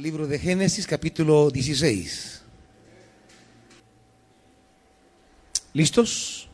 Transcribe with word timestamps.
Libro 0.00 0.26
de 0.26 0.38
Génesis 0.38 0.86
capítulo 0.86 1.50
16. 1.50 2.40
¿Listos? 5.74 6.48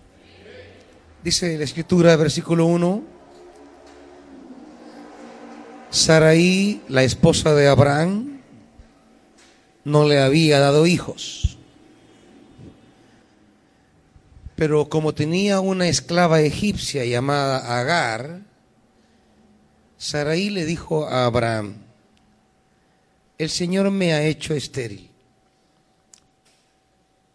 Dice 1.23 1.57
la 1.57 1.63
escritura, 1.63 2.17
versículo 2.17 2.67
1. 2.67 3.05
Saraí, 5.91 6.83
la 6.89 7.05
esposa 7.05 7.55
de 7.55 7.69
Abraham, 7.69 8.41
no 9.85 10.09
le 10.09 10.19
había 10.19 10.59
dado 10.59 10.85
hijos. 10.85 11.57
Pero 14.57 14.89
como 14.89 15.15
tenía 15.15 15.61
una 15.61 15.87
esclava 15.87 16.41
egipcia 16.41 17.05
llamada 17.05 17.79
Agar, 17.79 18.41
Saraí 19.99 20.51
le 20.51 20.65
dijo 20.65 21.07
a 21.07 21.27
Abraham, 21.27 21.86
el 23.39 23.51
Señor 23.51 23.91
me 23.91 24.13
ha 24.13 24.25
hecho 24.25 24.55
estéril. 24.55 25.11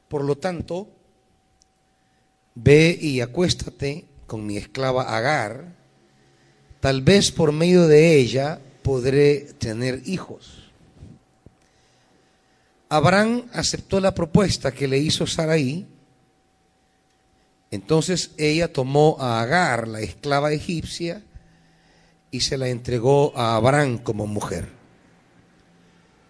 Por 0.08 0.24
lo 0.24 0.38
tanto, 0.38 0.90
ve 2.56 2.98
y 3.00 3.22
acuéstate 3.22 4.06
con 4.28 4.46
mi 4.46 4.58
esclava 4.58 5.16
Agar, 5.16 5.76
tal 6.80 7.02
vez 7.02 7.32
por 7.32 7.52
medio 7.52 7.88
de 7.88 8.18
ella 8.18 8.60
podré 8.82 9.54
tener 9.60 10.02
hijos. 10.06 10.72
Abraham 12.90 13.46
aceptó 13.54 14.02
la 14.02 14.14
propuesta 14.14 14.74
que 14.74 14.88
le 14.88 14.98
hizo 14.98 15.26
Saraí. 15.26 15.88
Entonces 17.70 18.32
ella 18.38 18.74
tomó 18.74 19.16
a 19.18 19.42
Agar, 19.42 19.88
la 19.88 20.02
esclava 20.02 20.52
egipcia, 20.52 21.24
y 22.32 22.42
se 22.42 22.58
la 22.58 22.68
entregó 22.68 23.32
a 23.38 23.56
Abraham 23.56 23.98
como 23.98 24.28
mujer. 24.28 24.81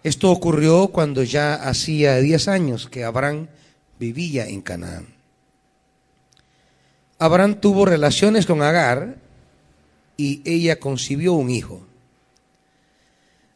Esto 0.02 0.30
ocurrió 0.30 0.88
cuando 0.88 1.22
ya 1.22 1.54
hacía 1.54 2.16
10 2.16 2.48
años 2.48 2.88
que 2.88 3.04
Abraham 3.04 3.48
vivía 3.98 4.46
en 4.46 4.60
Canaán. 4.60 5.06
Abraham 7.18 7.60
tuvo 7.60 7.84
relaciones 7.84 8.46
con 8.46 8.62
Agar 8.62 9.16
y 10.16 10.42
ella 10.44 10.80
concibió 10.80 11.34
un 11.34 11.50
hijo. 11.50 11.86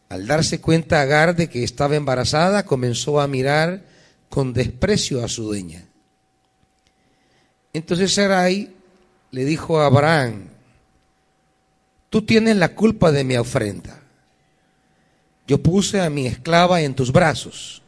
Al 0.09 0.29
darse 0.29 0.61
cuenta 0.61 1.01
Agar 1.01 1.35
de 1.35 1.49
que 1.49 1.65
estaba 1.65 1.97
embarazada, 1.97 2.65
comenzó 2.65 3.21
a 3.21 3.27
mirar 3.27 3.83
con 4.29 4.53
desprecio 4.53 5.25
a 5.25 5.29
su 5.29 5.45
dueña. 5.45 5.85
Entonces 7.73 8.15
Sarai 8.15 8.73
le 9.33 9.45
dijo 9.45 9.81
a 9.81 9.87
Abraham, 9.87 10.45
tú 12.09 12.23
tienes 12.23 12.57
la 12.57 12.75
culpa 12.75 13.11
de 13.11 13.25
mi 13.25 13.37
ofrenda. 13.37 14.06
Yo 15.47 15.63
puse 15.63 16.01
a 16.01 16.11
mi 16.11 16.27
esclava 16.27 16.81
en 16.81 16.95
tus 16.95 17.13
brazos 17.13 17.83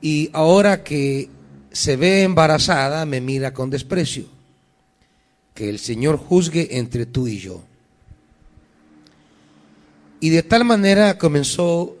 y 0.00 0.30
ahora 0.32 0.82
que 0.82 1.28
se 1.72 1.96
ve 1.96 2.22
embarazada 2.22 3.04
me 3.06 3.20
mira 3.20 3.52
con 3.52 3.70
desprecio. 3.70 4.24
Que 5.54 5.68
el 5.68 5.78
Señor 5.78 6.16
juzgue 6.16 6.78
entre 6.78 7.06
tú 7.06 7.26
y 7.26 7.38
yo. 7.38 7.62
Y 10.20 10.30
de 10.30 10.42
tal 10.42 10.64
manera 10.64 11.18
comenzó 11.18 11.96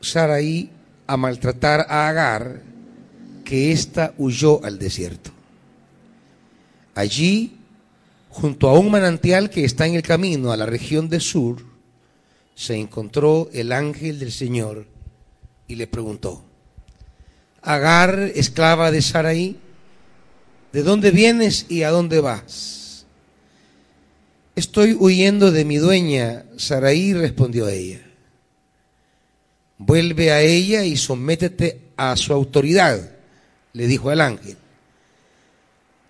Saraí 0.00 0.70
a 1.06 1.16
maltratar 1.16 1.86
a 1.88 2.08
Agar 2.08 2.62
que 3.44 3.72
ésta 3.72 4.14
huyó 4.16 4.64
al 4.64 4.78
desierto. 4.78 5.30
Allí, 6.94 7.56
junto 8.28 8.68
a 8.68 8.78
un 8.78 8.90
manantial 8.90 9.50
que 9.50 9.64
está 9.64 9.86
en 9.86 9.94
el 9.94 10.02
camino 10.02 10.52
a 10.52 10.56
la 10.56 10.66
región 10.66 11.08
de 11.08 11.20
Sur, 11.20 11.69
se 12.60 12.74
encontró 12.76 13.48
el 13.54 13.72
ángel 13.72 14.18
del 14.18 14.30
Señor 14.30 14.86
y 15.66 15.76
le 15.76 15.86
preguntó, 15.86 16.44
Agar, 17.62 18.32
esclava 18.34 18.90
de 18.90 19.00
Saraí, 19.00 19.56
¿de 20.70 20.82
dónde 20.82 21.10
vienes 21.10 21.64
y 21.70 21.84
a 21.84 21.90
dónde 21.90 22.20
vas? 22.20 23.06
Estoy 24.56 24.92
huyendo 24.92 25.50
de 25.52 25.64
mi 25.64 25.78
dueña, 25.78 26.44
Saraí 26.58 27.14
respondió 27.14 27.64
a 27.64 27.72
ella. 27.72 28.02
Vuelve 29.78 30.30
a 30.30 30.42
ella 30.42 30.84
y 30.84 30.98
sométete 30.98 31.80
a 31.96 32.14
su 32.14 32.34
autoridad, 32.34 33.10
le 33.72 33.86
dijo 33.86 34.12
el 34.12 34.20
ángel. 34.20 34.58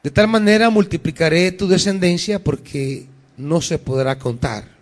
De 0.02 0.10
tal 0.10 0.26
manera 0.26 0.68
multiplicaré 0.68 1.52
tu 1.52 1.68
descendencia 1.68 2.42
porque 2.42 3.06
no 3.36 3.60
se 3.60 3.78
podrá 3.78 4.18
contar. 4.18 4.79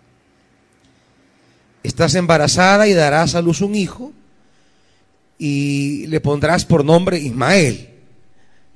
Estás 1.83 2.15
embarazada 2.15 2.87
y 2.87 2.93
darás 2.93 3.35
a 3.35 3.41
luz 3.41 3.61
un 3.61 3.75
hijo 3.75 4.11
y 5.37 6.07
le 6.07 6.19
pondrás 6.19 6.65
por 6.65 6.83
nombre 6.83 7.17
Ismael, 7.17 7.89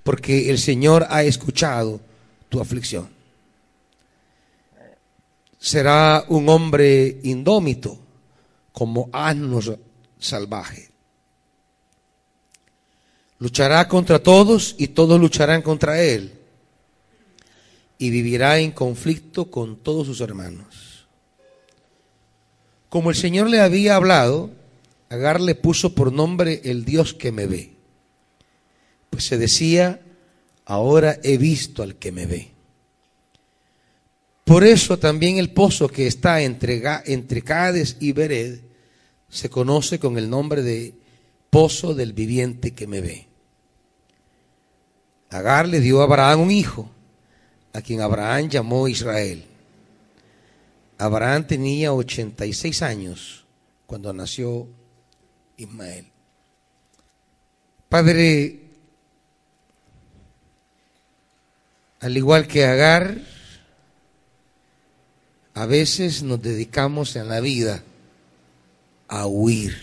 porque 0.04 0.50
el 0.50 0.58
Señor 0.58 1.06
ha 1.10 1.24
escuchado 1.24 2.00
tu 2.50 2.62
aflicción. 2.62 3.10
Será 5.60 6.26
un 6.30 6.48
hombre 6.50 7.20
indómito, 7.24 8.00
como 8.72 9.10
asno 9.14 9.60
salvaje. 10.20 10.90
Luchará 13.40 13.88
contra 13.88 14.20
todos 14.24 14.76
y 14.78 14.88
todos 14.90 15.20
lucharán 15.20 15.62
contra 15.62 16.02
él. 16.02 16.40
Y 17.98 18.10
vivirá 18.10 18.60
en 18.60 18.72
conflicto 18.72 19.52
con 19.52 19.78
todos 19.78 20.08
sus 20.08 20.22
hermanos. 20.22 20.73
Como 22.94 23.10
el 23.10 23.16
Señor 23.16 23.50
le 23.50 23.60
había 23.60 23.96
hablado, 23.96 24.52
Agar 25.10 25.42
le 25.42 25.56
puso 25.56 25.96
por 25.96 26.14
nombre 26.14 26.62
el 26.64 26.86
Dios 26.86 27.16
que 27.16 27.32
me 27.32 27.48
ve. 27.48 27.74
Pues 29.10 29.26
se 29.26 29.40
decía, 29.40 30.00
ahora 30.64 31.18
he 31.24 31.40
visto 31.40 31.82
al 31.82 31.96
que 31.96 32.12
me 32.12 32.28
ve. 32.28 32.52
Por 34.44 34.64
eso 34.64 35.00
también 35.00 35.40
el 35.40 35.50
pozo 35.50 35.88
que 35.88 36.06
está 36.06 36.44
entre, 36.44 36.84
entre 37.08 37.44
y 38.00 38.12
Bered 38.12 38.60
se 39.28 39.50
conoce 39.50 39.98
con 39.98 40.20
el 40.20 40.30
nombre 40.30 40.62
de 40.62 40.94
pozo 41.50 41.96
del 41.96 42.14
viviente 42.14 42.76
que 42.76 42.86
me 42.86 43.02
ve. 43.02 43.26
Agar 45.32 45.68
le 45.68 45.80
dio 45.80 46.02
a 46.02 46.04
Abraham 46.04 46.42
un 46.42 46.52
hijo, 46.52 46.92
a 47.74 47.82
quien 47.82 48.02
Abraham 48.02 48.50
llamó 48.50 48.88
Israel. 48.88 49.48
Abraham 51.04 51.46
tenía 51.46 51.94
86 51.94 52.82
años 52.82 53.44
cuando 53.86 54.14
nació 54.14 54.70
Ismael. 55.58 56.08
Padre, 57.90 58.62
al 62.00 62.16
igual 62.16 62.48
que 62.48 62.64
Agar, 62.64 63.18
a 65.54 65.66
veces 65.66 66.24
nos 66.24 66.42
dedicamos 66.42 67.18
en 67.18 67.28
la 67.28 67.42
vida 67.42 67.84
a 69.10 69.28
huir. 69.28 69.76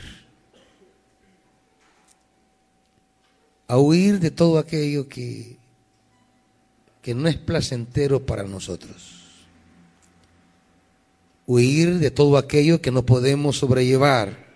A 3.69 3.77
huir 3.77 4.21
de 4.21 4.31
todo 4.31 4.59
aquello 4.59 5.07
que, 5.07 5.59
que 7.03 7.15
no 7.15 7.29
es 7.29 7.37
placentero 7.37 8.25
para 8.25 8.45
nosotros. 8.45 9.20
Huir 11.50 11.99
de 11.99 12.12
todo 12.12 12.38
aquello 12.38 12.81
que 12.81 12.93
no 12.93 13.05
podemos 13.05 13.56
sobrellevar 13.59 14.50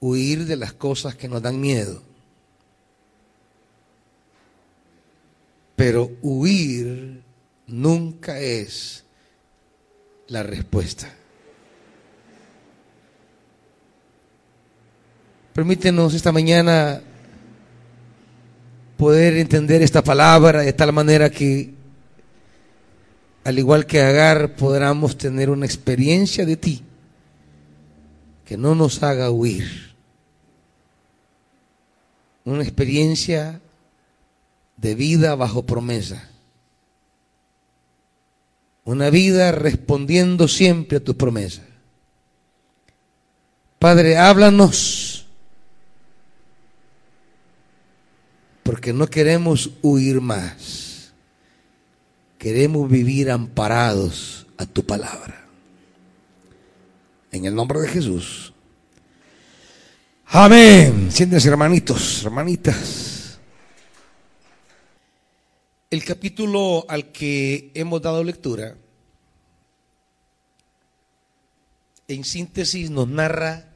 huir 0.00 0.46
de 0.46 0.56
las 0.56 0.72
cosas 0.72 1.16
que 1.16 1.28
nos 1.28 1.42
dan 1.42 1.60
miedo. 1.60 2.02
Pero 5.76 6.12
huir 6.22 7.22
nunca 7.66 8.40
es 8.40 9.04
la 10.28 10.42
respuesta. 10.42 11.12
Permítenos 15.52 16.14
esta 16.14 16.32
mañana 16.32 17.02
poder 18.96 19.36
entender 19.36 19.82
esta 19.82 20.02
palabra 20.02 20.62
de 20.62 20.72
tal 20.72 20.92
manera 20.94 21.28
que, 21.28 21.74
al 23.44 23.58
igual 23.58 23.86
que 23.86 24.00
Agar, 24.00 24.56
podamos 24.56 25.18
tener 25.18 25.50
una 25.50 25.66
experiencia 25.66 26.46
de 26.46 26.56
ti 26.56 26.82
que 28.44 28.56
no 28.56 28.74
nos 28.74 29.02
haga 29.02 29.30
huir 29.30 29.92
una 32.44 32.62
experiencia 32.62 33.60
de 34.76 34.94
vida 34.94 35.34
bajo 35.34 35.64
promesa. 35.64 36.28
Una 38.84 39.10
vida 39.10 39.52
respondiendo 39.52 40.48
siempre 40.48 40.98
a 40.98 41.04
tu 41.04 41.16
promesa. 41.16 41.62
Padre, 43.78 44.16
háblanos, 44.16 45.26
porque 48.64 48.92
no 48.92 49.06
queremos 49.06 49.70
huir 49.82 50.20
más. 50.20 50.81
Queremos 52.42 52.90
vivir 52.90 53.30
amparados 53.30 54.48
a 54.56 54.66
tu 54.66 54.84
palabra. 54.84 55.46
En 57.30 57.44
el 57.44 57.54
nombre 57.54 57.78
de 57.78 57.86
Jesús. 57.86 58.52
Amén. 60.26 61.12
Siéntense 61.12 61.48
hermanitos, 61.48 62.24
hermanitas. 62.24 63.38
El 65.88 66.04
capítulo 66.04 66.84
al 66.88 67.12
que 67.12 67.70
hemos 67.74 68.02
dado 68.02 68.24
lectura, 68.24 68.74
en 72.08 72.24
síntesis, 72.24 72.90
nos 72.90 73.06
narra 73.06 73.66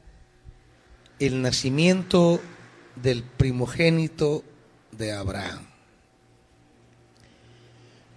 el 1.19 1.41
nacimiento 1.41 2.41
del 2.97 3.23
primogénito 3.23 4.43
de 4.91 5.13
Abraham. 5.13 5.76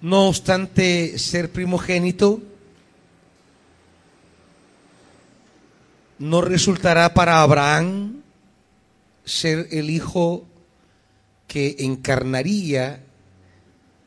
No 0.01 0.29
obstante 0.29 1.19
ser 1.19 1.51
primogénito, 1.51 2.41
no 6.19 6.41
resultará 6.41 7.13
para 7.15 7.43
Abraham 7.43 8.23
ser 9.25 9.69
el 9.71 9.91
hijo 9.91 10.47
que 11.47 11.77
encarnaría 11.81 13.03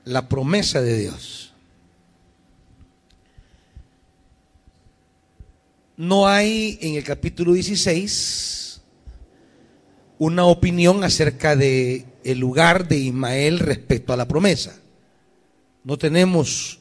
la 0.05 0.29
promesa 0.29 0.81
de 0.81 0.97
Dios. 0.97 1.53
No 5.97 6.27
hay 6.27 6.79
en 6.81 6.95
el 6.95 7.03
capítulo 7.03 7.53
16 7.53 8.81
una 10.17 10.45
opinión 10.45 11.03
acerca 11.03 11.55
de 11.55 12.05
el 12.23 12.39
lugar 12.39 12.87
de 12.87 12.97
Ismael 12.97 13.59
respecto 13.59 14.13
a 14.13 14.17
la 14.17 14.27
promesa. 14.27 14.82
No 15.83 15.97
tenemos 15.97 16.79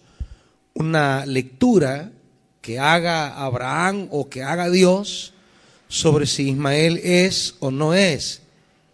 una 0.75 1.27
lectura 1.27 2.13
que 2.61 2.79
haga 2.79 3.45
Abraham 3.45 4.09
o 4.11 4.29
que 4.29 4.43
haga 4.43 4.71
Dios 4.71 5.35
sobre 5.89 6.27
si 6.27 6.49
Ismael 6.49 6.99
es 7.03 7.57
o 7.59 7.71
no 7.71 7.95
es 7.95 8.43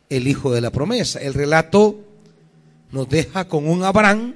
el 0.09 0.27
hijo 0.27 0.51
de 0.53 0.61
la 0.61 0.71
promesa. 0.71 1.21
El 1.21 1.35
relato 1.35 2.01
nos 2.91 3.09
deja 3.09 3.47
con 3.47 3.69
un 3.69 3.85
Abraham 3.85 4.35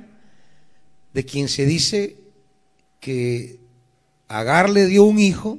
de 1.15 1.25
quien 1.25 1.49
se 1.49 1.67
dice 1.67 2.17
que 3.01 3.61
Agar 4.29 4.71
le 4.71 4.87
dio 4.87 5.05
un 5.05 5.19
hijo 5.19 5.59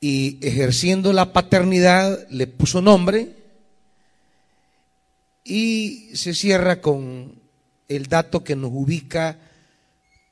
y 0.00 0.38
ejerciendo 0.44 1.12
la 1.12 1.32
paternidad 1.32 2.26
le 2.30 2.48
puso 2.48 2.82
nombre 2.82 3.36
y 5.44 6.10
se 6.14 6.34
cierra 6.34 6.80
con 6.80 7.41
el 7.96 8.06
dato 8.06 8.42
que 8.42 8.56
nos 8.56 8.70
ubica 8.72 9.38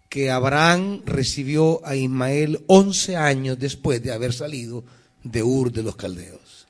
que 0.08 0.30
Abraham 0.30 1.02
recibió 1.06 1.86
a 1.86 1.94
Ismael 1.94 2.64
11 2.66 3.16
años 3.16 3.58
después 3.58 4.02
de 4.02 4.12
haber 4.12 4.32
salido 4.32 4.84
de 5.22 5.42
Ur 5.42 5.72
de 5.72 5.84
los 5.84 5.94
Caldeos. 5.94 6.66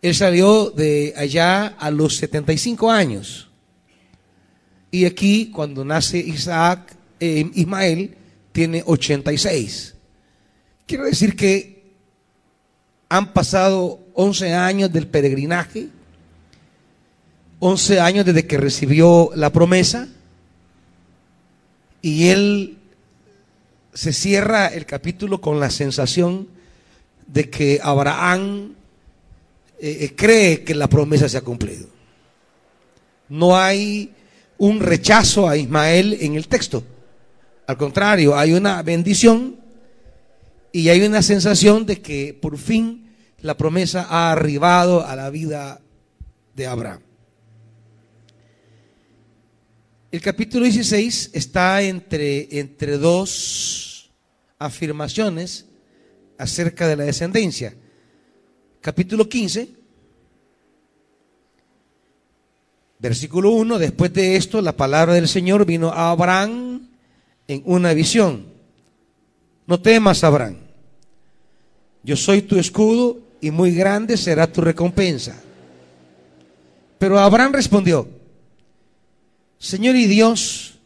Él 0.00 0.14
salió 0.14 0.70
de 0.70 1.12
allá 1.16 1.66
a 1.66 1.90
los 1.90 2.16
75 2.16 2.90
años. 2.90 3.50
Y 4.90 5.04
aquí, 5.04 5.50
cuando 5.50 5.84
nace 5.84 6.18
Isaac, 6.18 6.96
eh, 7.18 7.50
Ismael 7.54 8.16
tiene 8.52 8.82
86. 8.86 9.94
Quiero 10.86 11.04
decir 11.04 11.36
que 11.36 11.94
han 13.08 13.32
pasado 13.32 14.00
11 14.14 14.54
años 14.54 14.92
del 14.92 15.08
peregrinaje 15.08 15.88
11 17.60 18.00
años 18.00 18.24
desde 18.24 18.46
que 18.46 18.56
recibió 18.56 19.30
la 19.34 19.52
promesa 19.52 20.08
y 22.02 22.28
él 22.28 22.78
se 23.92 24.12
cierra 24.14 24.68
el 24.68 24.86
capítulo 24.86 25.40
con 25.40 25.60
la 25.60 25.70
sensación 25.70 26.48
de 27.26 27.50
que 27.50 27.78
Abraham 27.82 28.74
eh, 29.78 29.98
eh, 30.00 30.14
cree 30.16 30.64
que 30.64 30.74
la 30.74 30.88
promesa 30.88 31.28
se 31.28 31.36
ha 31.36 31.42
cumplido. 31.42 31.86
No 33.28 33.56
hay 33.56 34.12
un 34.56 34.80
rechazo 34.80 35.46
a 35.46 35.56
Ismael 35.56 36.16
en 36.20 36.36
el 36.36 36.48
texto. 36.48 36.82
Al 37.66 37.76
contrario, 37.76 38.36
hay 38.36 38.54
una 38.54 38.82
bendición 38.82 39.56
y 40.72 40.88
hay 40.88 41.02
una 41.02 41.20
sensación 41.20 41.84
de 41.84 42.00
que 42.00 42.32
por 42.40 42.56
fin 42.56 43.10
la 43.42 43.56
promesa 43.56 44.06
ha 44.08 44.32
arribado 44.32 45.06
a 45.06 45.14
la 45.14 45.28
vida 45.28 45.80
de 46.56 46.66
Abraham. 46.66 47.09
El 50.12 50.20
capítulo 50.20 50.64
16 50.64 51.30
está 51.34 51.82
entre, 51.82 52.58
entre 52.58 52.98
dos 52.98 54.10
afirmaciones 54.58 55.66
acerca 56.36 56.88
de 56.88 56.96
la 56.96 57.04
descendencia. 57.04 57.76
Capítulo 58.80 59.28
15, 59.28 59.68
versículo 62.98 63.50
1, 63.52 63.78
después 63.78 64.12
de 64.12 64.34
esto 64.34 64.60
la 64.60 64.76
palabra 64.76 65.14
del 65.14 65.28
Señor 65.28 65.64
vino 65.64 65.90
a 65.90 66.10
Abraham 66.10 66.88
en 67.46 67.62
una 67.64 67.94
visión. 67.94 68.46
No 69.68 69.80
temas, 69.80 70.24
Abraham. 70.24 70.56
Yo 72.02 72.16
soy 72.16 72.42
tu 72.42 72.58
escudo 72.58 73.20
y 73.40 73.52
muy 73.52 73.76
grande 73.76 74.16
será 74.16 74.50
tu 74.50 74.60
recompensa. 74.60 75.40
Pero 76.98 77.20
Abraham 77.20 77.52
respondió, 77.52 78.19
Señor 79.60 79.94
y 79.94 80.06
Dios, 80.06 80.78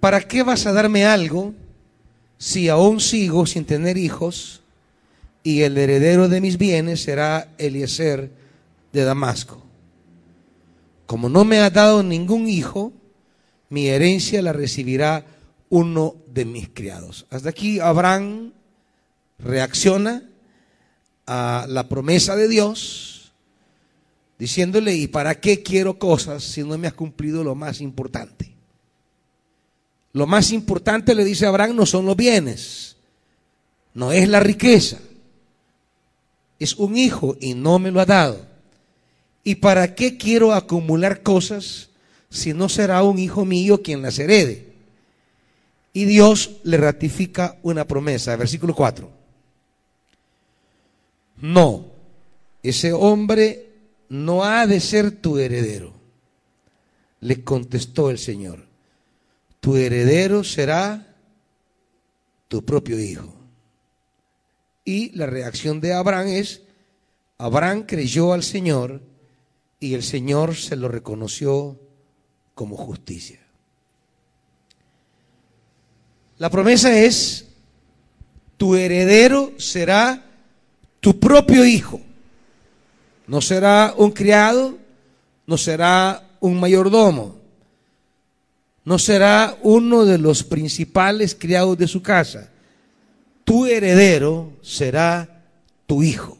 ¿para 0.00 0.20
qué 0.26 0.42
vas 0.42 0.66
a 0.66 0.72
darme 0.72 1.06
algo 1.06 1.54
si 2.36 2.68
aún 2.68 2.98
sigo 2.98 3.46
sin 3.46 3.64
tener 3.64 3.96
hijos 3.96 4.62
y 5.44 5.62
el 5.62 5.78
heredero 5.78 6.28
de 6.28 6.40
mis 6.40 6.58
bienes 6.58 7.04
será 7.04 7.54
Eliezer 7.56 8.32
de 8.92 9.04
Damasco? 9.04 9.62
Como 11.06 11.28
no 11.28 11.44
me 11.44 11.60
ha 11.60 11.70
dado 11.70 12.02
ningún 12.02 12.48
hijo, 12.48 12.92
mi 13.70 13.86
herencia 13.86 14.42
la 14.42 14.52
recibirá 14.52 15.24
uno 15.68 16.16
de 16.34 16.46
mis 16.46 16.68
criados. 16.70 17.26
Hasta 17.30 17.50
aquí 17.50 17.78
Abraham 17.78 18.54
reacciona 19.38 20.24
a 21.26 21.64
la 21.68 21.88
promesa 21.88 22.34
de 22.34 22.48
Dios 22.48 23.17
diciéndole, 24.38 24.94
¿y 24.94 25.08
para 25.08 25.40
qué 25.40 25.62
quiero 25.62 25.98
cosas 25.98 26.44
si 26.44 26.62
no 26.62 26.78
me 26.78 26.86
has 26.86 26.94
cumplido 26.94 27.42
lo 27.42 27.54
más 27.54 27.80
importante? 27.80 28.54
Lo 30.12 30.26
más 30.26 30.52
importante, 30.52 31.14
le 31.14 31.24
dice 31.24 31.46
Abraham, 31.46 31.76
no 31.76 31.86
son 31.86 32.06
los 32.06 32.16
bienes, 32.16 32.96
no 33.94 34.12
es 34.12 34.28
la 34.28 34.40
riqueza, 34.40 34.98
es 36.58 36.74
un 36.76 36.96
hijo 36.96 37.36
y 37.40 37.54
no 37.54 37.78
me 37.78 37.90
lo 37.90 38.00
ha 38.00 38.06
dado. 38.06 38.46
¿Y 39.44 39.56
para 39.56 39.94
qué 39.94 40.16
quiero 40.16 40.52
acumular 40.52 41.22
cosas 41.22 41.90
si 42.30 42.52
no 42.52 42.68
será 42.68 43.02
un 43.02 43.18
hijo 43.18 43.44
mío 43.44 43.82
quien 43.82 44.02
las 44.02 44.18
herede? 44.18 44.68
Y 45.92 46.04
Dios 46.04 46.50
le 46.64 46.76
ratifica 46.76 47.56
una 47.62 47.86
promesa, 47.86 48.36
versículo 48.36 48.74
4. 48.74 49.10
No, 51.40 51.86
ese 52.62 52.92
hombre 52.92 53.67
no 54.08 54.44
ha 54.44 54.66
de 54.66 54.80
ser 54.80 55.10
tu 55.10 55.38
heredero. 55.38 55.92
Le 57.20 57.42
contestó 57.42 58.10
el 58.10 58.18
Señor, 58.18 58.66
tu 59.60 59.76
heredero 59.76 60.44
será 60.44 61.16
tu 62.48 62.64
propio 62.64 63.00
hijo. 63.00 63.34
Y 64.84 65.10
la 65.16 65.26
reacción 65.26 65.80
de 65.80 65.92
Abraham 65.92 66.28
es, 66.28 66.62
Abraham 67.36 67.84
creyó 67.86 68.32
al 68.32 68.42
Señor 68.42 69.02
y 69.80 69.94
el 69.94 70.02
Señor 70.02 70.56
se 70.56 70.76
lo 70.76 70.88
reconoció 70.88 71.78
como 72.54 72.76
justicia. 72.76 73.40
La 76.38 76.50
promesa 76.50 76.96
es, 76.98 77.46
tu 78.56 78.76
heredero 78.76 79.52
será 79.58 80.24
tu 81.00 81.18
propio 81.18 81.64
hijo. 81.64 82.00
No 83.28 83.42
será 83.42 83.92
un 83.94 84.10
criado, 84.10 84.78
no 85.46 85.58
será 85.58 86.26
un 86.40 86.58
mayordomo, 86.58 87.36
no 88.84 88.98
será 88.98 89.58
uno 89.62 90.06
de 90.06 90.16
los 90.16 90.42
principales 90.42 91.36
criados 91.38 91.76
de 91.76 91.86
su 91.86 92.00
casa. 92.00 92.50
Tu 93.44 93.66
heredero 93.66 94.54
será 94.62 95.44
tu 95.86 96.02
hijo. 96.02 96.38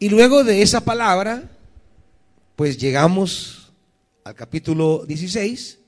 Y 0.00 0.08
luego 0.08 0.42
de 0.42 0.62
esa 0.62 0.80
palabra, 0.80 1.48
pues 2.56 2.78
llegamos 2.78 3.70
al 4.24 4.34
capítulo 4.34 5.04
16, 5.06 5.78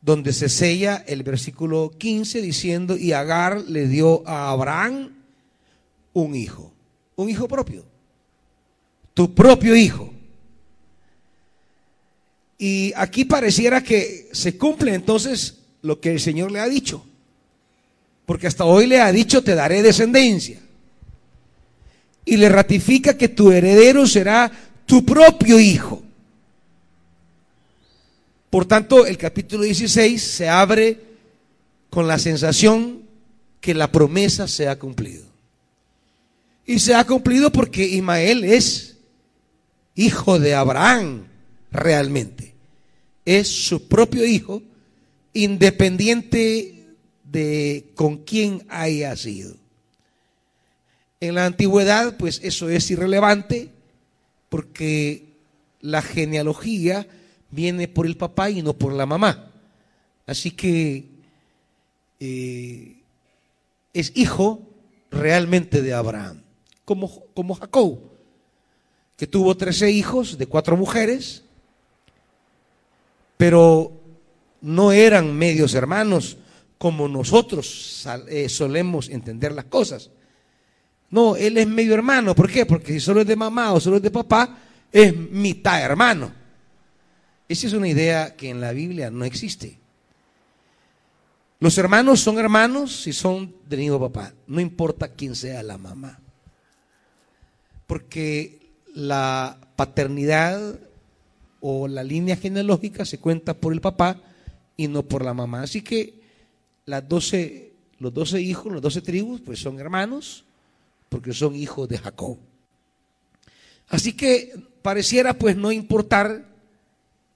donde 0.00 0.32
se 0.32 0.48
sella 0.48 1.02
el 1.08 1.24
versículo 1.24 1.90
15 1.98 2.40
diciendo, 2.40 2.96
y 2.96 3.12
Agar 3.12 3.62
le 3.62 3.88
dio 3.88 4.22
a 4.28 4.50
Abraham 4.50 5.23
un 6.14 6.34
hijo, 6.34 6.72
un 7.16 7.28
hijo 7.28 7.46
propio, 7.46 7.84
tu 9.12 9.34
propio 9.34 9.76
hijo. 9.76 10.10
Y 12.56 12.92
aquí 12.96 13.24
pareciera 13.26 13.82
que 13.82 14.30
se 14.32 14.56
cumple 14.56 14.94
entonces 14.94 15.58
lo 15.82 16.00
que 16.00 16.10
el 16.10 16.20
Señor 16.20 16.50
le 16.50 16.60
ha 16.60 16.68
dicho. 16.68 17.04
Porque 18.24 18.46
hasta 18.46 18.64
hoy 18.64 18.86
le 18.86 19.00
ha 19.00 19.12
dicho, 19.12 19.42
te 19.42 19.54
daré 19.54 19.82
descendencia. 19.82 20.58
Y 22.24 22.38
le 22.38 22.48
ratifica 22.48 23.18
que 23.18 23.28
tu 23.28 23.52
heredero 23.52 24.06
será 24.06 24.50
tu 24.86 25.04
propio 25.04 25.60
hijo. 25.60 26.02
Por 28.48 28.64
tanto, 28.64 29.04
el 29.04 29.18
capítulo 29.18 29.64
16 29.64 30.22
se 30.22 30.48
abre 30.48 31.00
con 31.90 32.06
la 32.06 32.18
sensación 32.18 33.02
que 33.60 33.74
la 33.74 33.90
promesa 33.90 34.46
se 34.48 34.68
ha 34.68 34.78
cumplido. 34.78 35.23
Y 36.66 36.78
se 36.78 36.94
ha 36.94 37.04
cumplido 37.04 37.50
porque 37.52 37.84
Ismael 37.86 38.44
es 38.44 38.96
hijo 39.94 40.38
de 40.38 40.54
Abraham 40.54 41.26
realmente. 41.70 42.54
Es 43.24 43.48
su 43.48 43.88
propio 43.88 44.24
hijo, 44.26 44.62
independiente 45.32 46.86
de 47.24 47.90
con 47.94 48.18
quién 48.18 48.64
haya 48.68 49.16
sido. 49.16 49.56
En 51.20 51.34
la 51.34 51.46
antigüedad, 51.46 52.16
pues 52.16 52.40
eso 52.42 52.68
es 52.68 52.90
irrelevante 52.90 53.70
porque 54.48 55.24
la 55.80 56.00
genealogía 56.00 57.06
viene 57.50 57.88
por 57.88 58.06
el 58.06 58.16
papá 58.16 58.50
y 58.50 58.62
no 58.62 58.74
por 58.74 58.92
la 58.92 59.06
mamá. 59.06 59.50
Así 60.26 60.50
que 60.50 61.04
eh, 62.20 62.96
es 63.92 64.12
hijo 64.14 64.62
realmente 65.10 65.82
de 65.82 65.92
Abraham, 65.92 66.42
como, 66.84 67.26
como 67.34 67.54
Jacob, 67.54 67.98
que 69.16 69.26
tuvo 69.26 69.56
trece 69.56 69.90
hijos 69.90 70.38
de 70.38 70.46
cuatro 70.46 70.76
mujeres, 70.76 71.44
pero 73.36 73.92
no 74.60 74.92
eran 74.92 75.36
medios 75.36 75.74
hermanos 75.74 76.36
como 76.78 77.08
nosotros 77.08 78.06
eh, 78.28 78.48
solemos 78.48 79.08
entender 79.08 79.52
las 79.52 79.66
cosas. 79.66 80.10
No, 81.10 81.36
él 81.36 81.56
es 81.58 81.66
medio 81.66 81.94
hermano. 81.94 82.34
¿Por 82.34 82.50
qué? 82.50 82.66
Porque 82.66 82.92
si 82.92 83.00
solo 83.00 83.20
es 83.20 83.26
de 83.26 83.36
mamá 83.36 83.72
o 83.72 83.80
solo 83.80 83.96
es 83.96 84.02
de 84.02 84.10
papá, 84.10 84.58
es 84.90 85.16
mitad 85.16 85.80
hermano. 85.82 86.32
Esa 87.48 87.66
es 87.66 87.72
una 87.72 87.88
idea 87.88 88.34
que 88.34 88.50
en 88.50 88.60
la 88.60 88.72
Biblia 88.72 89.10
no 89.10 89.24
existe. 89.24 89.78
Los 91.60 91.78
hermanos 91.78 92.20
son 92.20 92.38
hermanos 92.38 93.02
si 93.02 93.12
son 93.12 93.54
del 93.68 93.80
mismo 93.80 94.00
papá, 94.00 94.34
no 94.46 94.60
importa 94.60 95.08
quién 95.08 95.34
sea 95.34 95.62
la 95.62 95.78
mamá. 95.78 96.20
Porque 97.86 98.60
la 98.94 99.58
paternidad 99.76 100.78
o 101.60 101.88
la 101.88 102.04
línea 102.04 102.36
genealógica 102.36 103.04
se 103.04 103.18
cuenta 103.18 103.54
por 103.54 103.72
el 103.72 103.80
papá 103.80 104.20
y 104.76 104.88
no 104.88 105.02
por 105.02 105.24
la 105.24 105.34
mamá. 105.34 105.62
Así 105.62 105.82
que 105.82 106.20
las 106.86 107.08
doce, 107.08 107.72
los 107.98 108.12
doce 108.12 108.40
hijos, 108.40 108.72
los 108.72 108.82
doce 108.82 109.00
tribus, 109.00 109.40
pues 109.40 109.60
son 109.60 109.80
hermanos, 109.80 110.44
porque 111.08 111.32
son 111.32 111.54
hijos 111.54 111.88
de 111.88 111.98
Jacob. 111.98 112.38
Así 113.88 114.14
que 114.14 114.52
pareciera 114.82 115.34
pues 115.34 115.56
no 115.56 115.72
importar 115.72 116.44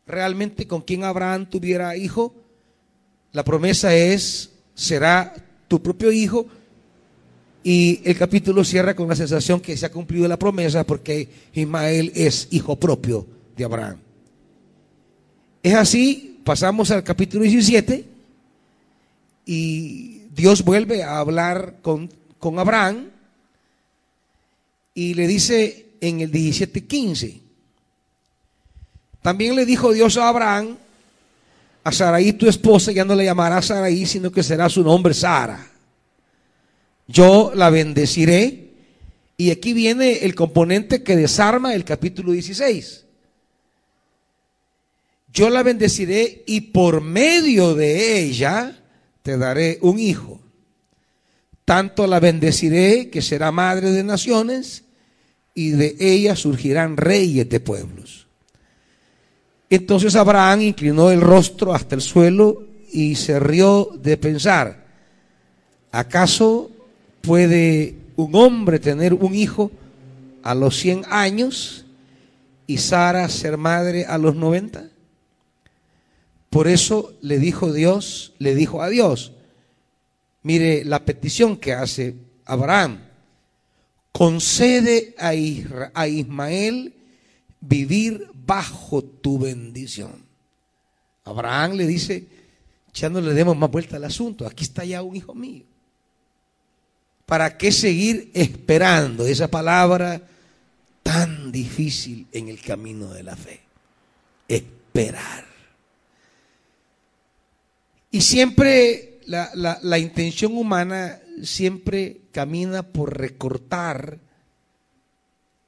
realmente 0.06 0.66
con 0.66 0.82
quién 0.82 1.04
Abraham 1.04 1.48
tuviera 1.48 1.96
hijo, 1.96 2.34
la 3.32 3.44
promesa 3.44 3.94
es, 3.94 4.50
será 4.74 5.34
tu 5.68 5.82
propio 5.82 6.10
hijo, 6.10 6.46
y 7.62 8.00
el 8.04 8.16
capítulo 8.16 8.64
cierra 8.64 8.94
con 8.94 9.08
la 9.08 9.16
sensación 9.16 9.60
que 9.60 9.76
se 9.76 9.86
ha 9.86 9.92
cumplido 9.92 10.28
la 10.28 10.38
promesa 10.38 10.84
porque 10.84 11.28
Ismael 11.52 12.12
es 12.14 12.48
hijo 12.50 12.76
propio 12.76 13.26
de 13.56 13.64
Abraham. 13.64 13.98
Es 15.62 15.74
así, 15.74 16.40
pasamos 16.44 16.90
al 16.90 17.02
capítulo 17.02 17.42
17 17.42 18.04
y 19.46 20.22
Dios 20.34 20.64
vuelve 20.64 21.02
a 21.02 21.18
hablar 21.18 21.76
con, 21.82 22.08
con 22.38 22.58
Abraham 22.58 23.10
y 24.94 25.14
le 25.14 25.26
dice 25.26 25.86
en 26.00 26.20
el 26.20 26.32
17:15, 26.32 27.40
también 29.22 29.56
le 29.56 29.66
dijo 29.66 29.92
Dios 29.92 30.16
a 30.16 30.28
Abraham, 30.28 30.76
a 31.84 31.92
Saraí 31.92 32.32
tu 32.32 32.48
esposa 32.48 32.92
ya 32.92 33.04
no 33.04 33.14
le 33.14 33.24
llamará 33.24 33.60
Saraí, 33.60 34.06
sino 34.06 34.30
que 34.30 34.42
será 34.42 34.68
su 34.68 34.82
nombre 34.82 35.12
Sara. 35.14 35.67
Yo 37.08 37.52
la 37.54 37.70
bendeciré. 37.70 38.68
Y 39.36 39.50
aquí 39.50 39.72
viene 39.72 40.24
el 40.24 40.34
componente 40.34 41.02
que 41.02 41.16
desarma 41.16 41.74
el 41.74 41.84
capítulo 41.84 42.32
16. 42.32 43.04
Yo 45.32 45.50
la 45.50 45.62
bendeciré 45.62 46.42
y 46.46 46.60
por 46.60 47.00
medio 47.00 47.74
de 47.74 48.20
ella 48.20 48.82
te 49.22 49.36
daré 49.36 49.78
un 49.82 49.98
hijo. 49.98 50.40
Tanto 51.64 52.06
la 52.06 52.18
bendeciré 52.18 53.10
que 53.10 53.22
será 53.22 53.52
madre 53.52 53.92
de 53.92 54.02
naciones 54.02 54.84
y 55.54 55.70
de 55.70 55.96
ella 56.00 56.34
surgirán 56.34 56.96
reyes 56.96 57.48
de 57.48 57.60
pueblos. 57.60 58.26
Entonces 59.70 60.16
Abraham 60.16 60.62
inclinó 60.62 61.10
el 61.10 61.20
rostro 61.20 61.74
hasta 61.74 61.94
el 61.94 62.00
suelo 62.00 62.66
y 62.90 63.14
se 63.16 63.38
rió 63.38 63.90
de 64.02 64.16
pensar, 64.16 64.86
¿acaso 65.92 66.70
puede 67.28 67.94
un 68.16 68.34
hombre 68.36 68.78
tener 68.78 69.12
un 69.12 69.34
hijo 69.34 69.70
a 70.42 70.54
los 70.54 70.78
100 70.78 71.04
años 71.10 71.84
y 72.66 72.78
Sara 72.78 73.28
ser 73.28 73.58
madre 73.58 74.06
a 74.06 74.16
los 74.16 74.34
90? 74.34 74.88
Por 76.48 76.68
eso 76.68 77.12
le 77.20 77.38
dijo 77.38 77.70
Dios, 77.70 78.32
le 78.38 78.54
dijo 78.54 78.82
a 78.82 78.88
Dios, 78.88 79.32
mire 80.42 80.86
la 80.86 81.04
petición 81.04 81.58
que 81.58 81.74
hace 81.74 82.16
Abraham, 82.46 83.00
concede 84.10 85.14
a, 85.18 85.34
Ismael 86.06 86.94
vivir 87.60 88.26
bajo 88.46 89.04
tu 89.04 89.38
bendición. 89.38 90.24
Abraham 91.24 91.72
le 91.72 91.86
dice, 91.86 92.26
ya 92.94 93.10
no 93.10 93.20
le 93.20 93.34
demos 93.34 93.54
más 93.54 93.70
vuelta 93.70 93.96
al 93.96 94.04
asunto, 94.04 94.46
aquí 94.46 94.64
está 94.64 94.86
ya 94.86 95.02
un 95.02 95.14
hijo 95.14 95.34
mío. 95.34 95.67
¿Para 97.28 97.58
qué 97.58 97.72
seguir 97.72 98.30
esperando 98.32 99.26
esa 99.26 99.48
palabra 99.48 100.22
tan 101.02 101.52
difícil 101.52 102.26
en 102.32 102.48
el 102.48 102.58
camino 102.62 103.10
de 103.12 103.22
la 103.22 103.36
fe? 103.36 103.60
Esperar. 104.48 105.44
Y 108.10 108.22
siempre 108.22 109.20
la, 109.26 109.50
la 109.82 109.98
intención 109.98 110.56
humana 110.56 111.20
siempre 111.42 112.22
camina 112.32 112.82
por 112.82 113.18
recortar 113.18 114.18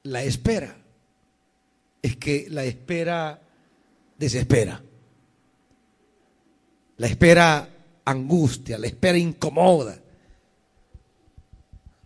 la 0.01 0.23
espera 0.23 0.81
es 2.01 2.17
que 2.17 2.47
la 2.49 2.63
espera 2.63 3.39
desespera. 4.17 4.81
La 6.97 7.05
espera 7.05 7.69
angustia, 8.05 8.79
la 8.79 8.87
espera 8.87 9.19
incomoda. 9.19 9.99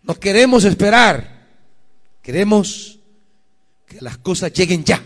No 0.06 0.14
queremos 0.14 0.64
esperar, 0.64 1.48
queremos 2.22 3.00
que 3.86 4.00
las 4.00 4.18
cosas 4.18 4.52
lleguen 4.52 4.84
ya. 4.84 5.02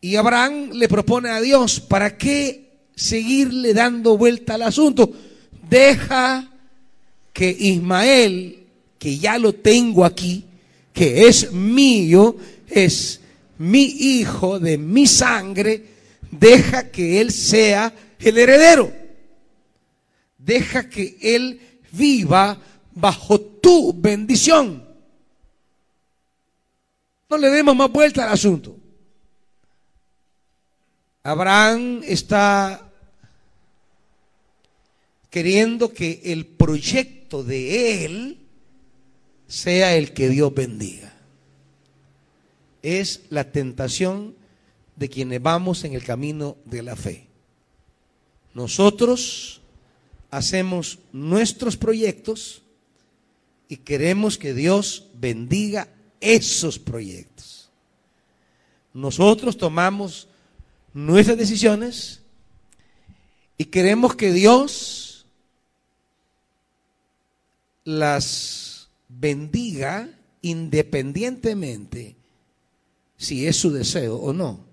Y 0.00 0.14
Abraham 0.14 0.70
le 0.72 0.88
propone 0.88 1.28
a 1.30 1.40
Dios, 1.40 1.80
¿para 1.80 2.16
qué 2.16 2.86
seguirle 2.94 3.74
dando 3.74 4.16
vuelta 4.16 4.54
al 4.54 4.62
asunto? 4.62 5.12
Deja 5.68 6.48
que 7.32 7.50
Ismael, 7.50 8.66
que 8.96 9.18
ya 9.18 9.36
lo 9.36 9.52
tengo 9.52 10.04
aquí, 10.04 10.44
que 10.92 11.26
es 11.26 11.52
mío, 11.52 12.36
es 12.68 13.20
mi 13.58 13.82
hijo 13.82 14.60
de 14.60 14.78
mi 14.78 15.06
sangre, 15.06 15.84
deja 16.30 16.90
que 16.90 17.20
él 17.20 17.32
sea 17.32 17.92
el 18.20 18.38
heredero. 18.38 18.99
Deja 20.44 20.88
que 20.88 21.16
él 21.20 21.60
viva 21.92 22.58
bajo 22.94 23.40
tu 23.40 23.92
bendición. 23.92 24.84
No 27.28 27.38
le 27.38 27.50
demos 27.50 27.76
más 27.76 27.90
vuelta 27.90 28.24
al 28.24 28.32
asunto. 28.32 28.76
Abraham 31.22 32.00
está 32.04 32.90
queriendo 35.28 35.92
que 35.92 36.20
el 36.24 36.46
proyecto 36.46 37.44
de 37.44 38.04
él 38.04 38.38
sea 39.46 39.94
el 39.96 40.12
que 40.12 40.28
Dios 40.28 40.52
bendiga. 40.54 41.12
Es 42.82 43.22
la 43.28 43.52
tentación 43.52 44.34
de 44.96 45.08
quienes 45.08 45.42
vamos 45.42 45.84
en 45.84 45.94
el 45.94 46.02
camino 46.02 46.56
de 46.64 46.82
la 46.82 46.96
fe. 46.96 47.26
Nosotros 48.54 49.59
hacemos 50.30 50.98
nuestros 51.12 51.76
proyectos 51.76 52.62
y 53.68 53.78
queremos 53.78 54.38
que 54.38 54.54
Dios 54.54 55.06
bendiga 55.14 55.88
esos 56.20 56.78
proyectos. 56.78 57.70
nosotros 58.92 59.56
tomamos 59.56 60.28
nuestras 60.92 61.38
decisiones 61.38 62.20
y 63.56 63.66
queremos 63.66 64.16
que 64.16 64.32
Dios 64.32 65.26
las 67.84 68.88
bendiga 69.08 70.08
independientemente 70.42 72.16
si 73.16 73.46
es 73.46 73.56
su 73.56 73.70
deseo 73.70 74.16
o 74.16 74.32
no, 74.32 74.64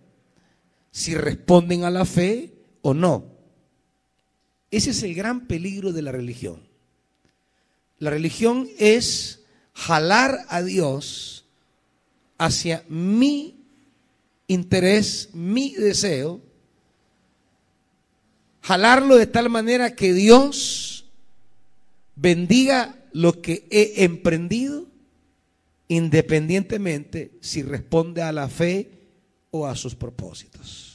si 0.91 1.15
responden 1.15 1.83
a 1.83 1.91
la 1.91 2.05
fe 2.05 2.53
o 2.81 2.93
no. 2.93 3.36
Ese 4.71 4.91
es 4.91 5.03
el 5.03 5.15
gran 5.15 5.47
peligro 5.47 5.93
de 5.93 6.01
la 6.01 6.11
religión. 6.11 6.61
La 7.99 8.09
religión 8.09 8.67
es 8.77 9.43
jalar 9.73 10.45
a 10.49 10.61
Dios 10.61 11.45
hacia 12.37 12.83
mi 12.89 13.55
interés, 14.47 15.29
mi 15.33 15.73
deseo, 15.73 16.41
jalarlo 18.61 19.15
de 19.17 19.27
tal 19.27 19.49
manera 19.49 19.95
que 19.95 20.13
Dios 20.13 21.05
bendiga 22.15 22.97
lo 23.13 23.41
que 23.41 23.67
he 23.71 24.03
emprendido, 24.03 24.85
independientemente 25.87 27.31
si 27.39 27.63
responde 27.63 28.21
a 28.21 28.31
la 28.31 28.49
fe 28.49 28.91
o 29.51 29.65
a 29.65 29.75
sus 29.75 29.95
propósitos. 29.95 30.86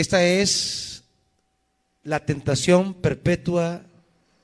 Esta 0.00 0.24
es 0.24 1.04
la 2.04 2.24
tentación 2.24 2.94
perpetua 2.94 3.82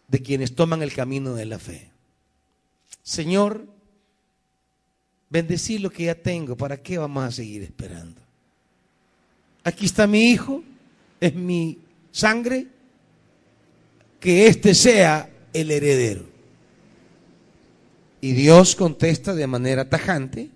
de 0.07 0.21
quienes 0.21 0.55
toman 0.55 0.83
el 0.83 0.93
camino 0.93 1.33
de 1.33 1.47
la 1.47 1.59
fe. 1.59 1.89
Señor, 3.03 3.67
bendecí 5.31 5.79
lo 5.79 5.89
que 5.89 6.05
ya 6.05 6.15
tengo, 6.15 6.59
¿para 6.59 6.77
qué 6.77 6.99
vamos 6.99 7.25
a 7.25 7.31
seguir 7.31 7.63
esperando? 7.63 8.21
Aquí 9.65 9.87
está 9.87 10.07
mi 10.07 10.25
hijo, 10.31 10.63
es 11.21 11.35
mi 11.35 11.79
sangre, 12.13 12.67
que 14.21 14.49
éste 14.49 14.75
sea 14.75 15.31
el 15.55 15.71
heredero. 15.71 16.27
Y 18.21 18.33
Dios 18.33 18.77
contesta 18.77 19.35
de 19.35 19.47
manera 19.47 19.89
tajante, 19.89 20.51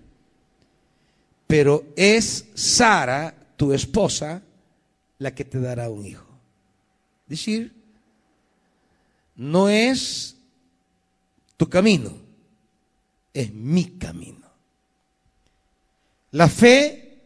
pero 1.47 1.85
es 1.95 2.45
Sara, 2.53 3.33
tu 3.57 3.73
esposa, 3.73 4.43
la 5.21 5.35
que 5.35 5.45
te 5.45 5.59
dará 5.59 5.87
un 5.87 6.03
hijo. 6.03 6.25
Es 7.25 7.29
decir, 7.29 7.75
no 9.35 9.69
es 9.69 10.35
tu 11.57 11.69
camino, 11.69 12.11
es 13.31 13.53
mi 13.53 13.99
camino. 13.99 14.51
La 16.31 16.49
fe 16.49 17.19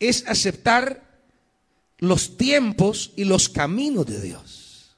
es 0.00 0.26
aceptar 0.26 1.04
los 1.98 2.36
tiempos 2.36 3.12
y 3.14 3.22
los 3.22 3.48
caminos 3.48 4.06
de 4.06 4.20
Dios. 4.20 4.96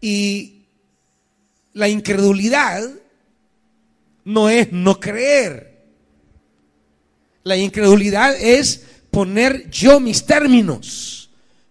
Y 0.00 0.64
la 1.74 1.88
incredulidad 1.88 2.90
no 4.24 4.48
es 4.48 4.72
no 4.72 4.98
creer. 4.98 5.84
La 7.44 7.56
incredulidad 7.56 8.34
es 8.34 8.91
poner 9.12 9.70
yo 9.70 10.00
mis 10.00 10.24
términos 10.24 11.28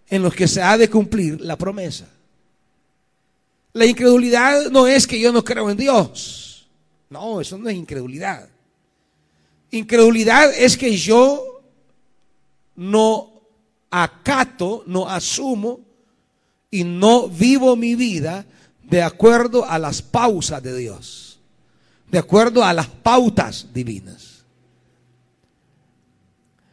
en 0.08 0.22
los 0.22 0.32
que 0.32 0.46
se 0.46 0.62
ha 0.62 0.78
de 0.78 0.88
cumplir 0.88 1.40
la 1.40 1.58
promesa. 1.58 2.08
La 3.72 3.84
incredulidad 3.84 4.70
no 4.70 4.86
es 4.86 5.06
que 5.06 5.18
yo 5.18 5.32
no 5.32 5.42
creo 5.42 5.68
en 5.68 5.76
Dios. 5.76 6.68
No, 7.10 7.40
eso 7.40 7.58
no 7.58 7.68
es 7.68 7.76
incredulidad. 7.76 8.48
Incredulidad 9.72 10.54
es 10.54 10.76
que 10.76 10.96
yo 10.96 11.62
no 12.76 13.42
acato, 13.90 14.84
no 14.86 15.08
asumo 15.08 15.80
y 16.70 16.84
no 16.84 17.28
vivo 17.28 17.74
mi 17.74 17.96
vida 17.96 18.46
de 18.84 19.02
acuerdo 19.02 19.68
a 19.68 19.80
las 19.80 20.00
pausas 20.00 20.62
de 20.62 20.76
Dios, 20.76 21.40
de 22.08 22.18
acuerdo 22.18 22.64
a 22.64 22.72
las 22.72 22.86
pautas 22.86 23.66
divinas. 23.74 24.31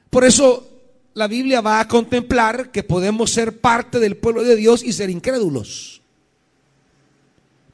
Por 0.10 0.24
eso 0.24 0.68
la 1.14 1.28
Biblia 1.28 1.62
va 1.62 1.80
a 1.80 1.88
contemplar 1.88 2.72
que 2.72 2.84
podemos 2.84 3.32
ser 3.32 3.60
parte 3.60 4.00
del 4.00 4.18
pueblo 4.18 4.44
de 4.44 4.56
Dios 4.56 4.84
y 4.84 4.94
ser 4.94 5.10
incrédulos. 5.10 6.02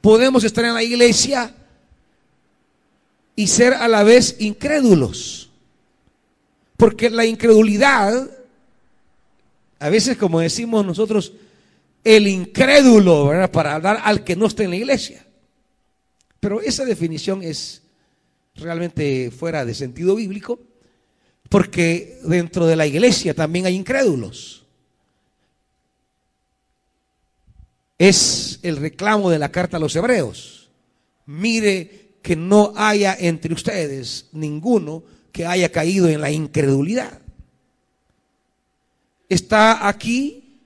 Podemos 0.00 0.44
estar 0.44 0.64
en 0.64 0.74
la 0.74 0.82
iglesia 0.82 1.54
y 3.34 3.46
ser 3.46 3.74
a 3.74 3.88
la 3.88 4.02
vez 4.02 4.36
incrédulos. 4.38 5.50
Porque 6.76 7.10
la 7.10 7.24
incredulidad, 7.24 8.30
a 9.78 9.88
veces 9.88 10.16
como 10.16 10.40
decimos 10.40 10.84
nosotros, 10.84 11.32
el 12.04 12.26
incrédulo. 12.26 13.30
Para 13.52 13.74
hablar 13.74 14.00
al 14.04 14.24
que 14.24 14.36
no 14.36 14.46
está 14.46 14.64
en 14.64 14.70
la 14.70 14.76
iglesia. 14.76 15.24
Pero 16.40 16.60
esa 16.60 16.84
definición 16.84 17.42
es 17.42 17.82
realmente 18.54 19.30
fuera 19.30 19.64
de 19.64 19.74
sentido 19.74 20.14
bíblico, 20.14 20.60
porque 21.48 22.20
dentro 22.24 22.66
de 22.66 22.76
la 22.76 22.86
iglesia 22.86 23.34
también 23.34 23.66
hay 23.66 23.74
incrédulos. 23.74 24.64
Es 27.98 28.58
el 28.62 28.76
reclamo 28.76 29.30
de 29.30 29.38
la 29.38 29.50
carta 29.50 29.76
a 29.76 29.80
los 29.80 29.96
hebreos. 29.96 30.68
Mire 31.26 32.18
que 32.22 32.36
no 32.36 32.72
haya 32.76 33.16
entre 33.18 33.54
ustedes 33.54 34.26
ninguno 34.32 35.02
que 35.32 35.46
haya 35.46 35.70
caído 35.70 36.08
en 36.08 36.20
la 36.20 36.30
incredulidad. 36.30 37.20
Está 39.28 39.88
aquí, 39.88 40.60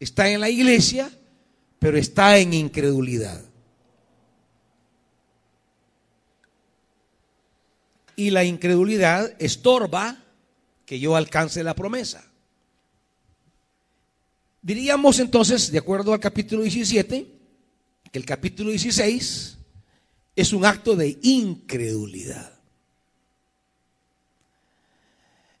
está 0.00 0.28
en 0.28 0.40
la 0.40 0.48
iglesia, 0.48 1.10
pero 1.78 1.98
está 1.98 2.38
en 2.38 2.54
incredulidad. 2.54 3.42
Y 8.16 8.30
la 8.30 8.44
incredulidad 8.44 9.34
estorba 9.38 10.25
que 10.86 11.00
yo 11.00 11.16
alcance 11.16 11.62
la 11.64 11.74
promesa. 11.74 12.24
Diríamos 14.62 15.18
entonces, 15.18 15.70
de 15.70 15.78
acuerdo 15.78 16.12
al 16.12 16.20
capítulo 16.20 16.62
17, 16.62 17.26
que 18.10 18.18
el 18.18 18.24
capítulo 18.24 18.70
16 18.70 19.58
es 20.36 20.52
un 20.52 20.64
acto 20.64 20.96
de 20.96 21.18
incredulidad. 21.22 22.52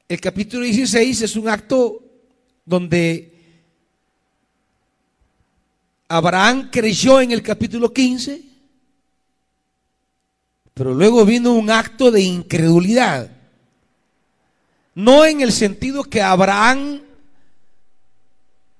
El 0.08 0.20
capítulo 0.20 0.64
16 0.64 1.22
es 1.22 1.36
un 1.36 1.48
acto 1.48 2.02
donde 2.64 3.32
Abraham 6.08 6.68
creyó 6.70 7.20
en 7.20 7.32
el 7.32 7.42
capítulo 7.42 7.92
15, 7.92 8.44
pero 10.74 10.94
luego 10.94 11.24
vino 11.24 11.54
un 11.54 11.70
acto 11.70 12.12
de 12.12 12.20
incredulidad. 12.22 13.35
No 14.96 15.26
en 15.26 15.42
el 15.42 15.52
sentido 15.52 16.04
que 16.04 16.22
Abraham 16.22 17.02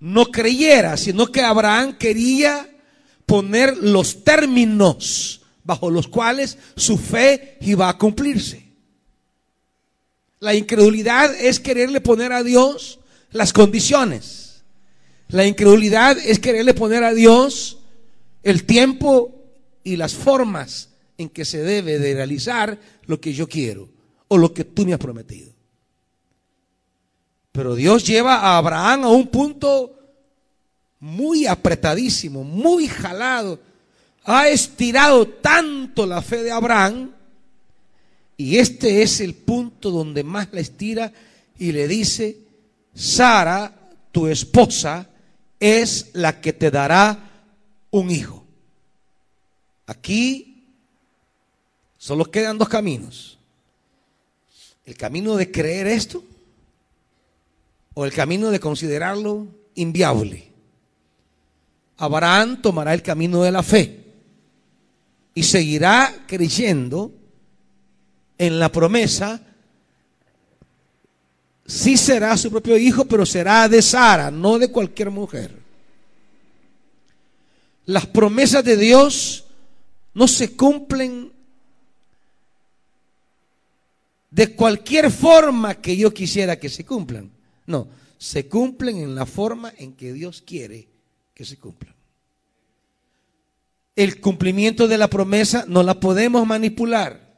no 0.01 0.25
creyera, 0.27 0.97
sino 0.97 1.27
que 1.27 1.43
Abraham 1.43 1.99
quería 1.99 2.71
poner 3.27 3.77
los 3.77 4.25
términos 4.25 5.43
bajo 5.63 5.91
los 5.91 6.09
cuales 6.09 6.57
su 6.75 6.97
fe 6.97 7.59
iba 7.61 7.91
a 7.91 7.99
cumplirse. 7.99 8.65
La 10.41 10.55
incredulidad 10.55 11.35
es 11.39 11.61
quererle 11.61 12.01
poner 12.01 12.33
a 12.33 12.43
Dios 12.43 12.99
las 13.31 13.53
condiciones. 13.53 14.63
La 15.29 15.45
incredulidad 15.45 16.17
es 16.19 16.39
quererle 16.39 16.73
poner 16.73 17.05
a 17.05 17.13
Dios 17.13 17.77
el 18.43 18.65
tiempo 18.65 19.35
y 19.85 19.97
las 19.97 20.15
formas 20.15 20.89
en 21.19 21.29
que 21.29 21.45
se 21.45 21.59
debe 21.59 21.99
de 21.99 22.15
realizar 22.15 22.79
lo 23.05 23.21
que 23.21 23.35
yo 23.35 23.47
quiero 23.51 23.91
o 24.29 24.39
lo 24.39 24.55
que 24.55 24.65
tú 24.65 24.87
me 24.87 24.95
has 24.95 24.99
prometido. 24.99 25.56
Pero 27.57 27.75
Dios 27.75 28.05
lleva 28.05 28.35
a 28.35 28.59
Abraham 28.59 29.05
a 29.05 29.09
un 29.09 29.29
punto 29.29 29.99
muy 31.01 31.47
apretadísimo, 31.47 32.45
muy 32.45 32.87
jalado, 32.87 33.59
ha 34.25 34.49
estirado 34.49 35.27
tanto 35.27 36.05
la 36.05 36.21
fe 36.21 36.43
de 36.43 36.51
Abraham 36.51 37.13
y 38.37 38.59
este 38.59 39.01
es 39.01 39.23
el 39.23 39.33
punto 39.33 39.91
donde 39.91 40.23
más 40.23 40.49
la 40.53 40.61
estira 40.61 41.11
y 41.59 41.73
le 41.73 41.89
dice, 41.89 42.37
Sara, 42.95 43.73
tu 44.13 44.27
esposa, 44.27 45.09
es 45.59 46.11
la 46.13 46.43
que 46.43 46.53
te 46.53 46.71
dará 46.71 47.31
un 47.91 48.11
hijo. 48.11 48.45
Aquí 49.87 50.63
solo 51.97 52.31
quedan 52.31 52.59
dos 52.59 52.69
caminos. 52.69 53.39
El 54.85 54.95
camino 54.95 55.37
de 55.37 55.51
creer 55.51 55.87
esto 55.87 56.23
o 57.99 58.05
el 58.05 58.13
camino 58.13 58.51
de 58.51 58.61
considerarlo 58.61 59.47
inviable. 59.75 60.53
Abraham 61.97 62.61
tomará 62.61 62.93
el 62.93 63.03
camino 63.03 63.43
de 63.43 63.51
la 63.51 63.63
fe 63.63 64.05
y 65.35 65.43
seguirá 65.43 66.25
creyendo 66.27 67.11
en 68.37 68.59
la 68.59 68.71
promesa, 68.71 69.41
sí 71.65 71.97
será 71.97 72.37
su 72.37 72.51
propio 72.51 72.77
hijo, 72.77 73.07
pero 73.07 73.25
será 73.25 73.67
de 73.67 73.81
Sara, 73.81 74.31
no 74.31 74.59
de 74.59 74.71
cualquier 74.71 75.11
mujer. 75.11 75.59
Las 77.87 78.05
promesas 78.05 78.63
de 78.63 78.77
Dios 78.77 79.47
no 80.13 80.29
se 80.29 80.55
cumplen 80.55 81.33
de 84.31 84.55
cualquier 84.55 85.11
forma 85.11 85.77
que 85.77 85.97
yo 85.97 86.13
quisiera 86.13 86.59
que 86.59 86.69
se 86.69 86.85
cumplan. 86.85 87.36
No, 87.67 87.89
se 88.19 88.49
cumplen 88.49 88.99
en 88.99 89.15
la 89.15 89.27
forma 89.27 89.73
en 89.77 89.95
que 89.95 90.13
Dios 90.13 90.43
quiere 90.43 90.89
que 91.35 91.45
se 91.45 91.59
cumplan. 91.59 91.95
El 93.95 94.21
cumplimiento 94.21 94.89
de 94.89 94.99
la 94.99 95.09
promesa 95.09 95.65
no 95.69 95.83
la 95.83 96.01
podemos 96.01 96.47
manipular, 96.47 97.35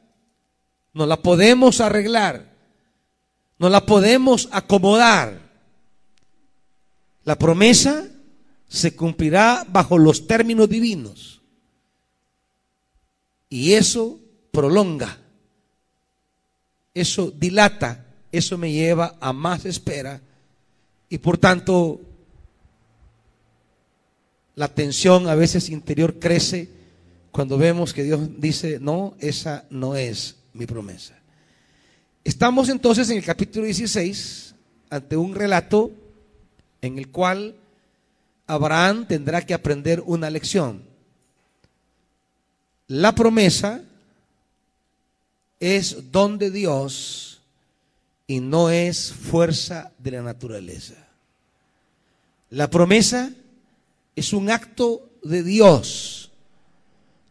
no 0.93 1.05
la 1.05 1.21
podemos 1.21 1.79
arreglar, 1.81 2.53
no 3.57 3.69
la 3.69 3.85
podemos 3.85 4.49
acomodar. 4.51 5.39
La 7.23 7.37
promesa 7.37 8.07
se 8.67 8.95
cumplirá 8.95 9.65
bajo 9.69 9.97
los 9.97 10.27
términos 10.27 10.69
divinos. 10.69 11.41
Y 13.49 13.73
eso 13.73 14.19
prolonga, 14.51 15.17
eso 16.93 17.31
dilata, 17.31 18.05
eso 18.31 18.57
me 18.57 18.71
lleva 18.71 19.15
a 19.19 19.33
más 19.33 19.65
espera 19.65 20.21
y 21.09 21.17
por 21.17 21.37
tanto 21.37 22.01
la 24.55 24.67
tensión 24.67 25.27
a 25.27 25.35
veces 25.35 25.69
interior 25.69 26.19
crece 26.19 26.69
cuando 27.31 27.57
vemos 27.57 27.93
que 27.93 28.03
Dios 28.03 28.21
dice, 28.39 28.79
no, 28.79 29.15
esa 29.19 29.65
no 29.69 29.95
es 29.95 30.35
mi 30.53 30.65
promesa. 30.65 31.17
Estamos 32.23 32.69
entonces 32.69 33.09
en 33.09 33.17
el 33.17 33.23
capítulo 33.23 33.65
16 33.65 34.55
ante 34.89 35.15
un 35.15 35.33
relato 35.35 35.91
en 36.81 36.97
el 36.97 37.09
cual 37.09 37.55
Abraham 38.47 39.05
tendrá 39.07 39.45
que 39.45 39.53
aprender 39.53 40.03
una 40.05 40.29
lección. 40.29 40.83
La 42.87 43.13
promesa 43.13 43.83
es 45.59 46.11
don 46.11 46.37
de 46.37 46.49
Dios 46.49 47.28
y 48.29 48.41
no 48.41 48.69
es 48.69 49.11
fuerza 49.11 49.91
de 49.97 50.11
la 50.11 50.21
naturaleza. 50.21 50.93
La 52.51 52.69
promesa 52.69 53.31
es 54.15 54.33
un 54.33 54.51
acto 54.51 55.09
de 55.23 55.41
Dios, 55.41 56.29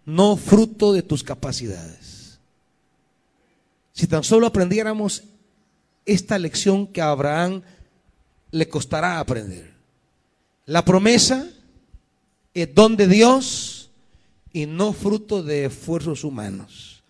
no 0.05 0.37
fruto 0.37 0.93
de 0.93 1.05
tus 1.05 1.23
capacidades. 1.23 2.41
Si 3.93 4.09
tan 4.09 4.25
solo 4.25 4.49
aprendiéramos 4.49 5.23
esta 6.05 6.37
lección 6.37 6.89
que 6.89 7.01
a 7.01 7.11
Abraham 7.11 7.63
le 8.51 8.69
costará 8.69 9.21
aprender. 9.21 9.73
La 10.67 10.85
promesa 10.85 11.49
es 12.55 12.75
don 12.75 12.97
de 12.97 13.07
Dios 13.07 13.93
y 14.53 14.67
no 14.67 14.93
fruto 14.93 15.45
de 15.45 15.67
esfuerzos 15.67 16.25
humanos. 16.25 17.05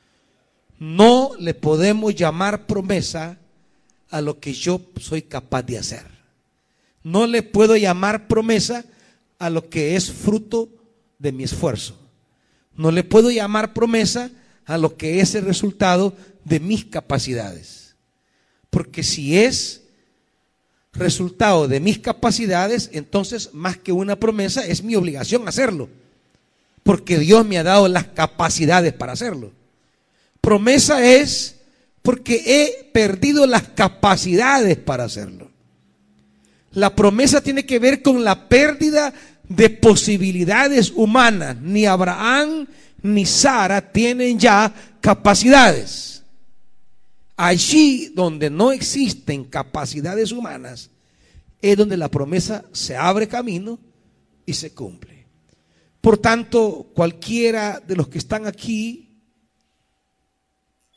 No 0.78 1.30
le 1.38 1.54
podemos 1.54 2.14
llamar 2.14 2.66
promesa 2.66 3.38
a 4.10 4.20
lo 4.20 4.40
que 4.40 4.52
yo 4.52 4.80
soy 5.00 5.22
capaz 5.22 5.62
de 5.62 5.78
hacer. 5.78 6.06
No 7.02 7.26
le 7.26 7.42
puedo 7.42 7.76
llamar 7.76 8.28
promesa 8.28 8.84
a 9.38 9.50
lo 9.50 9.68
que 9.68 9.96
es 9.96 10.10
fruto 10.10 10.68
de 11.18 11.32
mi 11.32 11.44
esfuerzo. 11.44 11.98
No 12.74 12.90
le 12.90 13.04
puedo 13.04 13.30
llamar 13.30 13.74
promesa 13.74 14.30
a 14.64 14.78
lo 14.78 14.96
que 14.96 15.20
es 15.20 15.34
el 15.34 15.44
resultado 15.44 16.14
de 16.44 16.60
mis 16.60 16.84
capacidades. 16.84 17.96
Porque 18.70 19.02
si 19.02 19.38
es 19.38 19.82
resultado 20.92 21.68
de 21.68 21.80
mis 21.80 21.98
capacidades, 21.98 22.90
entonces 22.92 23.50
más 23.52 23.76
que 23.76 23.92
una 23.92 24.16
promesa 24.16 24.66
es 24.66 24.82
mi 24.82 24.94
obligación 24.94 25.48
hacerlo. 25.48 25.88
Porque 26.82 27.18
Dios 27.18 27.46
me 27.46 27.58
ha 27.58 27.62
dado 27.62 27.88
las 27.88 28.04
capacidades 28.04 28.92
para 28.92 29.12
hacerlo. 29.12 29.52
Promesa 30.40 31.04
es 31.04 31.57
porque 32.08 32.42
he 32.46 32.84
perdido 32.84 33.46
las 33.46 33.64
capacidades 33.64 34.78
para 34.78 35.04
hacerlo. 35.04 35.50
La 36.72 36.96
promesa 36.96 37.42
tiene 37.42 37.66
que 37.66 37.78
ver 37.78 38.00
con 38.00 38.24
la 38.24 38.48
pérdida 38.48 39.12
de 39.46 39.68
posibilidades 39.68 40.90
humanas. 40.90 41.58
Ni 41.60 41.84
Abraham 41.84 42.66
ni 43.02 43.26
Sara 43.26 43.92
tienen 43.92 44.38
ya 44.38 44.72
capacidades. 45.02 46.22
Allí 47.36 48.10
donde 48.14 48.48
no 48.48 48.72
existen 48.72 49.44
capacidades 49.44 50.32
humanas, 50.32 50.88
es 51.60 51.76
donde 51.76 51.98
la 51.98 52.10
promesa 52.10 52.64
se 52.72 52.96
abre 52.96 53.28
camino 53.28 53.78
y 54.46 54.54
se 54.54 54.70
cumple. 54.70 55.26
Por 56.00 56.16
tanto, 56.16 56.86
cualquiera 56.94 57.82
de 57.86 57.96
los 57.96 58.08
que 58.08 58.16
están 58.16 58.46
aquí 58.46 59.07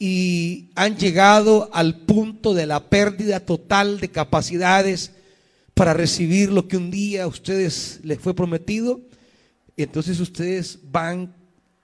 y 0.03 0.71
han 0.73 0.97
llegado 0.97 1.69
al 1.73 1.95
punto 1.95 2.55
de 2.55 2.65
la 2.65 2.89
pérdida 2.89 3.39
total 3.39 3.99
de 3.99 4.09
capacidades 4.09 5.11
para 5.75 5.93
recibir 5.93 6.51
lo 6.51 6.67
que 6.67 6.75
un 6.75 6.89
día 6.89 7.25
a 7.25 7.27
ustedes 7.27 7.99
les 8.01 8.19
fue 8.19 8.33
prometido, 8.33 8.99
entonces 9.77 10.19
ustedes 10.19 10.79
van 10.91 11.35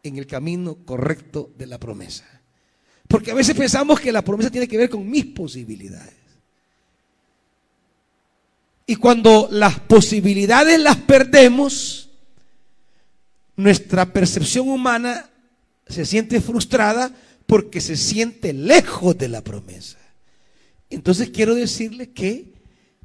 en 0.01 0.17
el 0.17 0.25
camino 0.25 0.79
correcto 0.83 1.51
de 1.59 1.67
la 1.67 1.79
promesa. 1.79 2.25
Porque 3.07 3.29
a 3.29 3.35
veces 3.35 3.55
pensamos 3.55 3.99
que 3.99 4.11
la 4.11 4.23
promesa 4.23 4.49
tiene 4.49 4.67
que 4.67 4.79
ver 4.79 4.89
con 4.89 5.07
mis 5.07 5.25
posibilidades. 5.25 6.15
Y 8.87 8.95
cuando 8.95 9.47
las 9.51 9.79
posibilidades 9.81 10.79
las 10.79 10.97
perdemos, 10.97 12.09
nuestra 13.55 14.11
percepción 14.11 14.69
humana 14.69 15.29
se 15.85 16.03
siente 16.03 16.41
frustrada 16.41 17.11
porque 17.47 17.81
se 17.81 17.97
siente 17.97 18.53
lejos 18.53 19.17
de 19.17 19.29
la 19.29 19.41
promesa. 19.41 19.97
Entonces 20.89 21.29
quiero 21.29 21.55
decirle 21.55 22.11
que 22.11 22.53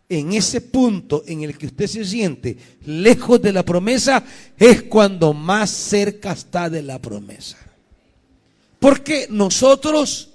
en 0.09 0.35
ese 0.35 0.61
punto 0.61 1.24
en 1.26 1.42
el 1.42 1.57
que 1.57 1.66
usted 1.66 1.87
se 1.87 2.05
siente 2.05 2.59
lejos 2.85 3.40
de 3.40 3.52
la 3.52 3.64
promesa 3.64 4.22
es 4.59 4.83
cuando 4.83 5.33
más 5.33 5.70
cerca 5.70 6.33
está 6.33 6.68
de 6.68 6.83
la 6.83 7.00
promesa. 7.00 7.57
Porque 8.78 9.26
nosotros 9.31 10.31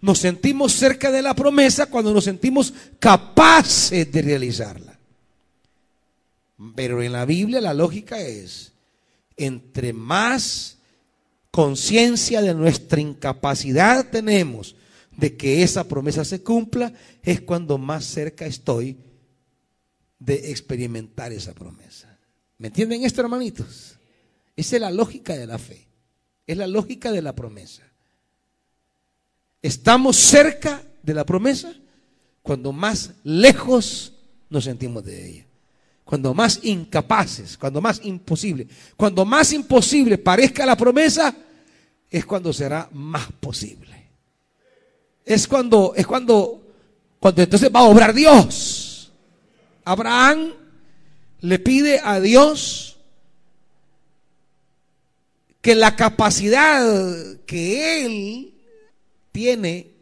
nos 0.00 0.18
sentimos 0.18 0.72
cerca 0.72 1.10
de 1.10 1.22
la 1.22 1.34
promesa 1.34 1.86
cuando 1.86 2.12
nos 2.12 2.24
sentimos 2.24 2.72
capaces 2.98 4.10
de 4.12 4.22
realizarla. 4.22 4.98
Pero 6.74 7.02
en 7.02 7.12
la 7.12 7.24
Biblia 7.24 7.60
la 7.60 7.74
lógica 7.74 8.20
es, 8.20 8.72
entre 9.36 9.94
más 9.94 10.76
conciencia 11.50 12.42
de 12.42 12.54
nuestra 12.54 13.00
incapacidad 13.00 14.10
tenemos 14.10 14.76
de 15.16 15.36
que 15.36 15.62
esa 15.62 15.84
promesa 15.84 16.24
se 16.24 16.42
cumpla, 16.42 16.92
es 17.22 17.40
cuando 17.40 17.76
más 17.78 18.04
cerca 18.04 18.46
estoy 18.46 18.96
de 20.18 20.50
experimentar 20.50 21.32
esa 21.32 21.52
promesa. 21.52 22.18
¿Me 22.58 22.68
entienden 22.68 23.04
esto, 23.04 23.20
hermanitos? 23.20 23.98
Esa 24.56 24.76
es 24.76 24.82
la 24.82 24.90
lógica 24.90 25.36
de 25.36 25.46
la 25.46 25.58
fe. 25.58 25.88
Es 26.46 26.56
la 26.56 26.66
lógica 26.66 27.12
de 27.12 27.22
la 27.22 27.34
promesa. 27.34 27.82
Estamos 29.62 30.16
cerca 30.16 30.82
de 31.02 31.14
la 31.14 31.24
promesa 31.24 31.74
cuando 32.42 32.72
más 32.72 33.12
lejos 33.24 34.14
nos 34.48 34.64
sentimos 34.64 35.04
de 35.04 35.28
ella. 35.28 35.46
Cuando 36.10 36.34
más 36.34 36.58
incapaces, 36.64 37.56
cuando 37.56 37.80
más 37.80 38.00
imposible. 38.02 38.66
Cuando 38.96 39.24
más 39.24 39.52
imposible 39.52 40.18
parezca 40.18 40.66
la 40.66 40.76
promesa, 40.76 41.32
es 42.10 42.26
cuando 42.26 42.52
será 42.52 42.88
más 42.90 43.30
posible. 43.38 44.08
Es 45.24 45.46
cuando, 45.46 45.92
es 45.94 46.04
cuando, 46.04 46.62
cuando 47.20 47.42
entonces 47.42 47.70
va 47.72 47.78
a 47.78 47.84
obrar 47.84 48.12
Dios. 48.12 49.12
Abraham 49.84 50.52
le 51.42 51.58
pide 51.60 52.00
a 52.02 52.18
Dios 52.18 52.98
que 55.60 55.76
la 55.76 55.94
capacidad 55.94 57.36
que 57.46 58.04
él 58.04 58.54
tiene 59.30 59.92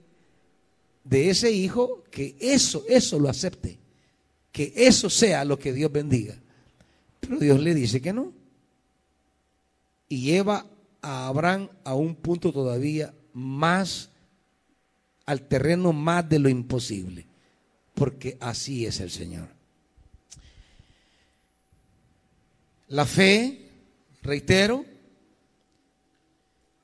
de 1.05 1.29
ese 1.29 1.53
hijo, 1.53 2.03
que 2.11 2.35
eso, 2.41 2.83
eso 2.89 3.19
lo 3.19 3.29
acepte, 3.29 3.78
que 4.53 4.73
eso 4.77 5.11
sea 5.11 5.45
lo 5.45 5.59
que 5.59 5.73
Dios 5.73 5.91
bendiga. 5.93 6.37
Pero 7.21 7.39
Dios 7.39 7.61
le 7.61 7.75
dice 7.75 8.01
que 8.01 8.13
no. 8.13 8.33
Y 10.09 10.23
lleva 10.23 10.67
a 11.03 11.29
Abraham 11.29 11.69
a 11.85 11.95
un 11.95 12.15
punto 12.15 12.53
todavía 12.53 13.15
más, 13.33 14.11
al 15.27 15.43
terreno 15.43 15.93
más 15.93 16.29
de 16.29 16.39
lo 16.39 16.49
imposible, 16.49 17.27
porque 17.95 18.37
así 18.41 18.87
es 18.87 19.01
el 19.01 19.11
Señor. 19.11 19.49
La 22.89 23.05
fe, 23.05 23.69
reitero, 24.23 24.85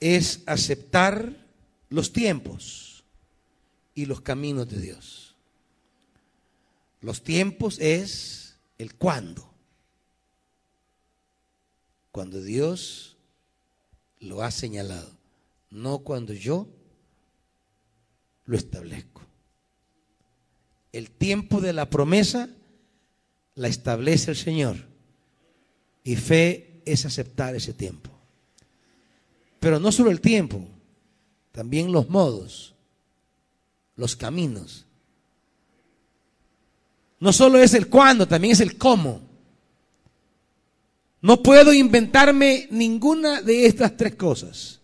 es 0.00 0.42
aceptar 0.44 1.34
los 1.88 2.12
tiempos 2.12 3.04
y 3.94 4.04
los 4.04 4.20
caminos 4.20 4.68
de 4.68 4.80
Dios. 4.80 5.23
Los 7.04 7.22
tiempos 7.22 7.78
es 7.80 8.56
el 8.78 8.94
cuándo. 8.94 9.46
Cuando 12.10 12.40
Dios 12.40 13.18
lo 14.20 14.42
ha 14.42 14.50
señalado, 14.50 15.10
no 15.68 15.98
cuando 15.98 16.32
yo 16.32 16.66
lo 18.46 18.56
establezco. 18.56 19.20
El 20.92 21.10
tiempo 21.10 21.60
de 21.60 21.74
la 21.74 21.90
promesa 21.90 22.48
la 23.54 23.68
establece 23.68 24.30
el 24.30 24.38
Señor 24.38 24.76
y 26.04 26.16
fe 26.16 26.80
es 26.86 27.04
aceptar 27.04 27.54
ese 27.54 27.74
tiempo. 27.74 28.10
Pero 29.60 29.78
no 29.78 29.92
solo 29.92 30.10
el 30.10 30.22
tiempo, 30.22 30.66
también 31.52 31.92
los 31.92 32.08
modos, 32.08 32.74
los 33.94 34.16
caminos. 34.16 34.86
No 37.24 37.32
solo 37.32 37.58
es 37.58 37.72
el 37.72 37.88
cuándo, 37.88 38.28
también 38.28 38.52
es 38.52 38.60
el 38.60 38.76
cómo. 38.76 39.22
No 41.22 41.42
puedo 41.42 41.72
inventarme 41.72 42.68
ninguna 42.70 43.40
de 43.40 43.64
estas 43.64 43.96
tres 43.96 44.14
cosas. 44.14 44.80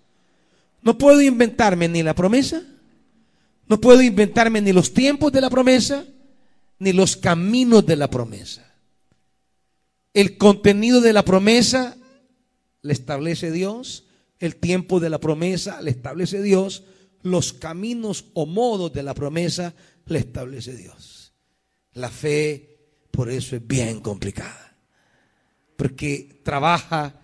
No 0.80 0.96
puedo 0.96 1.20
inventarme 1.20 1.86
ni 1.86 2.02
la 2.02 2.14
promesa, 2.14 2.62
no 3.66 3.78
puedo 3.78 4.00
inventarme 4.00 4.62
ni 4.62 4.72
los 4.72 4.94
tiempos 4.94 5.30
de 5.32 5.42
la 5.42 5.50
promesa, 5.50 6.06
ni 6.78 6.94
los 6.94 7.14
caminos 7.14 7.84
de 7.84 7.96
la 7.96 8.08
promesa. 8.08 8.74
El 10.14 10.38
contenido 10.38 11.02
de 11.02 11.12
la 11.12 11.26
promesa 11.26 11.98
le 12.80 12.94
establece 12.94 13.52
Dios, 13.52 14.06
el 14.38 14.56
tiempo 14.56 14.98
de 14.98 15.10
la 15.10 15.18
promesa 15.18 15.82
le 15.82 15.90
establece 15.90 16.40
Dios, 16.40 16.84
los 17.20 17.52
caminos 17.52 18.24
o 18.32 18.46
modos 18.46 18.94
de 18.94 19.02
la 19.02 19.12
promesa 19.12 19.74
le 20.06 20.20
establece 20.20 20.74
Dios. 20.74 21.19
La 21.94 22.08
fe, 22.08 22.78
por 23.10 23.30
eso 23.30 23.56
es 23.56 23.66
bien 23.66 24.00
complicada, 24.00 24.76
porque 25.76 26.40
trabaja 26.42 27.14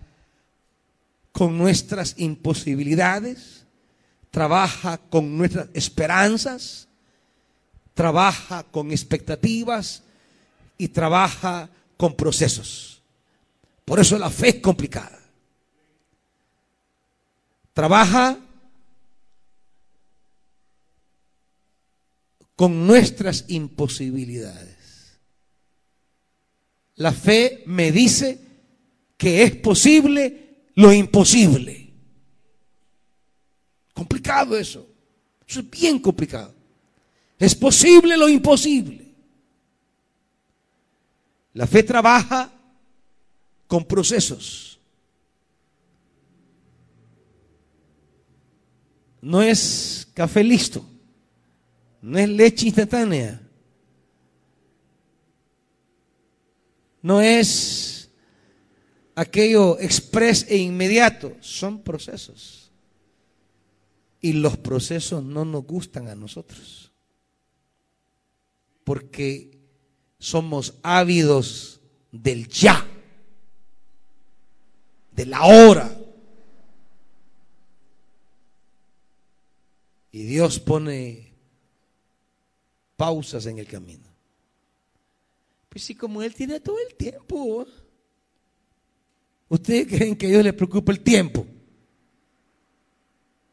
con 1.31 1.57
nuestras 1.57 2.15
imposibilidades, 2.17 3.65
trabaja 4.31 4.97
con 4.97 5.37
nuestras 5.37 5.69
esperanzas, 5.73 6.87
trabaja 7.93 8.63
con 8.63 8.91
expectativas 8.91 10.03
y 10.77 10.89
trabaja 10.89 11.69
con 11.95 12.15
procesos. 12.15 13.01
Por 13.85 13.99
eso 13.99 14.17
la 14.19 14.29
fe 14.29 14.49
es 14.49 14.55
complicada. 14.55 15.17
Trabaja 17.73 18.37
con 22.57 22.87
nuestras 22.87 23.45
imposibilidades. 23.49 25.19
La 26.95 27.13
fe 27.13 27.61
me 27.67 27.91
dice 27.91 28.39
que 29.15 29.43
es 29.43 29.55
posible 29.57 30.71
lo 30.73 30.91
imposible. 30.91 31.93
Complicado 33.93 34.57
eso. 34.57 34.89
Eso 35.47 35.59
es 35.59 35.69
bien 35.69 35.99
complicado. 35.99 36.53
Es 37.37 37.53
posible 37.53 38.17
lo 38.17 38.27
imposible. 38.27 39.05
La 41.53 41.67
fe 41.67 41.83
trabaja 41.83 42.51
con 43.67 43.85
procesos. 43.85 44.79
No 49.21 49.43
es 49.43 50.07
café 50.15 50.43
listo. 50.43 50.96
No 52.01 52.17
es 52.17 52.29
leche 52.29 52.67
instantánea. 52.67 53.41
No 57.01 57.21
es 57.21 58.09
aquello 59.15 59.79
express 59.79 60.45
e 60.49 60.57
inmediato. 60.57 61.35
Son 61.41 61.81
procesos. 61.81 62.71
Y 64.21 64.33
los 64.33 64.57
procesos 64.57 65.23
no 65.23 65.45
nos 65.45 65.65
gustan 65.65 66.07
a 66.07 66.15
nosotros 66.15 66.87
porque 68.87 69.51
somos 70.17 70.75
ávidos 70.81 71.81
del 72.09 72.47
ya, 72.47 72.87
de 75.11 75.25
la 75.25 75.43
hora. 75.43 75.93
Y 80.13 80.23
Dios 80.23 80.61
pone 80.61 81.26
pausas 82.97 83.45
en 83.45 83.59
el 83.59 83.67
camino. 83.67 84.03
Pues 85.69 85.85
si 85.85 85.95
como 85.95 86.21
Él 86.21 86.33
tiene 86.33 86.59
todo 86.59 86.77
el 86.85 86.95
tiempo, 86.95 87.65
¿ustedes 89.47 89.87
creen 89.87 90.15
que 90.15 90.25
a 90.25 90.29
Dios 90.29 90.43
le 90.43 90.53
preocupa 90.53 90.91
el 90.91 90.99
tiempo? 90.99 91.45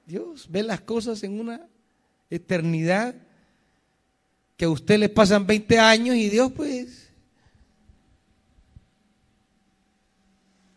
Dios 0.06 0.46
ve 0.50 0.62
las 0.62 0.80
cosas 0.80 1.22
en 1.22 1.38
una 1.38 1.68
eternidad 2.30 3.14
que 4.56 4.64
a 4.64 4.70
usted 4.70 4.98
le 4.98 5.08
pasan 5.08 5.46
20 5.46 5.78
años 5.78 6.16
y 6.16 6.28
Dios 6.30 6.52
pues 6.52 7.10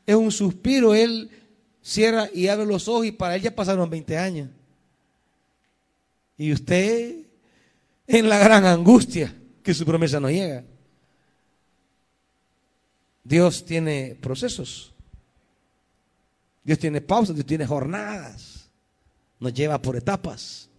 es 0.06 0.16
un 0.16 0.32
suspiro, 0.32 0.96
Él 0.96 1.30
cierra 1.82 2.30
y 2.34 2.48
abre 2.48 2.66
los 2.66 2.88
ojos 2.88 3.06
y 3.06 3.12
para 3.12 3.36
Él 3.36 3.42
ya 3.42 3.56
pasaron 3.56 3.90
20 3.90 4.18
años. 4.18 4.50
Y 6.38 6.54
usted 6.54 7.27
en 8.08 8.30
la 8.30 8.40
gran 8.40 8.66
angustia 8.66 9.36
que 9.62 9.74
su 9.74 9.86
promesa 9.86 10.20
no 10.20 10.30
llega. 10.30 10.64
Dios 13.24 13.66
tiene 13.66 14.18
procesos. 14.22 14.94
Dios 16.64 16.80
tiene 16.80 17.02
pausas, 17.02 17.36
Dios 17.36 17.46
tiene 17.46 17.68
jornadas. 17.68 18.70
Nos 19.40 19.54
lleva 19.54 19.82
por 19.82 19.98
etapas. 19.98 20.70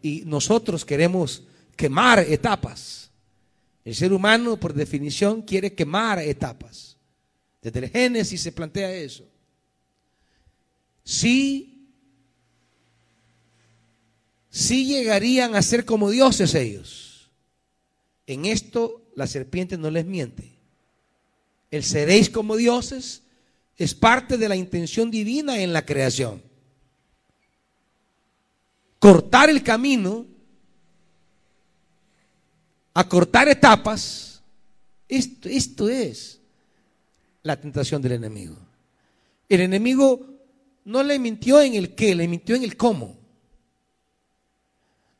Y 0.00 0.22
nosotros 0.24 0.84
queremos 0.84 1.44
quemar 1.76 2.20
etapas. 2.20 3.10
El 3.84 3.94
ser 3.94 4.12
humano, 4.12 4.56
por 4.56 4.72
definición, 4.72 5.42
quiere 5.42 5.74
quemar 5.74 6.18
etapas. 6.18 6.96
Desde 7.60 7.80
el 7.80 7.90
Génesis 7.90 8.42
se 8.42 8.52
plantea 8.52 8.92
eso. 8.92 9.28
Sí, 11.04 11.75
sí 14.56 14.86
llegarían 14.86 15.54
a 15.54 15.62
ser 15.62 15.84
como 15.84 16.10
dioses 16.10 16.54
ellos. 16.54 17.30
En 18.26 18.46
esto 18.46 19.02
la 19.14 19.26
serpiente 19.26 19.76
no 19.76 19.90
les 19.90 20.06
miente. 20.06 20.56
El 21.70 21.84
seréis 21.84 22.30
como 22.30 22.56
dioses 22.56 23.22
es 23.76 23.94
parte 23.94 24.38
de 24.38 24.48
la 24.48 24.56
intención 24.56 25.10
divina 25.10 25.60
en 25.60 25.72
la 25.72 25.84
creación. 25.84 26.42
Cortar 28.98 29.50
el 29.50 29.62
camino 29.62 30.26
acortar 32.94 33.46
etapas, 33.46 34.40
esto, 35.06 35.50
esto 35.50 35.90
es 35.90 36.40
la 37.42 37.60
tentación 37.60 38.00
del 38.00 38.12
enemigo. 38.12 38.56
El 39.50 39.60
enemigo 39.60 40.26
no 40.86 41.02
le 41.02 41.18
mintió 41.18 41.60
en 41.60 41.74
el 41.74 41.94
qué, 41.94 42.14
le 42.14 42.26
mintió 42.26 42.56
en 42.56 42.64
el 42.64 42.74
cómo. 42.74 43.15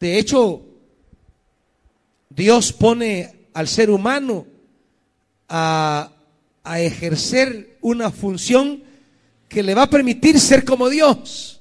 De 0.01 0.19
hecho, 0.19 0.63
Dios 2.29 2.73
pone 2.73 3.49
al 3.55 3.67
ser 3.67 3.91
humano 3.91 4.47
a, 5.49 6.13
ejercer 6.79 7.79
una 7.81 8.11
función 8.11 8.83
que 9.49 9.63
le 9.63 9.75
va 9.75 9.85
a 9.85 9.91
permitir 9.91 10.39
ser 10.41 10.65
como 10.65 10.89
Dios. 10.89 11.61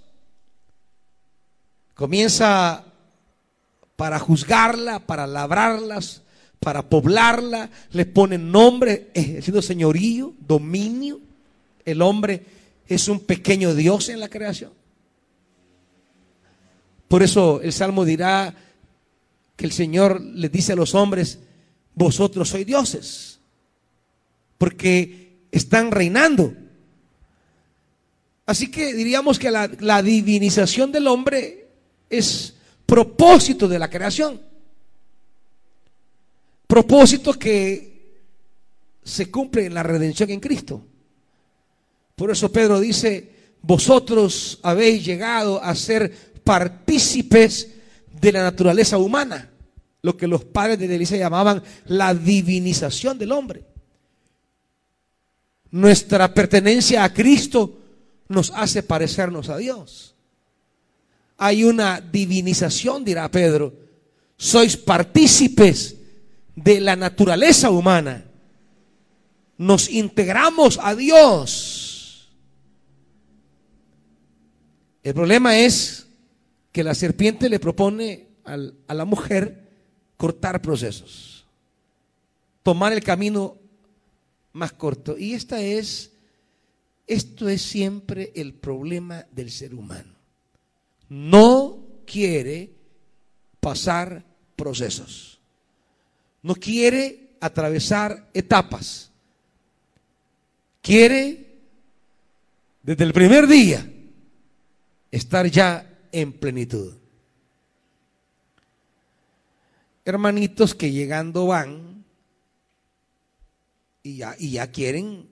Comienza 1.94 2.84
para 3.96 4.20
juzgarla, 4.20 5.00
para 5.00 5.28
labrarlas, 5.28 6.24
para 6.60 6.90
poblarla, 6.90 7.70
le 7.92 8.06
ponen 8.06 8.52
nombre, 8.52 9.12
ejerciendo 9.14 9.62
señorío, 9.62 10.34
dominio. 10.40 11.22
El 11.86 12.02
hombre 12.02 12.44
es 12.88 13.08
un 13.08 13.20
pequeño 13.20 13.76
Dios 13.76 14.10
en 14.10 14.20
la 14.20 14.28
creación. 14.28 14.74
Por 17.08 17.24
eso 17.24 17.62
el 17.62 17.74
Salmo 17.74 18.06
dirá 18.06 18.56
que 19.56 19.66
el 19.66 19.72
Señor 19.72 20.22
les 20.22 20.52
dice 20.52 20.74
a 20.74 20.76
los 20.76 20.96
hombres, 20.96 21.40
vosotros 21.94 22.50
sois 22.50 22.66
dioses, 22.66 23.40
porque 24.58 25.48
están 25.52 25.92
reinando. 25.92 26.54
Así 28.46 28.70
que 28.70 28.94
diríamos 28.94 29.40
que 29.40 29.50
la, 29.50 29.70
la 29.80 30.04
divinización 30.04 30.92
del 30.92 31.08
hombre 31.08 31.68
es 32.10 32.56
propósito 32.86 33.68
de 33.68 33.80
la 33.80 33.90
creación. 33.90 34.42
Propósito 36.68 37.34
que 37.34 37.96
se 39.04 39.32
cumple 39.32 39.66
en 39.66 39.74
la 39.74 39.84
redención 39.84 40.30
en 40.32 40.40
Cristo. 40.40 40.84
Por 42.16 42.32
eso 42.32 42.52
Pedro 42.52 42.80
dice, 42.80 43.30
vosotros 43.62 44.60
habéis 44.64 45.06
llegado 45.06 45.62
a 45.62 45.76
ser 45.76 46.35
partícipes 46.46 47.72
de 48.22 48.32
la 48.32 48.44
naturaleza 48.44 48.98
humana, 48.98 49.50
lo 50.02 50.16
que 50.16 50.28
los 50.28 50.46
padres 50.46 50.80
de 50.80 50.88
la 50.88 50.94
iglesia 50.94 51.18
llamaban 51.18 51.62
la 51.88 52.14
divinización 52.14 53.18
del 53.18 53.34
hombre. 53.34 53.66
Nuestra 55.72 56.34
pertenencia 56.34 57.04
a 57.04 57.14
Cristo 57.14 57.80
nos 58.30 58.52
hace 58.52 58.84
parecernos 58.84 59.50
a 59.50 59.58
Dios. 59.58 60.16
Hay 61.38 61.66
una 61.66 62.00
divinización, 62.00 63.04
dirá 63.04 63.30
Pedro. 63.30 63.74
Sois 64.38 64.78
partícipes 64.78 65.98
de 66.56 66.80
la 66.80 66.96
naturaleza 66.96 67.70
humana. 67.72 68.24
Nos 69.58 69.90
integramos 69.90 70.80
a 70.82 70.96
Dios. 70.96 72.32
El 75.04 75.14
problema 75.14 75.58
es 75.58 76.05
que 76.76 76.84
la 76.84 76.94
serpiente 76.94 77.48
le 77.48 77.58
propone 77.58 78.28
a 78.44 78.94
la 78.94 79.06
mujer 79.06 79.66
cortar 80.18 80.62
procesos, 80.62 81.46
tomar 82.64 82.92
el 82.92 83.02
camino 83.02 83.56
más 84.52 84.74
corto. 84.74 85.18
Y 85.18 85.36
esta 85.36 85.62
es, 85.62 86.12
esto 87.08 87.48
es 87.48 87.62
siempre 87.62 88.34
el 88.36 88.56
problema 88.56 89.26
del 89.32 89.52
ser 89.52 89.74
humano. 89.74 90.16
No 91.08 91.78
quiere 92.06 92.74
pasar 93.62 94.26
procesos. 94.58 95.40
No 96.44 96.56
quiere 96.56 97.38
atravesar 97.40 98.32
etapas. 98.34 99.12
Quiere, 100.82 101.56
desde 102.84 103.06
el 103.06 103.14
primer 103.14 103.48
día, 103.48 103.90
estar 105.10 105.48
ya 105.48 105.94
en 106.16 106.32
plenitud. 106.32 106.94
Hermanitos 110.06 110.74
que 110.74 110.92
llegando 110.92 111.48
van 111.48 112.06
y 114.02 114.52
ya, 114.52 114.72
quieren 114.72 115.28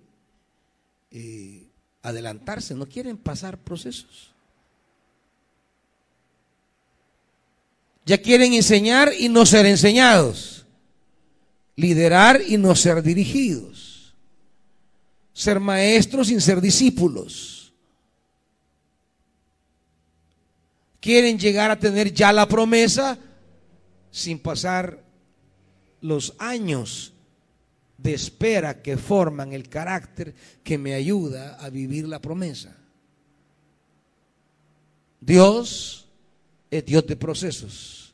eh, 1.11 1.67
adelantarse, 2.01 2.75
no 2.75 2.85
quieren 2.85 3.15
pasar 3.15 3.57
procesos. 3.57 4.31
Ya 8.05 8.17
quieren 8.17 8.51
enseñar 8.51 9.13
y 9.17 9.29
no 9.29 9.45
ser 9.45 9.65
enseñados. 9.65 10.65
Liderar 11.77 12.41
y 12.45 12.57
no 12.57 12.75
ser 12.75 13.01
dirigidos. 13.03 14.13
Ser 15.31 15.61
maestros 15.61 16.27
sin 16.27 16.41
ser 16.41 16.59
discípulos. 16.59 17.62
Quieren 21.03 21.37
llegar 21.37 21.69
a 21.69 21.77
tener 21.77 22.13
ya 22.13 22.31
la 22.31 22.47
promesa 22.47 23.19
sin 24.09 24.39
pasar 24.39 25.03
los 25.99 26.33
años 26.39 27.11
de 27.97 28.13
espera 28.13 28.81
que 28.81 28.95
forman 28.95 29.51
el 29.51 29.67
carácter 29.67 30.33
que 30.63 30.77
me 30.77 30.93
ayuda 30.93 31.55
a 31.55 31.69
vivir 31.69 32.07
la 32.07 32.21
promesa. 32.21 32.77
Dios 35.19 36.07
es 36.71 36.85
Dios 36.85 37.05
de 37.05 37.17
procesos. 37.17 38.13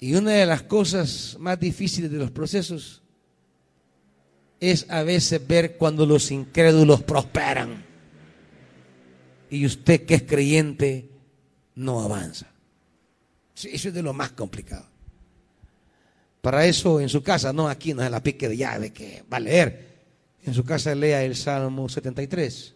Y 0.00 0.14
una 0.14 0.30
de 0.30 0.46
las 0.46 0.62
cosas 0.62 1.36
más 1.38 1.60
difíciles 1.60 2.10
de 2.10 2.16
los 2.16 2.30
procesos 2.30 3.02
es 4.58 4.86
a 4.88 5.02
veces 5.02 5.46
ver 5.46 5.76
cuando 5.76 6.06
los 6.06 6.30
incrédulos 6.30 7.02
prosperan 7.02 7.85
y 9.50 9.66
usted 9.66 10.04
que 10.04 10.14
es 10.14 10.22
creyente 10.22 11.10
no 11.74 12.00
avanza. 12.00 12.46
Eso 13.54 13.88
es 13.88 13.94
de 13.94 14.02
lo 14.02 14.12
más 14.12 14.32
complicado. 14.32 14.86
Para 16.40 16.66
eso 16.66 17.00
en 17.00 17.08
su 17.08 17.22
casa, 17.22 17.52
no 17.52 17.68
aquí 17.68 17.94
no 17.94 18.04
es 18.04 18.10
la 18.10 18.22
pique 18.22 18.48
de 18.48 18.56
llave 18.56 18.92
que 18.92 19.24
va 19.32 19.38
a 19.38 19.40
leer. 19.40 19.96
En 20.44 20.54
su 20.54 20.64
casa 20.64 20.94
lea 20.94 21.24
el 21.24 21.34
Salmo 21.34 21.88
73, 21.88 22.74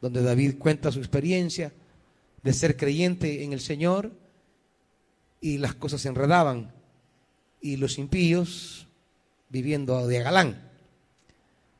donde 0.00 0.22
David 0.22 0.54
cuenta 0.58 0.90
su 0.90 0.98
experiencia 0.98 1.72
de 2.42 2.52
ser 2.52 2.76
creyente 2.76 3.44
en 3.44 3.52
el 3.52 3.60
Señor 3.60 4.12
y 5.40 5.58
las 5.58 5.74
cosas 5.74 6.00
se 6.00 6.08
enredaban 6.08 6.72
y 7.60 7.76
los 7.76 7.98
impíos 7.98 8.88
viviendo 9.50 10.06
de 10.06 10.22
galán. 10.22 10.70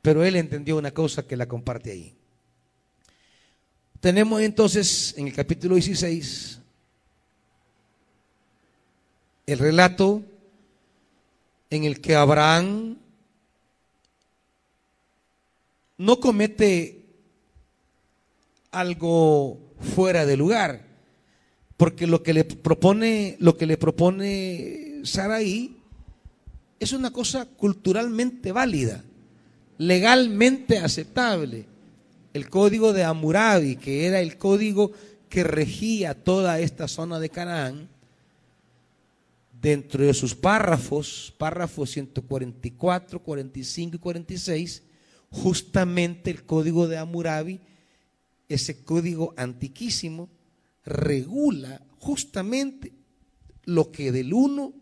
Pero 0.03 0.25
él 0.25 0.37
entendió 0.37 0.77
una 0.77 0.91
cosa 0.91 1.27
que 1.27 1.37
la 1.37 1.47
comparte 1.47 1.93
ahí. 1.93 2.18
Tenemos 4.01 4.41
entonces 4.43 5.13
en 5.17 5.27
el 5.27 5.35
capítulo 5.35 5.75
16 5.75 6.61
el 9.47 9.59
relato 9.59 10.23
en 11.71 11.83
el 11.83 12.01
que 12.01 12.15
Abraham 12.15 12.97
no 15.97 16.21
comete 16.21 17.07
algo 18.71 19.59
fuera 19.81 20.25
de 20.27 20.37
lugar, 20.37 20.85
porque 21.77 22.07
lo 22.07 22.23
que 22.23 22.35
le 22.35 22.45
propone, 22.45 23.37
lo 23.41 23.57
que 23.57 23.67
le 23.67 23.79
propone 23.79 25.01
Saraí 25.03 25.77
es 26.79 26.93
una 26.93 27.11
cosa 27.11 27.47
culturalmente 27.47 28.53
válida, 28.53 29.03
legalmente 29.79 30.79
aceptable. 30.79 31.78
El 32.39 32.49
código 32.51 32.93
de 32.93 33.03
Amurabi, 33.03 33.75
que 33.75 34.07
era 34.07 34.21
el 34.21 34.39
código 34.39 34.93
que 35.29 35.43
regía 35.43 36.15
toda 36.15 36.61
esta 36.61 36.87
zona 36.87 37.19
de 37.19 37.31
Canaán, 37.31 37.89
dentro 39.61 40.05
de 40.05 40.15
sus 40.15 40.37
párrafos, 40.37 41.35
párrafos 41.37 41.91
144, 41.91 43.21
45 43.21 43.97
y 43.97 43.99
46, 43.99 44.83
justamente 45.31 46.31
el 46.31 46.45
código 46.45 46.87
de 46.87 46.99
Amurabi 46.99 47.61
ese 48.49 48.85
código 48.85 49.35
antiquísimo 49.37 50.29
regula 50.85 51.83
justamente 51.99 52.93
lo 53.65 53.91
que 53.91 54.13
del 54.13 54.33
1 54.33 54.73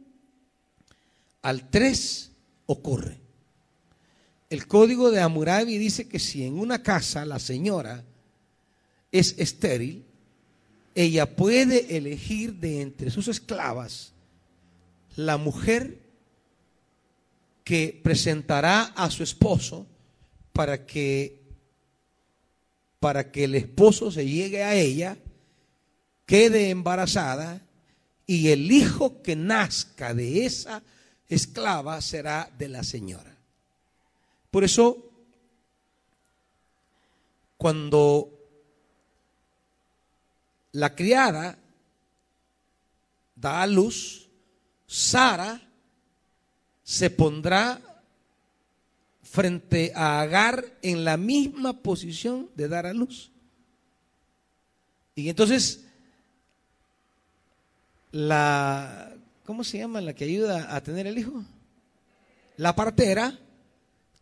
al 1.40 1.70
3 1.70 2.32
ocurre. 2.66 3.25
El 4.48 4.66
código 4.66 5.10
de 5.10 5.20
Hammurabi 5.20 5.76
dice 5.78 6.08
que 6.08 6.18
si 6.18 6.44
en 6.44 6.58
una 6.58 6.82
casa 6.82 7.24
la 7.24 7.38
señora 7.38 8.04
es 9.10 9.34
estéril, 9.38 10.04
ella 10.94 11.36
puede 11.36 11.96
elegir 11.96 12.54
de 12.54 12.80
entre 12.80 13.10
sus 13.10 13.28
esclavas 13.28 14.12
la 15.16 15.36
mujer 15.36 15.98
que 17.64 18.00
presentará 18.02 18.82
a 18.84 19.10
su 19.10 19.22
esposo 19.22 19.86
para 20.52 20.86
que 20.86 21.44
para 23.00 23.30
que 23.30 23.44
el 23.44 23.54
esposo 23.54 24.10
se 24.10 24.26
llegue 24.26 24.64
a 24.64 24.74
ella, 24.74 25.18
quede 26.24 26.70
embarazada 26.70 27.60
y 28.26 28.48
el 28.48 28.72
hijo 28.72 29.22
que 29.22 29.36
nazca 29.36 30.14
de 30.14 30.46
esa 30.46 30.82
esclava 31.28 32.00
será 32.00 32.50
de 32.58 32.68
la 32.68 32.82
señora. 32.82 33.35
Por 34.50 34.64
eso, 34.64 35.10
cuando 37.56 38.30
la 40.72 40.94
criada 40.94 41.58
da 43.34 43.62
a 43.62 43.66
luz, 43.66 44.28
Sara 44.86 45.60
se 46.82 47.10
pondrá 47.10 47.80
frente 49.22 49.92
a 49.94 50.20
Agar 50.20 50.64
en 50.82 51.04
la 51.04 51.16
misma 51.16 51.72
posición 51.74 52.48
de 52.54 52.68
dar 52.68 52.86
a 52.86 52.94
luz. 52.94 53.30
Y 55.14 55.28
entonces, 55.28 55.84
la, 58.12 59.14
¿cómo 59.44 59.64
se 59.64 59.78
llama 59.78 60.00
la 60.00 60.14
que 60.14 60.24
ayuda 60.24 60.74
a 60.74 60.82
tener 60.82 61.06
el 61.06 61.18
hijo? 61.18 61.42
La 62.56 62.76
partera 62.76 63.38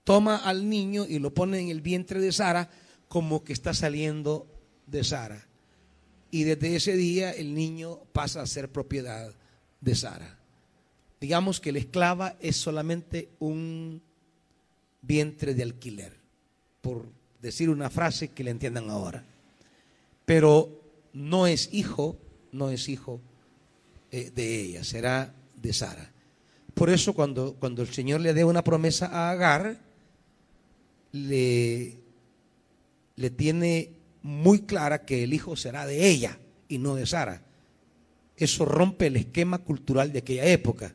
toma 0.05 0.37
al 0.37 0.69
niño 0.69 1.07
y 1.09 1.19
lo 1.19 1.35
pone 1.35 1.59
en 1.59 1.71
el 1.71 1.81
vientre 1.81 2.21
de 2.21 2.31
Sara 2.31 2.71
como 3.09 3.43
que 3.43 3.53
está 3.53 3.75
saliendo 3.75 4.47
de 4.87 5.03
Sara. 5.03 5.47
Y 6.31 6.45
desde 6.45 6.77
ese 6.77 6.97
día 6.97 7.33
el 7.33 7.55
niño 7.55 8.01
pasa 8.13 8.43
a 8.43 8.47
ser 8.47 8.71
propiedad 8.71 9.33
de 9.81 9.95
Sara. 9.95 10.39
Digamos 11.21 11.61
que 11.61 11.73
la 11.73 11.79
esclava 11.79 12.37
es 12.41 12.57
solamente 12.57 13.31
un 13.39 14.03
vientre 15.01 15.55
de 15.55 15.63
alquiler, 15.63 16.13
por 16.81 17.07
decir 17.41 17.71
una 17.71 17.89
frase 17.89 18.29
que 18.29 18.45
le 18.45 18.51
entiendan 18.51 18.91
ahora. 18.91 19.25
Pero 20.25 20.83
no 21.13 21.47
es 21.47 21.71
hijo, 21.73 22.19
no 22.53 22.71
es 22.71 22.89
hijo 22.89 23.21
eh, 24.11 24.31
de 24.35 24.61
ella, 24.61 24.85
será 24.85 25.35
de 25.57 25.73
Sara. 25.73 26.11
Por 26.75 26.91
eso 26.91 27.15
cuando, 27.15 27.55
cuando 27.55 27.83
el 27.83 27.89
Señor 27.89 28.21
le 28.21 28.35
dé 28.35 28.45
una 28.45 28.65
promesa 28.65 29.07
a 29.07 29.31
Agar, 29.31 29.79
le, 31.15 31.97
le 33.15 33.31
tiene 33.31 33.93
muy 34.23 34.63
clara 34.63 35.05
que 35.05 35.23
el 35.23 35.33
hijo 35.33 35.55
será 35.55 35.87
de 35.87 36.09
ella 36.09 36.39
y 36.69 36.79
no 36.79 36.97
de 36.97 37.07
Sara. 37.07 37.43
Eso 38.37 38.65
rompe 38.65 39.07
el 39.07 39.17
esquema 39.17 39.59
cultural 39.59 40.13
de 40.13 40.19
aquella 40.19 40.47
época, 40.47 40.93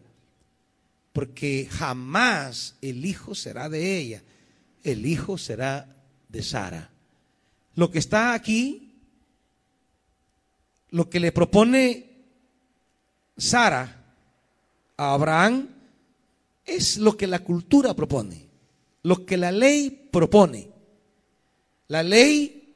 porque 1.14 1.70
jamás 1.72 2.76
el 2.82 3.06
hijo 3.06 3.34
será 3.34 3.70
de 3.70 3.98
ella, 3.98 4.22
el 4.84 5.06
hijo 5.06 5.38
será 5.38 5.88
de 6.28 6.44
Sara. 6.44 6.90
Lo 7.76 7.90
que 7.90 8.00
está 8.00 8.34
aquí, 8.34 8.92
lo 10.90 11.10
que 11.10 11.22
le 11.22 11.32
propone 11.32 12.10
Sara 13.38 14.04
a 14.98 15.14
Abraham, 15.14 15.70
es 16.66 16.98
lo 16.98 17.16
que 17.16 17.26
la 17.26 17.40
cultura 17.40 17.94
propone, 17.94 18.48
lo 19.04 19.26
que 19.26 19.38
la 19.38 19.54
ley 19.54 19.99
propone. 20.12 20.70
La 21.88 22.04
ley 22.04 22.76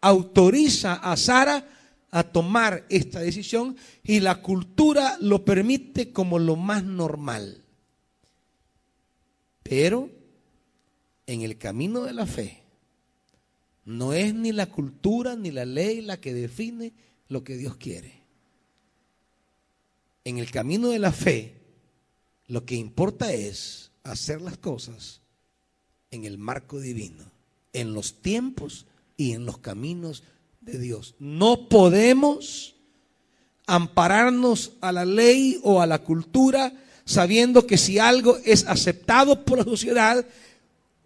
autoriza 0.00 0.94
a 0.94 1.16
Sara 1.16 1.68
a 2.10 2.22
tomar 2.24 2.84
esta 2.90 3.20
decisión 3.20 3.76
y 4.04 4.20
la 4.20 4.42
cultura 4.42 5.16
lo 5.20 5.44
permite 5.44 6.12
como 6.12 6.38
lo 6.38 6.56
más 6.56 6.84
normal. 6.84 7.64
Pero 9.62 10.10
en 11.26 11.40
el 11.40 11.56
camino 11.56 12.02
de 12.02 12.12
la 12.12 12.26
fe 12.26 12.62
no 13.84 14.12
es 14.12 14.34
ni 14.34 14.52
la 14.52 14.66
cultura 14.66 15.36
ni 15.36 15.50
la 15.50 15.64
ley 15.64 16.02
la 16.02 16.20
que 16.20 16.34
define 16.34 16.92
lo 17.28 17.42
que 17.42 17.56
Dios 17.56 17.76
quiere. 17.76 18.20
En 20.24 20.38
el 20.38 20.50
camino 20.50 20.90
de 20.90 20.98
la 20.98 21.12
fe 21.12 21.54
lo 22.46 22.66
que 22.66 22.74
importa 22.74 23.32
es 23.32 23.90
hacer 24.02 24.42
las 24.42 24.58
cosas 24.58 25.21
en 26.12 26.24
el 26.24 26.38
marco 26.38 26.78
divino 26.78 27.32
en 27.72 27.94
los 27.94 28.14
tiempos 28.14 28.86
y 29.16 29.32
en 29.32 29.46
los 29.46 29.58
caminos 29.58 30.22
de 30.60 30.78
Dios. 30.78 31.14
No 31.18 31.68
podemos 31.68 32.74
ampararnos 33.66 34.72
a 34.80 34.92
la 34.92 35.04
ley 35.04 35.60
o 35.62 35.80
a 35.80 35.86
la 35.86 36.00
cultura 36.00 36.72
sabiendo 37.04 37.66
que 37.66 37.78
si 37.78 37.98
algo 37.98 38.38
es 38.44 38.66
aceptado 38.66 39.44
por 39.44 39.58
la 39.58 39.64
sociedad 39.64 40.24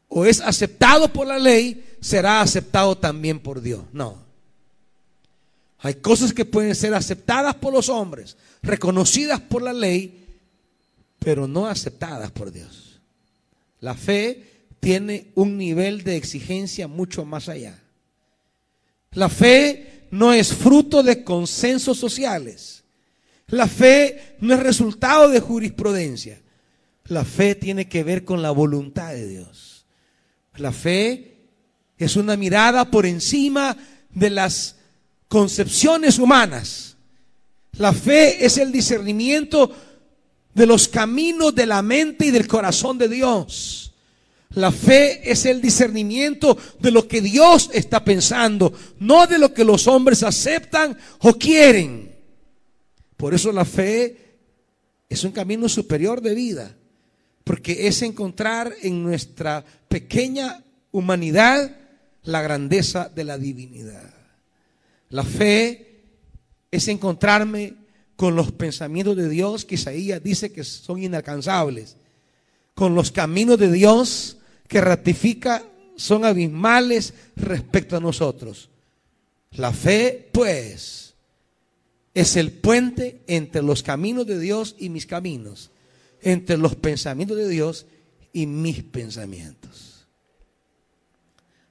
o 0.09 0.25
es 0.25 0.41
aceptado 0.41 1.13
por 1.13 1.27
la 1.27 1.39
ley, 1.39 1.85
será 2.01 2.41
aceptado 2.41 2.97
también 2.97 3.41
por 3.41 3.61
Dios. 3.61 3.83
No. 3.93 4.25
Hay 5.81 5.95
cosas 5.95 6.33
que 6.33 6.45
pueden 6.45 6.75
ser 6.75 6.95
aceptadas 6.95 7.55
por 7.57 7.73
los 7.73 7.89
hombres, 7.89 8.37
reconocidas 8.63 9.41
por 9.41 9.63
la 9.63 9.73
ley, 9.73 10.27
pero 11.19 11.47
no 11.47 11.67
aceptadas 11.67 12.31
por 12.31 12.53
Dios. 12.53 13.01
La 13.81 13.95
fe 13.95 14.56
tiene 14.81 15.33
un 15.35 15.57
nivel 15.57 16.05
de 16.05 16.17
exigencia 16.17 16.89
mucho 16.89 17.25
más 17.25 17.49
allá. 17.49 17.83
La 19.13 19.29
fe 19.29 20.07
no 20.11 20.33
es 20.33 20.55
fruto 20.55 21.03
de 21.03 21.25
consensos 21.25 21.99
sociales. 21.99 22.85
La 23.49 23.67
fe 23.69 24.37
no 24.41 24.55
es 24.55 24.63
resultado 24.63 25.29
de 25.29 25.41
jurisprudencia. 25.41 26.41
La 27.07 27.25
fe 27.25 27.55
tiene 27.55 27.89
que 27.89 28.05
ver 28.05 28.25
con 28.25 28.43
la 28.43 28.51
voluntad 28.51 29.13
de 29.13 29.29
Dios. 29.29 29.87
La 30.57 30.73
fe 30.73 31.37
es 31.99 32.17
una 32.17 32.37
mirada 32.37 32.91
por 32.91 33.07
encima 33.07 33.77
de 34.11 34.31
las 34.31 34.77
concepciones 35.29 36.19
humanas. 36.19 36.97
La 37.73 37.93
fe 37.93 38.45
es 38.45 38.59
el 38.59 38.73
discernimiento 38.73 39.71
de 40.55 40.67
los 40.67 40.89
caminos 40.89 41.55
de 41.55 41.67
la 41.67 41.83
mente 41.83 42.27
y 42.27 42.31
del 42.31 42.47
corazón 42.47 42.99
de 42.99 43.09
Dios. 43.09 43.93
La 44.51 44.73
fe 44.73 45.31
es 45.31 45.45
el 45.45 45.61
discernimiento 45.61 46.57
de 46.81 46.91
lo 46.91 47.07
que 47.07 47.21
Dios 47.21 47.71
está 47.73 48.05
pensando, 48.05 48.73
no 48.99 49.27
de 49.27 49.39
lo 49.39 49.53
que 49.53 49.65
los 49.65 49.87
hombres 49.87 50.23
aceptan 50.23 50.97
o 51.21 51.35
quieren. 51.35 52.15
Por 53.17 53.35
eso 53.35 53.53
la 53.53 53.65
fe 53.65 54.17
es 55.09 55.25
un 55.25 55.33
camino 55.33 55.69
superior 55.69 56.21
de 56.21 56.35
vida, 56.35 56.77
porque 57.45 57.87
es 57.87 58.03
encontrar 58.03 58.73
en 58.83 59.03
nuestra 59.03 59.65
pequeña 59.89 60.63
humanidad 60.91 61.77
la 62.23 62.43
grandeza 62.43 63.11
de 63.15 63.25
la 63.25 63.39
divinidad. 63.39 64.15
La 65.11 65.23
fe 65.23 66.03
es 66.71 66.89
encontrarme 66.89 67.75
con 68.17 68.35
los 68.35 68.53
pensamientos 68.53 69.17
de 69.17 69.29
Dios 69.29 69.65
que 69.65 69.75
Isaías 69.75 70.23
dice 70.23 70.51
que 70.51 70.65
son 70.65 71.03
inalcanzables 71.03 71.97
con 72.77 72.95
los 72.95 73.11
caminos 73.11 73.59
de 73.59 73.73
Dios 73.73 74.37
que 74.69 74.83
ratifica 74.83 75.65
son 75.97 76.27
abismales 76.27 77.15
respecto 77.35 77.97
a 77.97 78.01
nosotros. 78.01 78.69
La 79.53 79.73
fe, 79.73 80.29
pues, 80.31 81.15
es 82.13 82.37
el 82.37 82.53
puente 82.53 83.23
entre 83.29 83.63
los 83.63 83.83
caminos 83.83 84.27
de 84.27 84.39
Dios 84.39 84.77
y 84.79 84.91
mis 84.91 85.07
caminos, 85.07 85.71
entre 86.21 86.59
los 86.59 86.75
pensamientos 86.77 87.39
de 87.39 87.49
Dios 87.49 87.87
y 88.35 88.45
mis 88.47 88.83
pensamientos. 88.83 90.07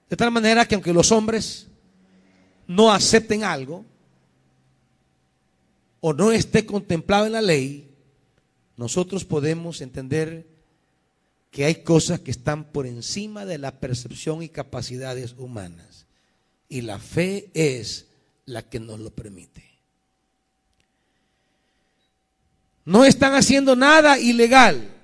De 0.10 0.18
tal 0.18 0.32
manera 0.32 0.68
que 0.68 0.74
aunque 0.74 0.92
los 0.92 1.12
hombres 1.12 1.68
no 2.66 2.92
acepten 2.92 3.44
algo 3.44 3.86
o 6.02 6.14
no 6.14 6.32
esté 6.32 6.66
contemplado 6.66 7.28
en 7.28 7.34
la 7.34 7.44
ley, 7.44 7.92
nosotros 8.76 9.24
podemos 9.24 9.82
entender 9.82 10.55
que 11.56 11.64
hay 11.64 11.76
cosas 11.76 12.20
que 12.20 12.32
están 12.32 12.66
por 12.66 12.86
encima 12.86 13.46
de 13.46 13.58
la 13.58 13.80
percepción 13.80 14.44
y 14.44 14.50
capacidades 14.50 15.36
humanas. 15.38 16.06
Y 16.68 16.82
la 16.82 17.00
fe 17.00 17.50
es 17.54 18.08
la 18.46 18.62
que 18.64 18.78
nos 18.82 19.00
lo 19.00 19.10
permite. 19.12 19.64
No 22.84 23.06
están 23.06 23.36
haciendo 23.36 23.78
nada 23.78 24.20
ilegal. 24.20 24.96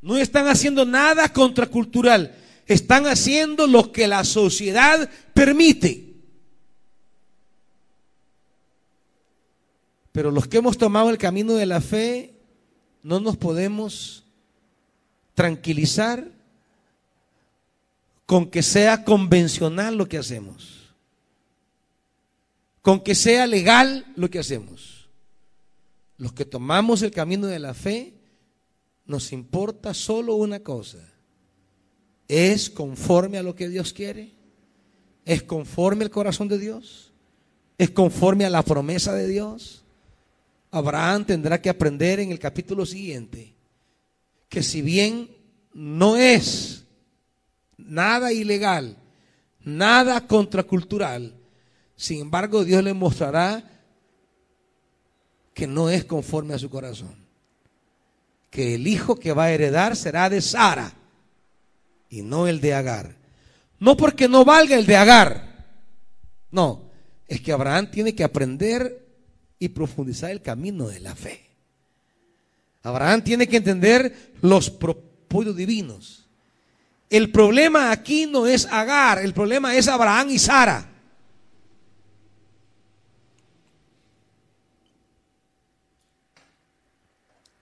No 0.00 0.16
están 0.16 0.48
haciendo 0.48 0.86
nada 0.86 1.30
contracultural. 1.30 2.38
Están 2.66 3.06
haciendo 3.06 3.66
lo 3.66 3.92
que 3.92 4.08
la 4.08 4.24
sociedad 4.24 5.10
permite. 5.34 6.14
Pero 10.10 10.30
los 10.30 10.48
que 10.48 10.56
hemos 10.56 10.78
tomado 10.78 11.10
el 11.10 11.18
camino 11.18 11.52
de 11.52 11.66
la 11.66 11.82
fe, 11.82 12.32
no 13.02 13.20
nos 13.20 13.36
podemos 13.36 14.21
tranquilizar 15.34 16.30
con 18.26 18.50
que 18.50 18.62
sea 18.62 19.04
convencional 19.04 19.96
lo 19.96 20.08
que 20.08 20.18
hacemos, 20.18 20.94
con 22.80 23.00
que 23.00 23.14
sea 23.14 23.46
legal 23.46 24.06
lo 24.16 24.30
que 24.30 24.38
hacemos. 24.38 25.08
Los 26.16 26.32
que 26.32 26.44
tomamos 26.44 27.02
el 27.02 27.10
camino 27.10 27.46
de 27.46 27.58
la 27.58 27.74
fe, 27.74 28.14
nos 29.06 29.32
importa 29.32 29.92
solo 29.92 30.36
una 30.36 30.60
cosa. 30.60 30.98
¿Es 32.28 32.70
conforme 32.70 33.38
a 33.38 33.42
lo 33.42 33.54
que 33.54 33.68
Dios 33.68 33.92
quiere? 33.92 34.32
¿Es 35.24 35.42
conforme 35.42 36.04
al 36.04 36.10
corazón 36.10 36.48
de 36.48 36.58
Dios? 36.58 37.12
¿Es 37.76 37.90
conforme 37.90 38.44
a 38.44 38.50
la 38.50 38.62
promesa 38.62 39.12
de 39.12 39.26
Dios? 39.26 39.84
Abraham 40.70 41.24
tendrá 41.26 41.60
que 41.60 41.68
aprender 41.68 42.20
en 42.20 42.30
el 42.30 42.38
capítulo 42.38 42.86
siguiente 42.86 43.51
que 44.52 44.62
si 44.62 44.82
bien 44.82 45.34
no 45.72 46.18
es 46.18 46.84
nada 47.78 48.34
ilegal, 48.34 48.98
nada 49.64 50.26
contracultural, 50.26 51.34
sin 51.96 52.20
embargo 52.20 52.62
Dios 52.62 52.84
le 52.84 52.92
mostrará 52.92 53.64
que 55.54 55.66
no 55.66 55.88
es 55.88 56.04
conforme 56.04 56.52
a 56.52 56.58
su 56.58 56.68
corazón. 56.68 57.16
Que 58.50 58.74
el 58.74 58.86
hijo 58.86 59.16
que 59.16 59.32
va 59.32 59.44
a 59.44 59.52
heredar 59.52 59.96
será 59.96 60.28
de 60.28 60.42
Sara 60.42 60.92
y 62.10 62.20
no 62.20 62.46
el 62.46 62.60
de 62.60 62.74
Agar. 62.74 63.16
No 63.78 63.96
porque 63.96 64.28
no 64.28 64.44
valga 64.44 64.76
el 64.76 64.84
de 64.84 64.96
Agar. 64.96 65.66
No, 66.50 66.90
es 67.26 67.40
que 67.40 67.52
Abraham 67.52 67.90
tiene 67.90 68.14
que 68.14 68.22
aprender 68.22 69.02
y 69.58 69.70
profundizar 69.70 70.30
el 70.30 70.42
camino 70.42 70.88
de 70.88 71.00
la 71.00 71.14
fe. 71.14 71.51
Abraham 72.82 73.22
tiene 73.22 73.48
que 73.48 73.58
entender 73.58 74.32
los 74.40 74.70
propósitos 74.70 75.56
divinos. 75.56 76.26
El 77.08 77.30
problema 77.30 77.90
aquí 77.90 78.26
no 78.26 78.46
es 78.46 78.66
Agar, 78.66 79.18
el 79.18 79.34
problema 79.34 79.74
es 79.74 79.88
Abraham 79.88 80.30
y 80.30 80.38
Sara. 80.38 80.88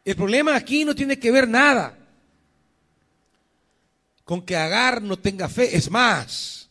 El 0.05 0.17
problema 0.17 0.57
aquí 0.57 0.85
no 0.85 0.95
tiene 0.95 1.19
que 1.19 1.31
ver 1.31 1.49
nada 1.49 1.97
con 4.25 4.43
que 4.43 4.57
Agar 4.57 5.03
no 5.03 5.19
tenga 5.19 5.49
fe. 5.49 5.77
Es 5.77 5.91
más, 5.91 6.69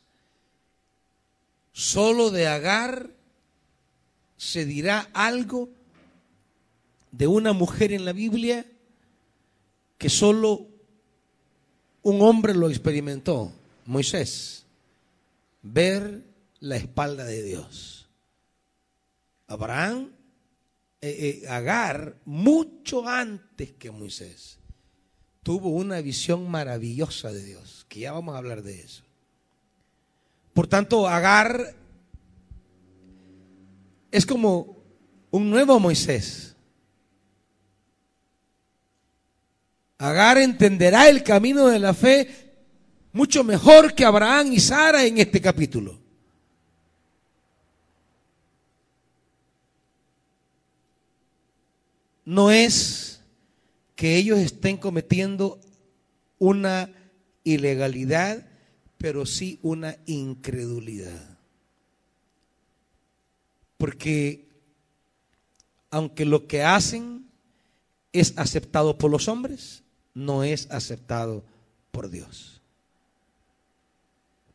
solo 1.73 2.31
de 2.31 2.47
Agar 2.47 3.09
se 4.37 4.65
dirá 4.65 5.09
algo 5.13 5.69
de 7.11 7.27
una 7.27 7.53
mujer 7.53 7.91
en 7.91 8.05
la 8.05 8.13
Biblia 8.13 8.65
que 9.97 10.09
solo 10.09 10.67
un 12.01 12.21
hombre 12.21 12.55
lo 12.55 12.69
experimentó, 12.69 13.51
Moisés. 13.85 14.65
Ver 15.61 16.23
la 16.59 16.77
espalda 16.77 17.25
de 17.25 17.43
Dios. 17.43 18.07
Abraham, 19.47 20.11
eh, 21.01 21.41
eh, 21.43 21.47
Agar, 21.49 22.15
mucho 22.25 23.07
antes 23.07 23.71
que 23.73 23.91
Moisés, 23.91 24.59
tuvo 25.43 25.69
una 25.69 26.01
visión 26.01 26.49
maravillosa 26.49 27.31
de 27.31 27.43
Dios, 27.43 27.85
que 27.89 28.01
ya 28.01 28.11
vamos 28.11 28.35
a 28.35 28.37
hablar 28.37 28.61
de 28.61 28.81
eso. 28.81 29.03
Por 30.53 30.67
tanto, 30.67 31.07
Agar 31.07 31.75
es 34.11 34.25
como 34.25 34.77
un 35.31 35.49
nuevo 35.49 35.79
Moisés. 35.79 36.48
Agar 39.99 40.37
entenderá 40.37 41.09
el 41.09 41.23
camino 41.23 41.67
de 41.67 41.77
la 41.77 41.93
fe 41.93 42.27
mucho 43.11 43.43
mejor 43.43 43.93
que 43.93 44.05
Abraham 44.05 44.53
y 44.53 44.59
Sara 44.61 45.05
en 45.05 45.17
este 45.17 45.41
capítulo. 45.41 45.99
No 52.23 52.49
es 52.49 53.19
que 53.95 54.15
ellos 54.15 54.39
estén 54.39 54.77
cometiendo 54.77 55.59
una 56.37 56.89
ilegalidad, 57.43 58.47
pero 58.97 59.25
sí 59.25 59.59
una 59.63 59.97
incredulidad. 60.05 61.37
Porque 63.77 64.47
aunque 65.89 66.23
lo 66.23 66.47
que 66.47 66.63
hacen 66.63 67.25
es 68.13 68.33
aceptado 68.37 68.97
por 68.97 69.11
los 69.11 69.27
hombres, 69.27 69.83
no 70.13 70.43
es 70.43 70.69
aceptado 70.71 71.43
por 71.91 72.09
Dios. 72.09 72.61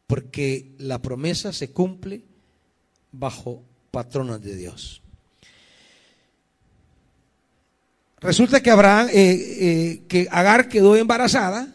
Porque 0.06 0.72
la 0.78 1.00
promesa 1.00 1.52
se 1.52 1.70
cumple 1.70 2.22
bajo 3.12 3.62
patronos 3.90 4.42
de 4.42 4.56
Dios. 4.56 5.02
Resulta 8.20 8.62
que 8.62 8.70
Abraham, 8.70 9.08
eh, 9.12 9.12
eh, 9.12 10.02
que 10.08 10.28
Agar 10.30 10.68
quedó 10.68 10.96
embarazada, 10.96 11.74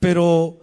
pero 0.00 0.60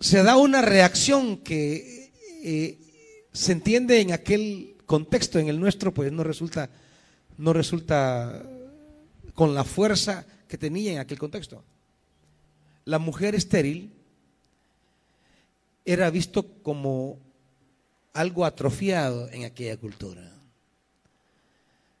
se 0.00 0.22
da 0.22 0.36
una 0.36 0.62
reacción 0.62 1.36
que 1.36 2.10
eh, 2.42 2.78
se 3.32 3.52
entiende 3.52 4.00
en 4.00 4.12
aquel 4.12 4.74
contexto, 4.86 5.38
en 5.38 5.48
el 5.48 5.60
nuestro, 5.60 5.92
pues 5.94 6.10
no 6.12 6.24
resulta, 6.24 6.70
no 7.38 7.52
resulta 7.52 8.42
con 9.34 9.54
la 9.54 9.64
fuerza 9.64 10.26
que 10.48 10.58
tenía 10.58 10.92
en 10.92 10.98
aquel 10.98 11.18
contexto. 11.18 11.64
La 12.84 12.98
mujer 12.98 13.34
estéril 13.34 13.92
era 15.84 16.10
visto 16.10 16.46
como 16.62 17.18
algo 18.12 18.44
atrofiado 18.44 19.30
en 19.30 19.44
aquella 19.44 19.76
cultura. 19.76 20.30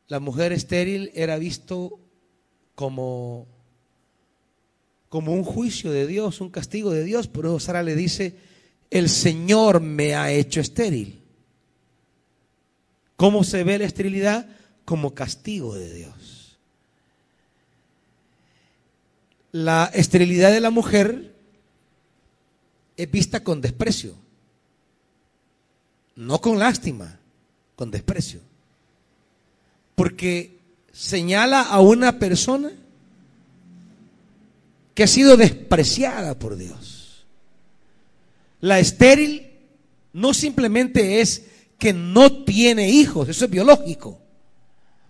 La 0.08 0.20
mujer 0.20 0.52
estéril 0.52 1.10
era 1.14 1.38
visto 1.38 1.98
como, 2.74 3.46
como 5.08 5.32
un 5.32 5.44
juicio 5.44 5.90
de 5.90 6.06
Dios, 6.06 6.40
un 6.40 6.50
castigo 6.50 6.90
de 6.90 7.04
Dios. 7.04 7.28
Por 7.28 7.46
eso 7.46 7.58
Sara 7.60 7.82
le 7.82 7.96
dice, 7.96 8.36
el 8.90 9.08
Señor 9.08 9.80
me 9.80 10.14
ha 10.14 10.30
hecho 10.30 10.60
estéril. 10.60 11.22
¿Cómo 13.16 13.44
se 13.44 13.64
ve 13.64 13.78
la 13.78 13.84
esterilidad? 13.86 14.46
Como 14.84 15.14
castigo 15.14 15.74
de 15.74 15.94
Dios 15.94 16.21
la 19.52 19.90
esterilidad 19.92 20.50
de 20.50 20.60
la 20.60 20.70
mujer 20.70 21.34
es 22.96 23.10
vista 23.10 23.44
con 23.44 23.60
desprecio, 23.60 24.14
no 26.16 26.40
con 26.40 26.58
lástima, 26.58 27.18
con 27.76 27.90
desprecio. 27.90 28.40
Porque 29.94 30.58
señala 30.90 31.62
a 31.62 31.80
una 31.80 32.18
persona 32.18 32.70
que 34.94 35.02
ha 35.02 35.06
sido 35.06 35.36
despreciada 35.36 36.38
por 36.38 36.56
Dios. 36.56 37.24
La 38.60 38.78
estéril 38.78 39.50
no 40.12 40.34
simplemente 40.34 41.20
es 41.20 41.46
que 41.78 41.92
no 41.92 42.44
tiene 42.44 42.90
hijos, 42.90 43.28
eso 43.28 43.44
es 43.46 43.50
biológico. 43.50 44.18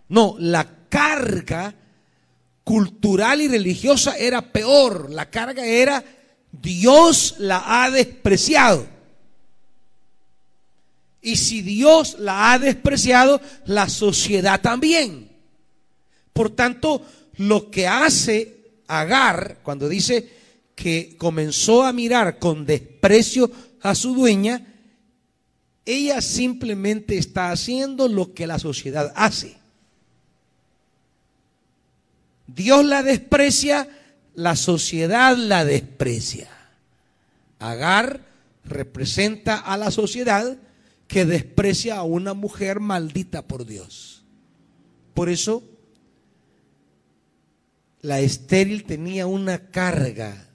No, 0.08 0.36
la 0.38 0.68
carga 0.88 1.74
cultural 2.64 3.40
y 3.40 3.48
religiosa 3.48 4.16
era 4.16 4.52
peor. 4.52 5.10
La 5.10 5.30
carga 5.30 5.64
era 5.64 6.04
Dios 6.50 7.36
la 7.38 7.84
ha 7.84 7.90
despreciado. 7.90 8.86
Y 11.20 11.36
si 11.36 11.62
Dios 11.62 12.16
la 12.18 12.52
ha 12.52 12.58
despreciado, 12.58 13.40
la 13.64 13.88
sociedad 13.88 14.60
también. 14.60 15.30
Por 16.32 16.50
tanto, 16.50 17.02
lo 17.36 17.70
que 17.70 17.86
hace 17.86 18.58
Agar 18.88 19.60
cuando 19.62 19.88
dice 19.88 20.28
que 20.74 21.14
comenzó 21.16 21.84
a 21.84 21.92
mirar 21.92 22.38
con 22.38 22.66
desprecio 22.66 23.50
a 23.80 23.94
su 23.94 24.14
dueña, 24.14 24.66
ella 25.86 26.20
simplemente 26.20 27.16
está 27.16 27.52
haciendo 27.52 28.08
lo 28.08 28.34
que 28.34 28.46
la 28.46 28.58
sociedad 28.58 29.10
hace. 29.16 29.61
Dios 32.54 32.84
la 32.84 33.02
desprecia, 33.02 33.88
la 34.34 34.56
sociedad 34.56 35.36
la 35.36 35.64
desprecia. 35.64 36.48
Agar 37.58 38.26
representa 38.64 39.58
a 39.58 39.76
la 39.76 39.90
sociedad 39.90 40.58
que 41.06 41.24
desprecia 41.24 41.96
a 41.96 42.02
una 42.02 42.34
mujer 42.34 42.80
maldita 42.80 43.46
por 43.46 43.66
Dios. 43.66 44.24
Por 45.14 45.28
eso, 45.28 45.62
la 48.00 48.20
estéril 48.20 48.84
tenía 48.84 49.26
una 49.26 49.70
carga 49.70 50.48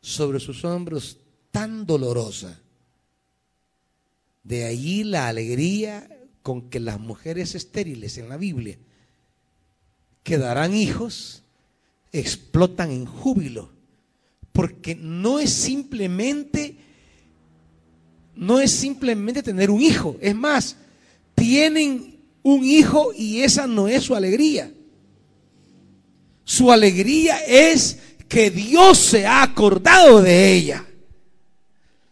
sobre 0.00 0.40
sus 0.40 0.64
hombros 0.64 1.18
tan 1.50 1.86
dolorosa. 1.86 2.60
De 4.42 4.64
allí 4.64 5.04
la 5.04 5.28
alegría 5.28 6.08
con 6.42 6.68
que 6.68 6.80
las 6.80 6.98
mujeres 6.98 7.54
estériles 7.54 8.18
en 8.18 8.28
la 8.28 8.36
Biblia 8.36 8.78
que 10.22 10.38
darán 10.38 10.74
hijos, 10.74 11.42
explotan 12.12 12.90
en 12.90 13.06
júbilo. 13.06 13.70
Porque 14.52 14.94
no 14.94 15.38
es 15.38 15.50
simplemente, 15.50 16.76
no 18.34 18.60
es 18.60 18.70
simplemente 18.70 19.42
tener 19.42 19.70
un 19.70 19.80
hijo. 19.80 20.16
Es 20.20 20.34
más, 20.34 20.76
tienen 21.34 22.18
un 22.42 22.64
hijo 22.64 23.12
y 23.16 23.40
esa 23.40 23.66
no 23.66 23.88
es 23.88 24.04
su 24.04 24.14
alegría. 24.14 24.70
Su 26.44 26.70
alegría 26.70 27.38
es 27.46 27.98
que 28.28 28.50
Dios 28.50 28.98
se 28.98 29.26
ha 29.26 29.42
acordado 29.42 30.20
de 30.20 30.52
ella. 30.52 30.86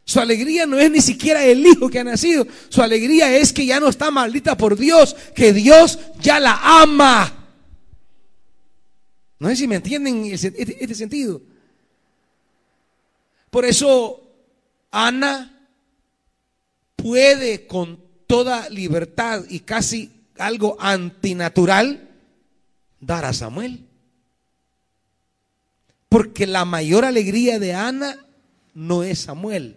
Su 0.05 0.19
alegría 0.19 0.67
no 0.67 0.79
es 0.79 0.91
ni 0.91 1.01
siquiera 1.01 1.45
el 1.45 1.65
hijo 1.65 1.89
que 1.89 2.01
ha 2.01 2.05
nacido. 2.05 2.47
Su 2.69 2.83
alegría 2.83 3.37
es 3.37 3.53
que 3.53 3.65
ya 3.65 3.79
no 3.79 3.89
está 3.89 4.11
maldita 4.11 4.57
por 4.57 4.77
Dios, 4.77 5.15
que 5.35 5.53
Dios 5.53 5.99
ya 6.21 6.41
la 6.41 6.59
ama. 6.83 7.40
No 9.41 9.49
sé 9.49 9.57
si 9.57 9.67
me 9.67 9.77
entienden 9.77 10.27
este, 10.27 10.55
este, 10.63 10.95
sentido. 10.95 11.41
Por 13.49 13.65
eso 13.65 14.23
Ana 14.91 15.67
puede 16.95 17.67
con 17.67 17.99
toda 18.27 18.69
libertad 18.69 19.45
y 19.49 19.61
casi 19.61 20.13
algo 20.39 20.77
antinatural 20.79 22.11
dar 23.01 23.25
a 23.25 23.33
Samuel. 23.33 23.87
Porque 26.11 26.47
la 26.47 26.67
mayor 26.67 27.07
alegría 27.07 27.59
de 27.59 27.73
Ana 27.73 28.19
no 28.75 29.03
es 29.03 29.21
Samuel. 29.21 29.77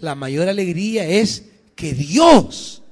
La 0.00 0.14
mayor 0.14 0.48
alegría 0.48 1.06
es 1.06 1.44
que 1.74 1.92
Dios 1.92 2.82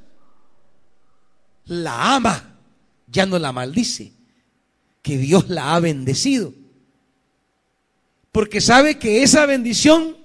la 1.67 2.17
ama, 2.17 2.59
ya 3.07 3.27
no 3.27 3.39
la 3.39 3.53
maldice 3.53 4.18
que 5.03 5.19
Dios 5.19 5.49
la 5.49 5.75
ha 5.75 5.81
bendecido. 5.81 6.55
Porque 8.33 8.61
sabe 8.61 8.99
que 8.99 9.23
esa 9.23 9.47
bendición 9.47 10.17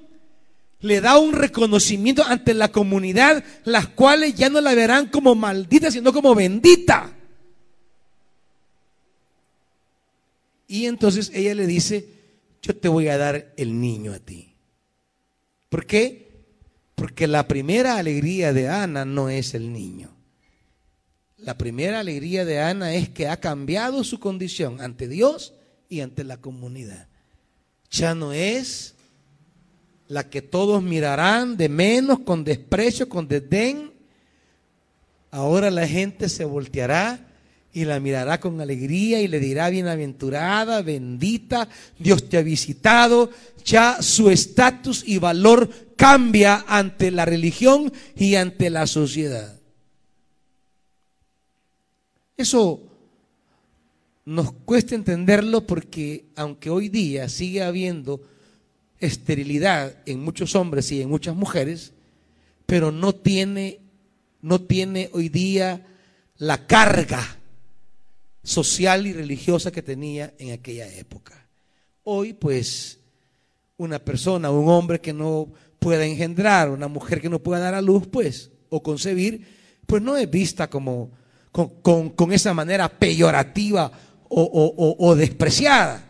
le 0.82 1.00
da 1.00 1.18
un 1.18 1.32
reconocimiento 1.32 2.24
ante 2.26 2.54
la 2.54 2.72
comunidad, 2.72 3.44
las 3.64 3.88
cuales 3.88 4.36
ya 4.36 4.50
no 4.50 4.60
la 4.60 4.76
verán 4.76 5.08
como 5.08 5.34
maldita, 5.34 5.90
sino 5.90 6.12
como 6.12 6.36
bendita. 6.36 7.16
Y 10.68 10.86
entonces 10.86 11.32
ella 11.34 11.56
le 11.56 11.68
dice, 11.68 12.08
yo 12.62 12.76
te 12.76 12.90
voy 12.90 13.08
a 13.08 13.18
dar 13.18 13.54
el 13.58 13.80
niño 13.80 14.14
a 14.14 14.20
ti. 14.20 14.56
¿Por 15.70 15.86
qué? 15.86 16.32
Porque 16.96 17.28
la 17.28 17.48
primera 17.48 17.98
alegría 17.98 18.54
de 18.54 18.70
Ana 18.70 19.06
no 19.06 19.30
es 19.30 19.54
el 19.54 19.72
niño. 19.72 20.13
La 21.44 21.58
primera 21.58 22.00
alegría 22.00 22.46
de 22.46 22.62
Ana 22.62 22.94
es 22.94 23.10
que 23.10 23.28
ha 23.28 23.38
cambiado 23.38 24.06
su 24.06 24.20
condición 24.20 24.80
ante 24.80 25.10
Dios 25.10 25.54
y 25.90 26.00
ante 26.00 26.24
la 26.24 26.38
comunidad. 26.38 27.08
Ya 27.92 28.16
no 28.16 28.32
es 28.32 28.96
la 30.08 30.30
que 30.30 30.42
todos 30.42 30.82
mirarán 30.82 31.58
de 31.58 31.68
menos, 31.68 32.20
con 32.20 32.46
desprecio, 32.46 33.10
con 33.10 33.28
desdén, 33.28 33.92
ahora 35.32 35.70
la 35.70 35.86
gente 35.86 36.30
se 36.30 36.46
volteará 36.46 37.28
y 37.74 37.84
la 37.84 38.00
mirará 38.00 38.40
con 38.40 38.62
alegría 38.62 39.22
y 39.22 39.28
le 39.28 39.40
dirá 39.40 39.70
bienaventurada, 39.70 40.82
bendita, 40.82 41.68
Dios 42.00 42.30
te 42.30 42.38
ha 42.38 42.42
visitado, 42.42 43.32
ya 43.66 44.02
su 44.02 44.30
estatus 44.30 45.04
y 45.06 45.18
valor 45.18 45.70
cambia 45.98 46.64
ante 46.68 47.12
la 47.12 47.26
religión 47.26 47.92
y 48.16 48.36
ante 48.36 48.70
la 48.70 48.88
sociedad. 48.88 49.60
Eso 52.38 52.82
nos 54.26 54.52
cuesta 54.52 54.96
entenderlo 54.96 55.68
porque 55.68 56.26
aunque 56.36 56.70
hoy 56.70 56.90
día 56.90 57.30
sigue 57.30 57.62
habiendo 57.62 58.22
esterilidad 59.00 59.98
en 60.06 60.24
muchos 60.24 60.56
hombres 60.56 60.92
y 60.92 61.02
en 61.02 61.10
muchas 61.10 61.36
mujeres, 61.36 61.94
pero 62.66 62.92
no 62.92 63.14
tiene, 63.14 63.82
no 64.42 64.62
tiene 64.62 65.10
hoy 65.14 65.30
día 65.30 65.86
la 66.38 66.66
carga 66.66 67.38
social 68.44 69.06
y 69.08 69.14
religiosa 69.14 69.72
que 69.72 69.82
tenía 69.82 70.34
en 70.38 70.52
aquella 70.52 70.88
época. 70.96 71.48
Hoy, 72.04 72.34
pues, 72.34 73.00
una 73.78 74.00
persona, 74.00 74.52
un 74.52 74.70
hombre 74.70 75.00
que 75.00 75.14
no 75.14 75.50
pueda 75.80 76.06
engendrar, 76.06 76.70
una 76.70 76.88
mujer 76.88 77.22
que 77.22 77.30
no 77.30 77.40
pueda 77.40 77.60
dar 77.60 77.74
a 77.74 77.82
luz, 77.82 78.08
pues, 78.08 78.52
o 78.70 78.82
concebir, 78.82 79.46
pues 79.86 80.02
no 80.02 80.16
es 80.18 80.30
vista 80.30 80.70
como 80.70 81.12
con, 81.54 82.34
esa 82.34 82.54
manera 82.54 82.90
peyorativa 82.90 83.90
o, 84.28 84.98
o 85.00 85.16
despreciada. 85.16 86.04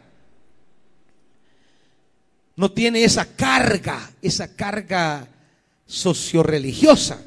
No 2.56 2.72
tiene 2.72 3.04
esa 3.04 3.26
carga, 3.36 4.12
esa 4.22 4.56
carga 4.56 5.28
socioreligiosa. 5.86 7.22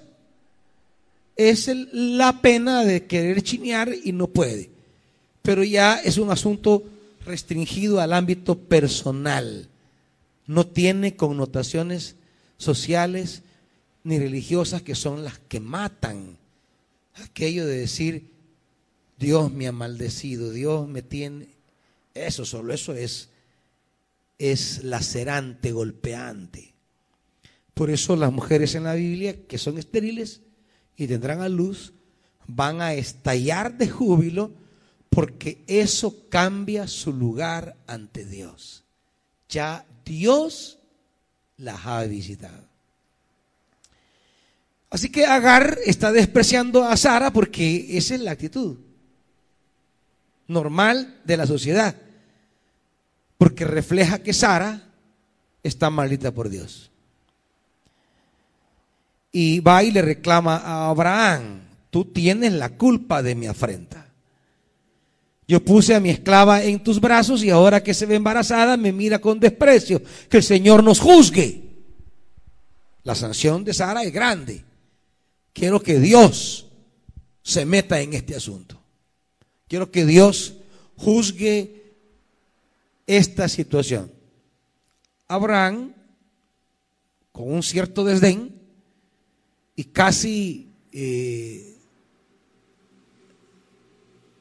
Es 1.36 1.70
la 1.92 2.40
pena 2.40 2.84
de 2.84 3.06
querer 3.06 3.42
chinear 3.42 3.92
y 4.02 4.10
no 4.12 4.26
puede 4.26 4.76
pero 5.46 5.62
ya 5.62 6.00
es 6.00 6.18
un 6.18 6.32
asunto 6.32 6.82
restringido 7.24 8.00
al 8.00 8.12
ámbito 8.12 8.58
personal. 8.58 9.68
No 10.44 10.66
tiene 10.66 11.14
connotaciones 11.14 12.16
sociales 12.56 13.42
ni 14.02 14.18
religiosas 14.18 14.82
que 14.82 14.96
son 14.96 15.22
las 15.22 15.38
que 15.38 15.60
matan. 15.60 16.36
Aquello 17.24 17.66
de 17.66 17.78
decir, 17.78 18.30
Dios 19.18 19.52
me 19.52 19.66
ha 19.66 19.72
maldecido, 19.72 20.50
Dios 20.50 20.88
me 20.88 21.02
tiene... 21.02 21.48
Eso 22.14 22.44
solo, 22.46 22.72
eso 22.72 22.94
es, 22.94 23.28
es 24.38 24.84
lacerante, 24.84 25.72
golpeante. 25.72 26.74
Por 27.74 27.90
eso 27.90 28.16
las 28.16 28.32
mujeres 28.32 28.74
en 28.74 28.84
la 28.84 28.94
Biblia 28.94 29.46
que 29.46 29.58
son 29.58 29.76
estériles 29.76 30.40
y 30.96 31.06
tendrán 31.06 31.42
a 31.42 31.48
luz, 31.48 31.92
van 32.46 32.80
a 32.80 32.94
estallar 32.94 33.76
de 33.76 33.88
júbilo 33.88 34.54
porque 35.10 35.62
eso 35.66 36.28
cambia 36.28 36.88
su 36.88 37.12
lugar 37.12 37.76
ante 37.86 38.24
Dios. 38.24 38.84
Ya 39.48 39.86
Dios 40.04 40.78
las 41.56 41.86
ha 41.86 42.02
visitado. 42.04 42.68
Así 44.90 45.10
que 45.10 45.26
Agar 45.26 45.78
está 45.84 46.12
despreciando 46.12 46.84
a 46.84 46.96
Sara 46.96 47.32
porque 47.32 47.96
esa 47.96 48.14
es 48.14 48.20
la 48.20 48.30
actitud 48.30 48.78
normal 50.48 51.20
de 51.24 51.36
la 51.36 51.46
sociedad. 51.46 51.96
Porque 53.38 53.64
refleja 53.64 54.22
que 54.22 54.32
Sara 54.32 54.82
está 55.62 55.90
maldita 55.90 56.32
por 56.32 56.48
Dios. 56.48 56.90
Y 59.32 59.60
va 59.60 59.82
y 59.82 59.90
le 59.90 60.00
reclama 60.00 60.56
a 60.56 60.88
Abraham, 60.88 61.60
tú 61.90 62.06
tienes 62.06 62.52
la 62.54 62.70
culpa 62.70 63.22
de 63.22 63.34
mi 63.34 63.46
afrenta. 63.46 64.06
Yo 65.48 65.64
puse 65.64 65.94
a 65.94 66.00
mi 66.00 66.10
esclava 66.10 66.62
en 66.64 66.82
tus 66.82 67.00
brazos 67.00 67.44
y 67.44 67.50
ahora 67.50 67.82
que 67.82 67.94
se 67.94 68.06
ve 68.06 68.16
embarazada 68.16 68.76
me 68.76 68.92
mira 68.92 69.20
con 69.20 69.38
desprecio. 69.38 70.02
Que 70.28 70.38
el 70.38 70.42
Señor 70.42 70.82
nos 70.82 70.98
juzgue. 70.98 71.62
La 73.04 73.14
sanción 73.14 73.62
de 73.62 73.74
Sara 73.74 74.02
es 74.02 74.12
grande. 74.12 74.64
Quiero 75.56 75.82
que 75.82 75.98
Dios 75.98 76.66
se 77.42 77.64
meta 77.64 77.98
en 78.02 78.12
este 78.12 78.36
asunto. 78.36 78.78
Quiero 79.66 79.90
que 79.90 80.04
Dios 80.04 80.52
juzgue 80.96 81.94
esta 83.06 83.48
situación. 83.48 84.12
Abraham, 85.26 85.94
con 87.32 87.50
un 87.50 87.62
cierto 87.62 88.04
desdén 88.04 88.54
y 89.74 89.84
casi 89.84 90.68
eh, 90.92 91.74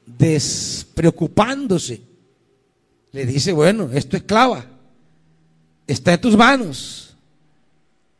despreocupándose, 0.05 2.01
le 3.13 3.25
dice, 3.25 3.53
bueno, 3.53 3.89
esto 3.93 4.17
es 4.17 4.23
esclava, 4.23 4.65
está 5.87 6.15
en 6.15 6.19
tus 6.21 6.35
manos, 6.35 7.15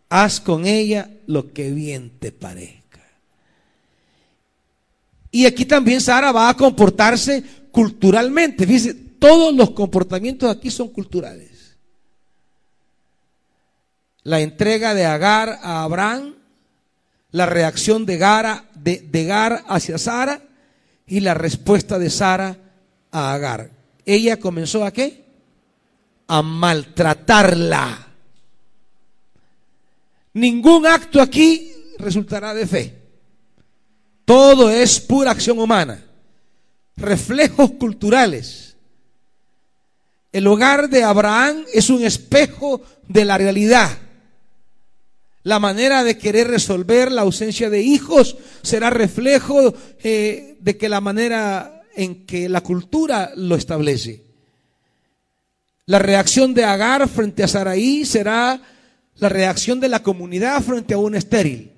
haz 0.07 0.39
con 0.39 0.65
ella 0.65 1.11
lo 1.27 1.51
que 1.51 1.71
bien 1.71 2.09
te 2.19 2.31
parezca. 2.31 2.84
Y 5.35 5.45
aquí 5.45 5.65
también 5.65 5.99
Sara 5.99 6.31
va 6.31 6.47
a 6.47 6.53
comportarse 6.55 7.43
culturalmente. 7.69 8.65
Fíjense, 8.65 8.93
todos 8.93 9.53
los 9.53 9.71
comportamientos 9.71 10.49
aquí 10.49 10.71
son 10.71 10.87
culturales. 10.87 11.75
La 14.23 14.39
entrega 14.39 14.93
de 14.93 15.05
Agar 15.05 15.59
a 15.61 15.83
Abraham, 15.83 16.35
la 17.31 17.47
reacción 17.47 18.05
de, 18.05 18.15
Gara, 18.15 18.69
de, 18.75 19.05
de 19.11 19.25
Gar 19.25 19.65
hacia 19.67 19.97
Sara, 19.97 20.41
y 21.05 21.19
la 21.19 21.33
respuesta 21.33 21.99
de 21.99 22.09
Sara 22.09 22.57
a 23.11 23.33
Agar. 23.33 23.71
Ella 24.05 24.39
comenzó 24.39 24.85
a 24.85 24.93
qué? 24.93 25.25
A 26.27 26.41
maltratarla. 26.41 28.07
Ningún 30.31 30.87
acto 30.87 31.21
aquí 31.21 31.73
resultará 31.99 32.53
de 32.53 32.65
fe. 32.65 33.04
Todo 34.25 34.71
es 34.71 34.99
pura 34.99 35.31
acción 35.31 35.59
humana. 35.59 36.03
Reflejos 36.97 37.71
culturales. 37.71 38.75
El 40.31 40.47
hogar 40.47 40.89
de 40.89 41.03
Abraham 41.03 41.63
es 41.73 41.89
un 41.89 42.03
espejo 42.03 42.81
de 43.07 43.23
la 43.23 43.37
realidad. 43.37 43.89
La 45.43 45.59
manera 45.59 46.03
de 46.03 46.17
querer 46.17 46.47
resolver 46.47 47.11
la 47.11 47.21
ausencia 47.21 47.69
de 47.69 47.81
hijos 47.83 48.35
será 48.63 48.89
reflejo 48.89 49.75
eh, 50.03 50.57
de 50.59 50.75
que 50.75 50.89
la 50.89 51.01
manera 51.01 51.83
en 51.95 52.25
que 52.25 52.49
la 52.49 52.61
cultura 52.61 53.31
lo 53.35 53.55
establece. 53.55 54.23
La 55.85 55.99
reacción 55.99 56.55
de 56.55 56.63
Agar 56.63 57.07
frente 57.07 57.43
a 57.43 57.47
Saraí 57.47 58.05
será 58.05 58.59
la 59.17 59.29
reacción 59.29 59.79
de 59.79 59.87
la 59.87 60.01
comunidad 60.01 60.63
frente 60.63 60.95
a 60.95 60.97
un 60.97 61.13
estéril. 61.13 61.74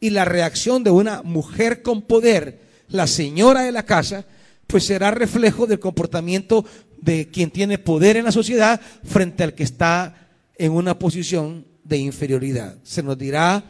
Y 0.00 0.10
la 0.10 0.24
reacción 0.24 0.82
de 0.82 0.90
una 0.90 1.22
mujer 1.22 1.82
con 1.82 2.02
poder, 2.02 2.60
la 2.88 3.06
señora 3.06 3.62
de 3.62 3.72
la 3.72 3.84
casa, 3.84 4.24
pues 4.66 4.84
será 4.84 5.10
reflejo 5.10 5.66
del 5.66 5.78
comportamiento 5.78 6.64
de 7.00 7.28
quien 7.28 7.50
tiene 7.50 7.78
poder 7.78 8.16
en 8.16 8.24
la 8.24 8.32
sociedad 8.32 8.80
frente 9.04 9.44
al 9.44 9.54
que 9.54 9.62
está 9.62 10.28
en 10.56 10.72
una 10.72 10.98
posición 10.98 11.66
de 11.84 11.98
inferioridad. 11.98 12.76
Se 12.82 13.02
nos 13.02 13.18
dirá 13.18 13.62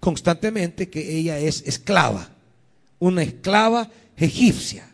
constantemente 0.00 0.88
que 0.88 1.16
ella 1.16 1.38
es 1.38 1.62
esclava, 1.66 2.28
una 2.98 3.22
esclava 3.22 3.90
egipcia. 4.16 4.88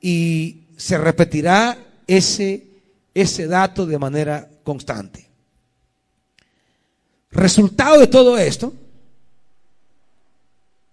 Y 0.00 0.64
se 0.76 0.98
repetirá 0.98 1.78
ese, 2.06 2.66
ese 3.14 3.46
dato 3.46 3.86
de 3.86 3.98
manera 3.98 4.50
constante. 4.62 5.28
Resultado 7.30 7.98
de 7.98 8.06
todo 8.06 8.36
esto 8.38 8.74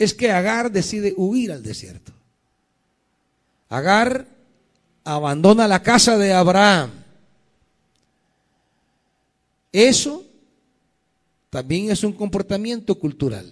es 0.04 0.14
que 0.14 0.32
Agar 0.32 0.72
decide 0.72 1.14
huir 1.16 1.52
al 1.52 1.64
desierto. 1.64 2.12
Agar 3.70 4.26
abandona 5.04 5.68
la 5.68 5.82
casa 5.82 6.18
de 6.18 6.34
Abraham 6.34 7.02
eso 9.72 10.26
también 11.50 11.92
es 11.92 12.04
un 12.04 12.14
comportamiento 12.14 12.96
cultural. 12.96 13.52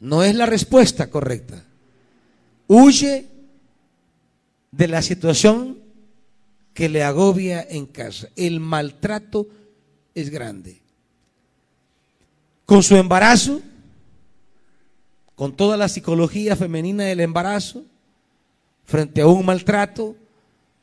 No 0.00 0.22
es 0.22 0.34
la 0.34 0.46
respuesta 0.46 1.10
correcta. 1.10 1.64
Huye 2.66 3.26
de 4.70 4.88
la 4.88 5.02
situación 5.02 5.78
que 6.74 6.88
le 6.88 7.02
agobia 7.02 7.62
en 7.62 7.86
casa. 7.86 8.28
El 8.36 8.60
maltrato 8.60 9.48
es 10.14 10.30
grande. 10.30 10.80
Con 12.66 12.82
su 12.82 12.96
embarazo, 12.96 13.62
con 15.36 15.56
toda 15.56 15.76
la 15.76 15.88
psicología 15.88 16.56
femenina 16.56 17.04
del 17.04 17.20
embarazo, 17.20 17.84
frente 18.84 19.20
a 19.20 19.26
un 19.26 19.46
maltrato, 19.46 20.16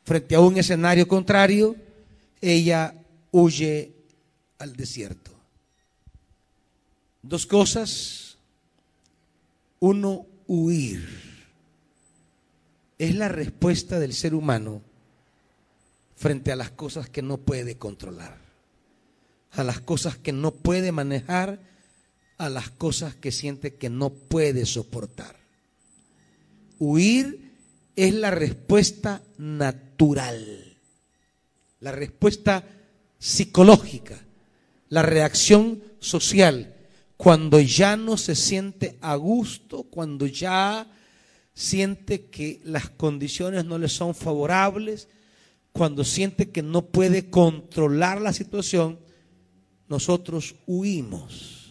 frente 0.04 0.36
a 0.36 0.40
un 0.40 0.58
escenario 0.58 1.08
contrario, 1.08 1.76
ella 2.42 2.96
huye 3.32 3.94
al 4.60 4.76
desierto. 4.76 5.32
Dos 7.22 7.46
cosas. 7.46 8.38
Uno, 9.80 10.26
huir. 10.48 11.06
Es 12.98 13.16
la 13.16 13.28
respuesta 13.28 14.00
del 14.00 14.14
ser 14.14 14.36
humano 14.36 14.82
frente 16.16 16.52
a 16.52 16.56
las 16.56 16.70
cosas 16.70 17.10
que 17.10 17.22
no 17.22 17.38
puede 17.38 17.78
controlar, 17.78 18.38
a 19.52 19.64
las 19.64 19.82
cosas 19.82 20.18
que 20.18 20.32
no 20.32 20.52
puede 20.52 20.94
manejar, 20.94 21.60
a 22.46 22.50
las 22.50 22.70
cosas 22.70 23.16
que 23.16 23.32
siente 23.32 23.76
que 23.76 23.90
no 23.90 24.10
puede 24.10 24.66
soportar. 24.66 25.36
Huir 26.80 27.54
es 27.96 28.14
la 28.14 28.32
respuesta 28.32 29.22
natural, 29.38 30.78
la 31.80 31.92
respuesta 31.92 32.68
psicológica, 33.20 34.20
la 34.90 35.02
reacción 35.02 35.82
social, 36.00 36.76
cuando 37.16 37.60
ya 37.60 37.96
no 37.96 38.18
se 38.18 38.36
siente 38.36 38.98
a 39.00 39.16
gusto, 39.16 39.84
cuando 39.84 40.26
ya 40.26 40.88
siente 41.54 42.26
que 42.26 42.60
las 42.66 42.90
condiciones 42.90 43.64
no 43.64 43.78
le 43.78 43.88
son 43.88 44.14
favorables, 44.16 45.08
cuando 45.72 46.04
siente 46.04 46.50
que 46.50 46.62
no 46.62 46.86
puede 46.86 47.30
controlar 47.30 48.20
la 48.20 48.34
situación, 48.34 49.00
nosotros 49.88 50.56
huimos. 50.68 51.63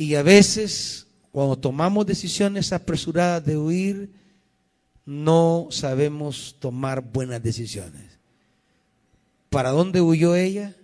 Y 0.00 0.14
a 0.14 0.22
veces, 0.22 1.08
cuando 1.30 1.58
tomamos 1.58 2.06
decisiones 2.06 2.72
apresuradas 2.72 3.44
de 3.44 3.58
huir, 3.58 4.10
no 5.04 5.68
sabemos 5.70 6.56
tomar 6.58 7.02
buenas 7.02 7.42
decisiones. 7.42 8.18
¿Para 9.50 9.68
dónde 9.68 10.00
huyó 10.00 10.34
ella? 10.34 10.74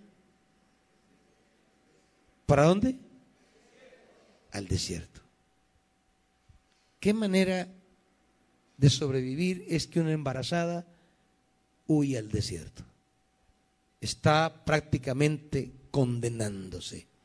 ¿Para 2.44 2.64
dónde? 2.64 2.98
Al 4.52 4.68
desierto. 4.68 5.22
¿Qué 7.00 7.14
manera 7.14 7.68
de 8.76 8.90
sobrevivir 8.90 9.64
es 9.66 9.86
que 9.86 10.00
una 10.00 10.12
embarazada 10.12 10.86
huye 11.86 12.18
al 12.18 12.30
desierto? 12.30 12.84
Está 13.98 14.62
prácticamente 14.66 15.72
condenándose. 15.90 17.15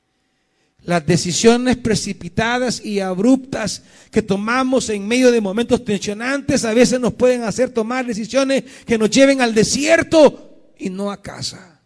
Las 0.84 1.06
decisiones 1.06 1.78
precipitadas 1.78 2.84
y 2.84 3.00
abruptas 3.00 3.84
que 4.10 4.24
tomamos 4.24 4.90
en 4.90 5.08
medio 5.08 5.32
de 5.32 5.40
momentos 5.40 5.86
tensionantes 5.86 6.66
a 6.66 6.74
veces 6.74 7.00
nos 7.00 7.14
pueden 7.14 7.44
hacer 7.44 7.70
tomar 7.70 8.06
decisiones 8.06 8.64
que 8.86 8.98
nos 8.98 9.12
lleven 9.12 9.42
al 9.42 9.54
desierto 9.54 10.72
y 10.80 10.90
no 10.90 11.12
a 11.12 11.22
casa. 11.22 11.80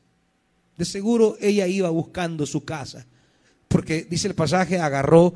De 0.78 0.86
seguro 0.86 1.38
ella 1.42 1.68
iba 1.68 1.90
buscando 1.90 2.46
su 2.46 2.64
casa, 2.64 3.06
porque 3.68 4.08
dice 4.10 4.30
el 4.30 4.36
pasaje, 4.36 4.80
agarró 4.80 5.34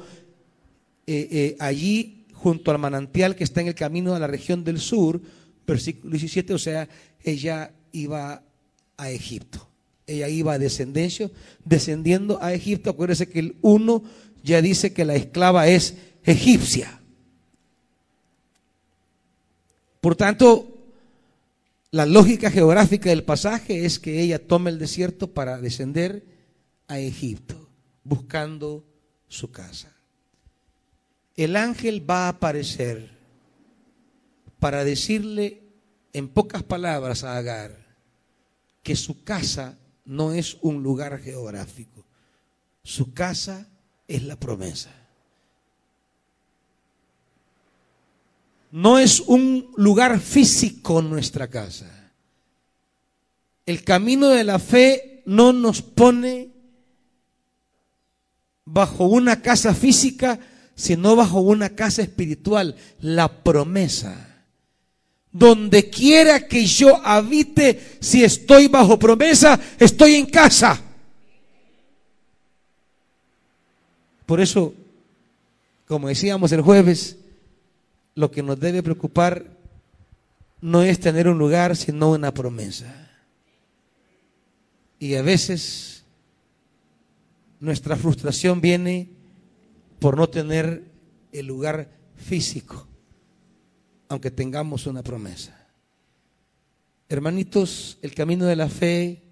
eh, 1.05 1.27
eh, 1.31 1.55
allí 1.59 2.25
junto 2.33 2.71
al 2.71 2.79
manantial 2.79 3.35
que 3.35 3.43
está 3.43 3.59
en 3.59 3.67
el 3.67 3.75
camino 3.75 4.15
a 4.15 4.19
la 4.19 4.27
región 4.27 4.63
del 4.63 4.79
sur, 4.79 5.21
versículo 5.67 6.11
17, 6.11 6.53
o 6.53 6.57
sea, 6.57 6.87
ella 7.23 7.73
iba 7.91 8.41
a 8.95 9.11
Egipto. 9.11 9.68
Ella 10.09 10.27
iba 10.27 10.53
a 10.53 10.59
descendencia, 10.59 11.29
descendiendo 11.63 12.41
a 12.41 12.53
Egipto. 12.53 12.89
Acuérdese 12.89 13.29
que 13.29 13.39
el 13.39 13.55
uno 13.61 14.03
ya 14.43 14.61
dice 14.61 14.93
que 14.93 15.05
la 15.05 15.15
esclava 15.15 15.67
es 15.67 15.95
egipcia. 16.23 17.01
Por 20.01 20.15
tanto, 20.15 20.77
la 21.91 22.05
lógica 22.05 22.51
geográfica 22.51 23.09
del 23.09 23.23
pasaje 23.23 23.85
es 23.85 23.99
que 23.99 24.21
ella 24.21 24.45
toma 24.45 24.69
el 24.69 24.77
desierto 24.77 25.33
para 25.33 25.59
descender 25.59 26.23
a 26.87 26.99
Egipto, 26.99 27.69
buscando 28.03 28.85
su 29.27 29.51
casa. 29.51 29.95
El 31.35 31.55
ángel 31.55 32.07
va 32.07 32.25
a 32.25 32.29
aparecer 32.29 33.17
para 34.59 34.83
decirle 34.83 35.63
en 36.13 36.27
pocas 36.27 36.61
palabras 36.63 37.23
a 37.23 37.37
Agar 37.37 37.97
que 38.83 38.95
su 38.95 39.23
casa 39.23 39.78
no 40.09 40.33
es 40.33 40.57
un 40.61 40.81
lugar 40.81 41.19
geográfico, 41.19 42.03
su 42.83 43.13
casa 43.13 43.67
es 44.07 44.23
la 44.23 44.39
promesa. 44.39 44.89
No 48.71 48.97
es 48.97 49.19
un 49.19 49.71
lugar 49.77 50.19
físico 50.19 51.03
nuestra 51.03 51.47
casa. 51.47 52.11
El 53.67 53.83
camino 53.83 54.29
de 54.29 54.43
la 54.43 54.57
fe 54.57 55.21
no 55.27 55.53
nos 55.53 55.83
pone 55.83 56.49
bajo 58.65 59.05
una 59.05 59.43
casa 59.43 59.75
física, 59.75 60.39
sino 60.73 61.15
bajo 61.15 61.39
una 61.41 61.75
casa 61.75 62.01
espiritual, 62.01 62.75
la 62.99 63.43
promesa. 63.43 64.28
Donde 65.31 65.89
quiera 65.89 66.47
que 66.47 66.65
yo 66.65 66.95
habite, 67.05 67.97
si 67.99 68.23
estoy 68.23 68.67
bajo 68.67 68.97
promesa, 68.97 69.59
estoy 69.79 70.15
en 70.15 70.25
casa. 70.25 70.81
Por 74.25 74.41
eso, 74.41 74.73
como 75.87 76.07
decíamos 76.07 76.51
el 76.51 76.61
jueves, 76.61 77.17
lo 78.15 78.31
que 78.31 78.43
nos 78.43 78.59
debe 78.59 78.83
preocupar 78.83 79.45
no 80.61 80.83
es 80.83 80.99
tener 80.99 81.27
un 81.27 81.37
lugar, 81.37 81.75
sino 81.75 82.11
una 82.11 82.33
promesa. 82.33 83.09
Y 84.99 85.15
a 85.15 85.21
veces 85.21 86.03
nuestra 87.59 87.95
frustración 87.95 88.61
viene 88.61 89.09
por 89.99 90.17
no 90.17 90.27
tener 90.27 90.83
el 91.31 91.45
lugar 91.45 91.89
físico, 92.17 92.87
aunque 94.09 94.31
tengamos 94.31 94.87
una 94.87 95.03
promesa. 95.03 95.55
Hermanitos, 97.07 97.97
el 98.01 98.13
camino 98.13 98.45
de 98.45 98.55
la 98.55 98.67
fe, 98.67 99.23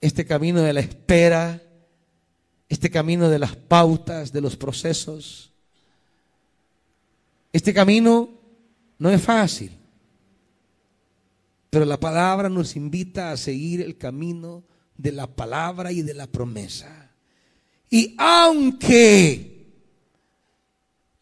este 0.00 0.24
camino 0.26 0.60
de 0.60 0.72
la 0.74 0.80
espera, 0.80 1.60
este 2.68 2.90
camino 2.90 3.28
de 3.28 3.38
las 3.38 3.56
pautas, 3.56 4.32
de 4.32 4.40
los 4.40 4.56
procesos, 4.56 5.52
este 7.52 7.74
camino 7.74 8.30
no 8.98 9.10
es 9.10 9.20
fácil, 9.20 9.72
pero 11.70 11.84
la 11.84 11.98
palabra 11.98 12.48
nos 12.48 12.76
invita 12.76 13.32
a 13.32 13.36
seguir 13.36 13.80
el 13.80 13.96
camino 13.96 14.64
de 14.96 15.12
la 15.12 15.26
palabra 15.26 15.92
y 15.92 16.02
de 16.02 16.14
la 16.14 16.26
promesa. 16.26 17.10
Y 17.90 18.14
aunque 18.18 19.72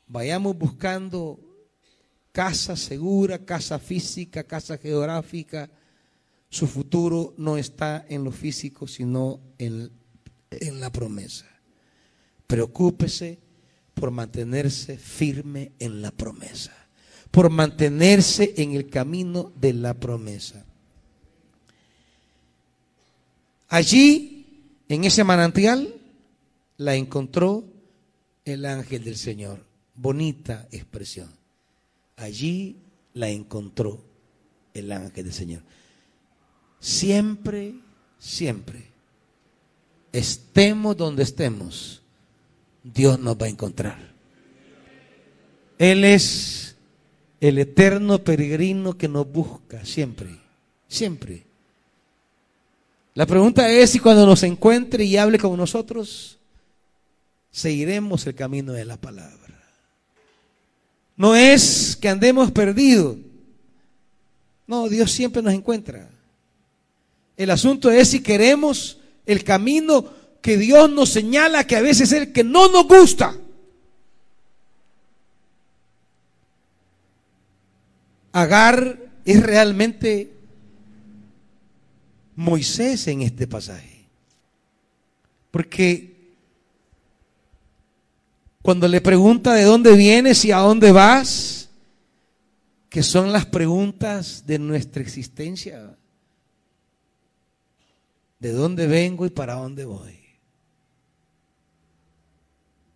vayamos 0.06 0.56
buscando 0.56 1.49
casa 2.32 2.76
segura, 2.76 3.44
casa 3.44 3.78
física, 3.78 4.44
casa 4.44 4.78
geográfica, 4.78 5.70
su 6.48 6.66
futuro 6.66 7.34
no 7.36 7.56
está 7.56 8.04
en 8.08 8.24
lo 8.24 8.32
físico, 8.32 8.86
sino 8.86 9.40
en, 9.58 9.90
en 10.50 10.80
la 10.80 10.90
promesa. 10.90 11.46
Preocúpese 12.46 13.38
por 13.94 14.10
mantenerse 14.10 14.98
firme 14.98 15.72
en 15.78 16.02
la 16.02 16.10
promesa, 16.10 16.72
por 17.30 17.50
mantenerse 17.50 18.54
en 18.56 18.72
el 18.72 18.88
camino 18.88 19.52
de 19.56 19.74
la 19.74 19.94
promesa. 19.94 20.64
Allí, 23.68 24.74
en 24.88 25.04
ese 25.04 25.22
manantial, 25.22 25.94
la 26.76 26.96
encontró 26.96 27.64
el 28.44 28.64
ángel 28.64 29.04
del 29.04 29.16
Señor. 29.16 29.64
Bonita 29.94 30.66
expresión. 30.72 31.39
Allí 32.20 32.76
la 33.14 33.30
encontró 33.30 33.98
el 34.74 34.92
ángel 34.92 35.24
del 35.24 35.32
Señor. 35.32 35.62
Siempre, 36.78 37.74
siempre, 38.18 38.84
estemos 40.12 40.98
donde 40.98 41.22
estemos, 41.22 42.02
Dios 42.84 43.18
nos 43.18 43.36
va 43.36 43.46
a 43.46 43.48
encontrar. 43.48 44.12
Él 45.78 46.04
es 46.04 46.76
el 47.40 47.58
eterno 47.58 48.18
peregrino 48.22 48.98
que 48.98 49.08
nos 49.08 49.30
busca 49.30 49.82
siempre, 49.86 50.36
siempre. 50.88 51.46
La 53.14 53.24
pregunta 53.24 53.70
es 53.70 53.90
si 53.90 53.98
cuando 53.98 54.26
nos 54.26 54.42
encuentre 54.42 55.04
y 55.04 55.16
hable 55.16 55.38
con 55.38 55.56
nosotros, 55.56 56.38
seguiremos 57.50 58.26
el 58.26 58.34
camino 58.34 58.74
de 58.74 58.84
la 58.84 58.98
palabra. 58.98 59.59
No 61.20 61.36
es 61.36 61.98
que 62.00 62.08
andemos 62.08 62.50
perdidos. 62.50 63.18
No, 64.66 64.88
Dios 64.88 65.12
siempre 65.12 65.42
nos 65.42 65.52
encuentra. 65.52 66.08
El 67.36 67.50
asunto 67.50 67.90
es 67.90 68.08
si 68.08 68.22
queremos 68.22 68.98
el 69.26 69.44
camino 69.44 70.02
que 70.40 70.56
Dios 70.56 70.90
nos 70.90 71.10
señala 71.10 71.66
que 71.66 71.76
a 71.76 71.82
veces 71.82 72.10
es 72.10 72.22
el 72.22 72.32
que 72.32 72.42
no 72.42 72.68
nos 72.68 72.88
gusta. 72.88 73.36
Agar 78.32 78.98
es 79.26 79.42
realmente 79.42 80.32
Moisés 82.34 83.06
en 83.08 83.20
este 83.20 83.46
pasaje. 83.46 84.06
Porque 85.50 86.09
cuando 88.62 88.88
le 88.88 89.00
pregunta 89.00 89.54
de 89.54 89.64
dónde 89.64 89.96
vienes 89.96 90.44
y 90.44 90.52
a 90.52 90.58
dónde 90.58 90.92
vas, 90.92 91.70
que 92.88 93.02
son 93.02 93.32
las 93.32 93.46
preguntas 93.46 94.44
de 94.46 94.58
nuestra 94.58 95.00
existencia, 95.00 95.96
de 98.38 98.52
dónde 98.52 98.86
vengo 98.86 99.24
y 99.24 99.30
para 99.30 99.54
dónde 99.54 99.84
voy. 99.84 100.18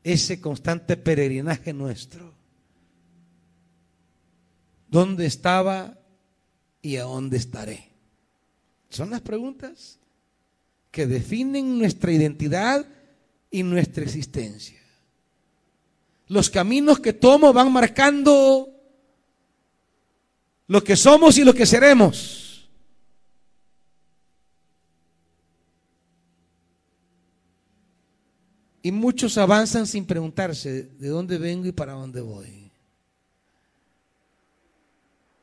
Ese 0.02 0.40
constante 0.40 0.96
peregrinaje 0.96 1.72
nuestro. 1.72 2.34
¿Dónde 4.88 5.26
estaba 5.26 5.98
y 6.82 6.96
a 6.96 7.04
dónde 7.04 7.38
estaré? 7.38 7.88
Son 8.90 9.10
las 9.10 9.22
preguntas 9.22 9.98
que 10.90 11.06
definen 11.06 11.78
nuestra 11.78 12.12
identidad 12.12 12.86
y 13.50 13.62
nuestra 13.62 14.04
existencia. 14.04 14.83
Los 16.28 16.50
caminos 16.50 17.00
que 17.00 17.12
tomo 17.12 17.52
van 17.52 17.72
marcando 17.72 18.70
lo 20.66 20.82
que 20.82 20.96
somos 20.96 21.36
y 21.38 21.44
lo 21.44 21.54
que 21.54 21.66
seremos. 21.66 22.68
Y 28.82 28.92
muchos 28.92 29.38
avanzan 29.38 29.86
sin 29.86 30.04
preguntarse 30.04 30.82
de 30.82 31.08
dónde 31.08 31.38
vengo 31.38 31.66
y 31.66 31.72
para 31.72 31.94
dónde 31.94 32.20
voy. 32.20 32.70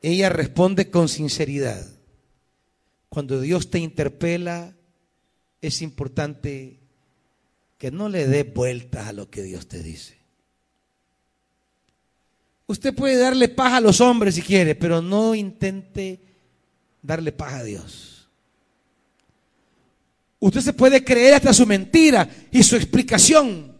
Ella 0.00 0.28
responde 0.28 0.90
con 0.90 1.08
sinceridad. 1.08 1.84
Cuando 3.08 3.40
Dios 3.40 3.70
te 3.70 3.78
interpela, 3.78 4.76
es 5.60 5.82
importante 5.82 6.80
que 7.78 7.90
no 7.90 8.08
le 8.08 8.26
dé 8.26 8.44
vueltas 8.44 9.08
a 9.08 9.12
lo 9.12 9.28
que 9.28 9.42
Dios 9.42 9.66
te 9.66 9.82
dice. 9.82 10.21
Usted 12.66 12.94
puede 12.94 13.16
darle 13.16 13.48
paz 13.48 13.74
a 13.74 13.80
los 13.80 14.00
hombres 14.00 14.34
si 14.34 14.42
quiere, 14.42 14.74
pero 14.74 15.02
no 15.02 15.34
intente 15.34 16.20
darle 17.02 17.32
paz 17.32 17.54
a 17.54 17.62
Dios. 17.64 18.28
Usted 20.38 20.60
se 20.60 20.72
puede 20.72 21.04
creer 21.04 21.34
hasta 21.34 21.52
su 21.52 21.66
mentira 21.66 22.28
y 22.50 22.62
su 22.62 22.76
explicación, 22.76 23.72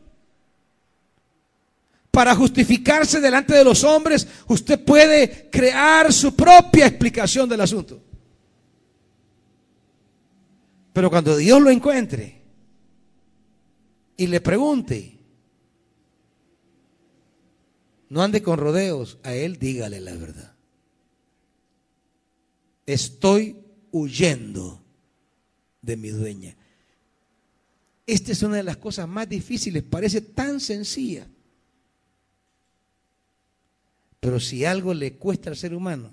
para 2.12 2.36
justificarse 2.36 3.22
delante 3.22 3.54
de 3.54 3.64
los 3.64 3.82
hombres, 3.84 4.28
usted 4.46 4.84
puede 4.84 5.48
crear 5.50 6.12
su 6.12 6.36
propia 6.36 6.86
explicación 6.86 7.48
del 7.48 7.62
asunto. 7.62 8.02
Pero 10.92 11.08
cuando 11.08 11.34
Dios 11.34 11.60
lo 11.62 11.70
encuentre 11.70 12.42
y 14.18 14.26
le 14.26 14.42
pregunte, 14.42 15.18
no 18.12 18.22
ande 18.22 18.42
con 18.42 18.58
rodeos, 18.58 19.16
a 19.22 19.32
Él 19.32 19.58
dígale 19.58 19.98
la 19.98 20.14
verdad. 20.14 20.54
Estoy 22.84 23.64
huyendo 23.90 24.84
de 25.80 25.96
mi 25.96 26.10
dueña. 26.10 26.54
Esta 28.06 28.32
es 28.32 28.42
una 28.42 28.56
de 28.56 28.64
las 28.64 28.76
cosas 28.76 29.08
más 29.08 29.26
difíciles, 29.30 29.82
parece 29.82 30.20
tan 30.20 30.60
sencilla. 30.60 31.26
Pero 34.20 34.38
si 34.40 34.66
algo 34.66 34.92
le 34.92 35.14
cuesta 35.14 35.48
al 35.48 35.56
ser 35.56 35.74
humano, 35.74 36.10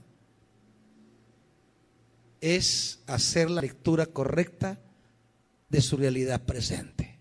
es 2.39 3.02
hacer 3.08 3.50
la 3.50 3.60
lectura 3.60 4.06
correcta 4.06 4.80
de 5.68 5.82
su 5.82 5.97
realidad 5.97 6.45
presente. 6.45 7.20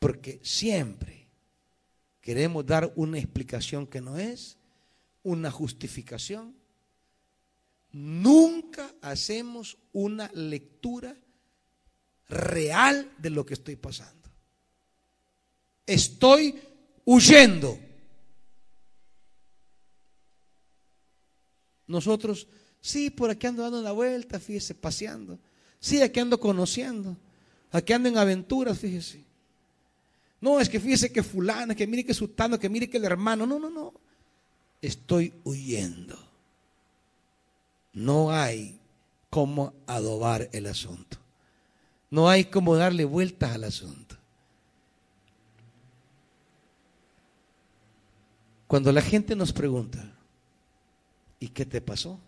Porque 0.00 0.40
siempre 0.42 1.21
queremos 2.22 2.64
dar 2.64 2.90
una 2.96 3.18
explicación 3.18 3.86
que 3.86 4.00
no 4.00 4.16
es, 4.16 4.56
una 5.22 5.50
justificación. 5.50 6.54
Nunca 7.90 8.94
hacemos 9.02 9.76
una 9.92 10.30
lectura 10.32 11.14
real 12.30 13.12
de 13.18 13.28
lo 13.28 13.44
que 13.44 13.52
estoy 13.52 13.76
pasando. 13.76 14.30
Estoy 15.84 16.58
huyendo 17.04 17.78
Nosotros, 21.92 22.48
sí, 22.80 23.10
por 23.10 23.28
aquí 23.28 23.46
ando 23.46 23.62
dando 23.62 23.78
una 23.78 23.92
vuelta, 23.92 24.40
fíjese, 24.40 24.74
paseando. 24.74 25.38
Sí, 25.78 26.00
aquí 26.00 26.20
ando 26.20 26.40
conociendo. 26.40 27.18
Aquí 27.70 27.92
ando 27.92 28.08
en 28.08 28.16
aventuras, 28.16 28.78
fíjese. 28.78 29.22
No, 30.42 30.60
es 30.60 30.68
que 30.68 30.78
fíjese 30.78 31.10
que 31.10 31.22
fulano, 31.22 31.74
que 31.74 31.86
mire 31.86 32.04
que 32.04 32.12
sutano, 32.12 32.58
que 32.58 32.68
mire 32.68 32.90
que 32.90 32.98
el 32.98 33.04
hermano. 33.04 33.46
No, 33.46 33.58
no, 33.58 33.70
no. 33.70 33.94
Estoy 34.82 35.32
huyendo. 35.44 36.18
No 37.94 38.30
hay 38.30 38.78
cómo 39.30 39.72
adobar 39.86 40.50
el 40.52 40.66
asunto. 40.66 41.16
No 42.10 42.28
hay 42.28 42.44
cómo 42.44 42.76
darle 42.76 43.06
vueltas 43.06 43.52
al 43.52 43.64
asunto. 43.64 44.16
Cuando 48.66 48.92
la 48.92 49.00
gente 49.00 49.34
nos 49.34 49.54
pregunta, 49.54 50.12
¿Y 51.42 51.48
qué 51.48 51.66
te 51.66 51.80
pasó? 51.80 52.20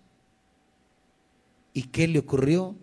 ¿Y 1.72 1.84
qué 1.84 2.08
le 2.08 2.18
ocurrió? 2.18 2.74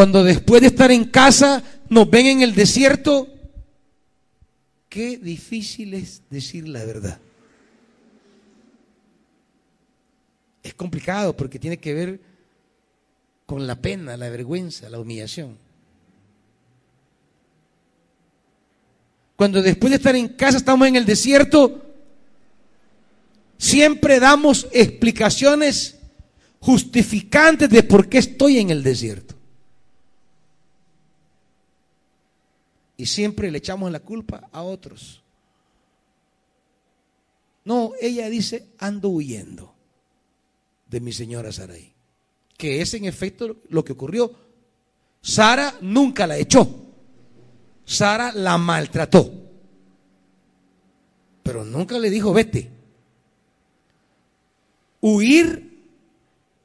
Cuando 0.00 0.24
después 0.24 0.62
de 0.62 0.68
estar 0.68 0.90
en 0.90 1.04
casa 1.04 1.62
nos 1.90 2.08
ven 2.08 2.24
en 2.24 2.40
el 2.40 2.54
desierto, 2.54 3.28
qué 4.88 5.18
difícil 5.18 5.92
es 5.92 6.22
decir 6.30 6.66
la 6.66 6.82
verdad. 6.86 7.20
Es 10.62 10.72
complicado 10.72 11.36
porque 11.36 11.58
tiene 11.58 11.76
que 11.76 11.92
ver 11.92 12.18
con 13.44 13.66
la 13.66 13.76
pena, 13.76 14.16
la 14.16 14.30
vergüenza, 14.30 14.88
la 14.88 14.98
humillación. 14.98 15.58
Cuando 19.36 19.60
después 19.60 19.90
de 19.90 19.96
estar 19.98 20.16
en 20.16 20.28
casa 20.28 20.56
estamos 20.56 20.88
en 20.88 20.96
el 20.96 21.04
desierto, 21.04 21.84
Siempre 23.58 24.18
damos 24.18 24.66
explicaciones 24.72 25.96
justificantes 26.58 27.68
de 27.68 27.82
por 27.82 28.08
qué 28.08 28.16
estoy 28.16 28.56
en 28.56 28.70
el 28.70 28.82
desierto. 28.82 29.39
Y 33.00 33.06
siempre 33.06 33.50
le 33.50 33.56
echamos 33.56 33.90
la 33.90 34.00
culpa 34.00 34.50
a 34.52 34.60
otros. 34.60 35.22
No, 37.64 37.92
ella 37.98 38.28
dice, 38.28 38.66
ando 38.76 39.08
huyendo 39.08 39.74
de 40.86 41.00
mi 41.00 41.10
señora 41.10 41.50
Sarai. 41.50 41.94
Que 42.58 42.82
es 42.82 42.92
en 42.92 43.06
efecto 43.06 43.56
lo 43.70 43.82
que 43.82 43.92
ocurrió. 43.92 44.34
Sara 45.22 45.78
nunca 45.80 46.26
la 46.26 46.36
echó. 46.36 46.68
Sara 47.86 48.32
la 48.32 48.58
maltrató. 48.58 49.32
Pero 51.42 51.64
nunca 51.64 51.98
le 51.98 52.10
dijo, 52.10 52.34
vete. 52.34 52.70
Huir 55.00 55.86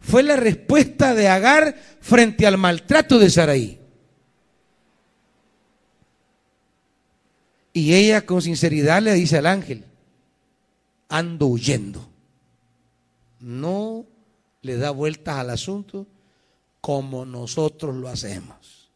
fue 0.02 0.22
la 0.22 0.36
respuesta 0.36 1.16
de 1.16 1.30
Agar 1.30 1.82
frente 2.02 2.46
al 2.46 2.58
maltrato 2.58 3.20
de 3.20 3.30
Saraí. 3.30 3.85
Y 7.76 7.94
ella 7.94 8.26
con 8.26 8.42
sinceridad 8.42 9.02
le 9.02 9.12
dice 9.12 9.38
al 9.38 9.48
ángel, 9.48 9.84
ando 11.10 11.48
huyendo. 11.48 12.08
No 13.42 14.06
le 14.62 14.78
da 14.78 14.92
vueltas 14.92 15.36
al 15.36 15.50
asunto 15.50 16.08
como 16.80 17.26
nosotros 17.26 17.94
lo 17.94 18.08
hacemos. 18.08 18.90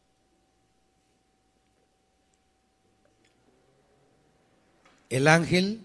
El 5.09 5.27
ángel 5.27 5.81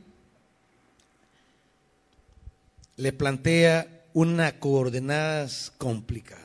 le 2.95 3.13
plantea 3.13 4.05
unas 4.13 4.53
coordenadas 4.53 5.73
complicadas. 5.79 6.45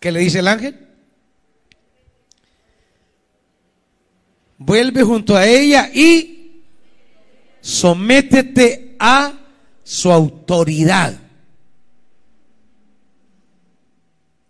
¿Qué 0.00 0.10
le 0.10 0.18
dice 0.18 0.40
el 0.40 0.48
ángel? 0.48 0.93
Vuelve 4.58 5.02
junto 5.02 5.36
a 5.36 5.46
ella 5.46 5.90
y 5.92 6.62
sométete 7.60 8.96
a 8.98 9.32
su 9.82 10.10
autoridad. 10.10 11.20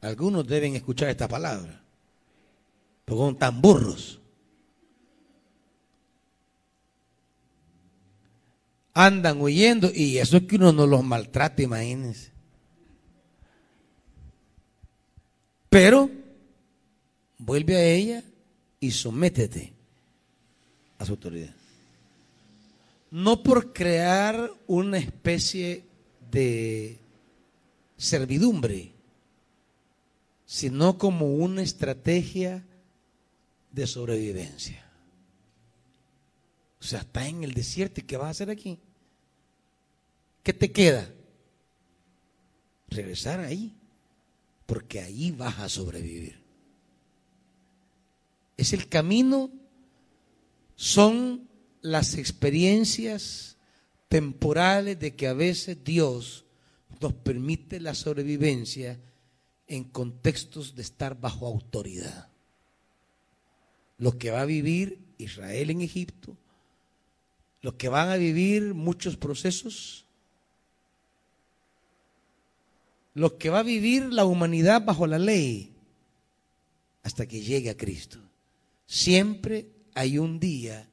Algunos 0.01 0.47
deben 0.47 0.77
escuchar 0.77 1.09
esta 1.09 1.27
palabra, 1.27 1.83
porque 3.05 3.21
son 3.21 3.39
tan 3.39 3.61
burros. 3.61 4.21
andan 8.95 9.41
huyendo 9.41 9.91
y 9.93 10.19
eso 10.19 10.37
es 10.39 10.45
que 10.45 10.57
uno 10.57 10.73
no 10.73 10.87
los 10.87 11.03
maltrata, 11.05 11.61
imagínense. 11.63 12.33
Pero 15.69 16.09
vuelve 17.39 17.75
a 17.75 17.85
ella 17.85 18.23
y 18.79 18.93
sométete 18.93 19.74
a 20.99 21.05
su 21.05 21.13
autoridad. 21.13 21.55
No 23.11 23.43
por 23.43 23.73
crear 23.73 24.51
una 24.67 24.99
especie 24.99 25.85
de 26.31 26.99
servidumbre, 27.97 28.93
sino 30.47 30.99
como 30.99 31.35
una 31.35 31.63
estrategia 31.63 32.65
de 33.73 33.87
sobrevivencia. 33.87 34.85
O 36.81 36.85
sea, 36.85 37.01
está 37.01 37.27
en 37.27 37.45
el 37.45 37.55
desierto 37.55 38.01
y 38.01 38.05
¿qué 38.05 38.17
vas 38.17 38.27
a 38.27 38.31
hacer 38.31 38.51
aquí? 38.51 38.79
¿Qué 40.43 40.53
te 40.53 40.71
queda? 40.71 41.11
Regresar 42.89 43.41
ahí, 43.41 43.75
porque 44.67 45.01
ahí 45.01 45.31
vas 45.31 45.59
a 45.59 45.69
sobrevivir. 45.69 46.39
Es 48.57 48.73
el 48.73 48.89
camino, 48.89 49.51
son 50.77 51.49
las 51.81 52.17
experiencias 52.17 53.57
temporales 54.09 54.99
de 54.99 55.15
que 55.15 55.27
a 55.29 55.33
veces 55.33 55.83
Dios 55.85 56.45
nos 57.01 57.13
permite 57.13 57.81
la 57.81 57.95
sobrevivencia 57.95 59.01
en 59.67 59.85
contextos 59.85 60.75
de 60.75 60.83
estar 60.83 61.21
bajo 61.21 61.47
autoridad. 61.47 62.29
Lo 63.99 64.19
que 64.19 64.31
va 64.31 64.43
a 64.43 64.47
vivir 64.47 64.99
Israel 65.19 65.71
en 65.71 65.81
Egipto, 65.81 66.37
lo 67.61 67.77
que 67.77 67.89
van 67.89 68.09
a 68.09 68.17
vivir 68.17 68.75
muchos 68.75 69.17
procesos, 69.17 70.05
lo 73.15 73.39
que 73.39 73.51
va 73.51 73.61
a 73.61 73.63
vivir 73.65 74.13
la 74.13 74.25
humanidad 74.25 74.85
bajo 74.85 75.07
la 75.07 75.19
ley 75.19 75.73
hasta 77.03 77.27
que 77.27 77.41
llegue 77.41 77.71
a 77.71 77.77
Cristo. 77.77 78.19
Siempre 78.87 79.74
hay 79.95 80.19
un 80.19 80.41
día 80.41 80.87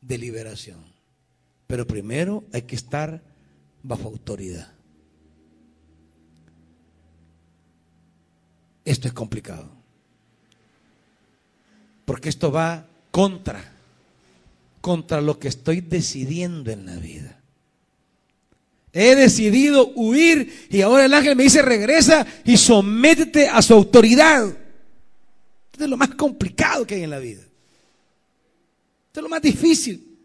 de 0.00 0.18
liberación, 0.18 0.84
pero 1.66 1.86
primero 1.86 2.44
hay 2.52 2.62
que 2.62 2.76
estar 2.76 3.22
bajo 3.82 4.08
autoridad. 4.08 4.72
Esto 8.84 9.08
es 9.08 9.14
complicado. 9.14 9.70
Porque 12.04 12.28
esto 12.28 12.50
va 12.50 12.86
contra, 13.10 13.72
contra 14.80 15.20
lo 15.20 15.38
que 15.38 15.48
estoy 15.48 15.80
decidiendo 15.80 16.70
en 16.70 16.86
la 16.86 16.96
vida. 16.96 17.40
He 18.92 19.14
decidido 19.14 19.92
huir 19.94 20.66
y 20.68 20.80
ahora 20.80 21.04
el 21.04 21.14
ángel 21.14 21.36
me 21.36 21.44
dice 21.44 21.62
regresa 21.62 22.26
y 22.44 22.56
sométete 22.56 23.48
a 23.48 23.62
su 23.62 23.74
autoridad. 23.74 24.46
Esto 25.72 25.84
es 25.84 25.90
lo 25.90 25.96
más 25.96 26.10
complicado 26.16 26.84
que 26.84 26.96
hay 26.96 27.04
en 27.04 27.10
la 27.10 27.20
vida. 27.20 27.42
Esto 29.10 29.18
es 29.18 29.24
lo 29.24 29.28
más 29.28 29.42
difícil. 29.42 30.16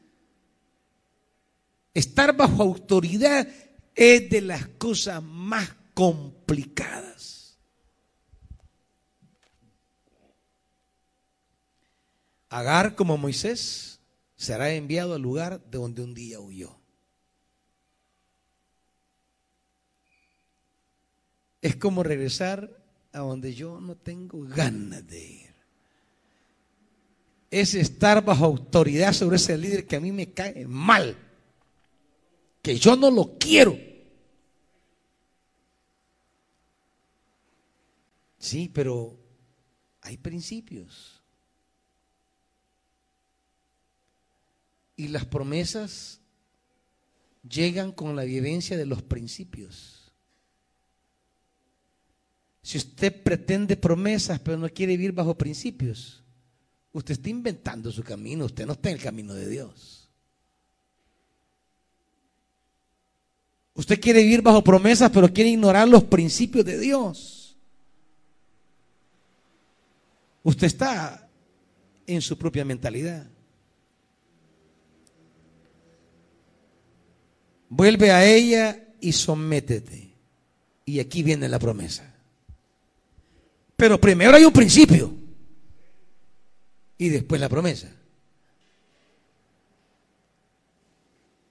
Estar 1.91 2.37
bajo 2.37 2.61
autoridad 2.61 3.47
es 3.95 4.29
de 4.29 4.41
las 4.41 4.67
cosas 4.77 5.23
más 5.23 5.73
complicadas. 5.95 7.57
Agar, 12.49 12.93
como 12.93 13.17
Moisés, 13.17 13.99
será 14.35 14.69
enviado 14.69 15.15
al 15.15 15.23
lugar 15.23 15.65
de 15.65 15.79
donde 15.79 16.03
un 16.03 16.13
día 16.13 16.39
huyó. 16.39 16.77
Es 21.59 21.75
como 21.75 22.03
regresar 22.03 22.69
a 23.13 23.19
donde 23.21 23.55
yo 23.55 23.81
no 23.81 23.95
tengo 23.95 24.43
ganas 24.43 25.07
de 25.07 25.25
ir. 25.25 25.44
Es 27.51 27.73
estar 27.73 28.23
bajo 28.23 28.45
autoridad 28.45 29.13
sobre 29.13 29.37
ese 29.37 29.57
líder 29.57 29.85
que 29.85 29.95
a 29.95 29.99
mí 29.99 30.11
me 30.11 30.31
cae 30.31 30.65
mal, 30.67 31.15
que 32.61 32.77
yo 32.77 32.95
no 32.95 33.09
lo 33.11 33.37
quiero. 33.37 33.77
Sí, 38.37 38.69
pero 38.73 39.17
hay 40.01 40.17
principios. 40.17 41.21
Y 44.95 45.07
las 45.07 45.25
promesas 45.25 46.21
llegan 47.47 47.91
con 47.91 48.15
la 48.15 48.23
vivencia 48.23 48.77
de 48.77 48.85
los 48.85 49.01
principios. 49.01 50.11
Si 52.61 52.77
usted 52.77 53.23
pretende 53.23 53.77
promesas 53.77 54.39
pero 54.39 54.57
no 54.57 54.69
quiere 54.69 54.97
vivir 54.97 55.11
bajo 55.11 55.37
principios, 55.37 56.24
usted 56.95 57.11
está 57.11 57.29
inventando 57.29 57.91
su 57.91 58.01
camino, 58.01 58.45
usted 58.45 58.65
no 58.65 58.71
está 58.71 58.89
en 58.89 58.95
el 58.95 59.01
camino 59.01 59.33
de 59.33 59.49
Dios. 59.49 60.09
Usted 63.73 63.99
quiere 63.99 64.23
vivir 64.23 64.41
bajo 64.41 64.63
promesas 64.63 65.11
pero 65.11 65.31
quiere 65.31 65.49
ignorar 65.49 65.89
los 65.89 66.05
principios 66.05 66.63
de 66.63 66.79
Dios. 66.79 67.57
Usted 70.41 70.67
está 70.67 71.27
en 72.07 72.21
su 72.21 72.37
propia 72.37 72.63
mentalidad. 72.63 73.27
Vuelve 77.67 78.11
a 78.11 78.25
ella 78.25 78.87
y 79.01 79.11
sométete. 79.11 80.13
Y 80.85 81.01
aquí 81.01 81.23
viene 81.23 81.49
la 81.49 81.59
promesa. 81.59 82.09
Pero 83.75 83.99
primero 83.99 84.37
hay 84.37 84.45
un 84.45 84.53
principio. 84.53 85.24
Y 86.97 87.09
después 87.09 87.41
la 87.41 87.49
promesa. 87.49 87.91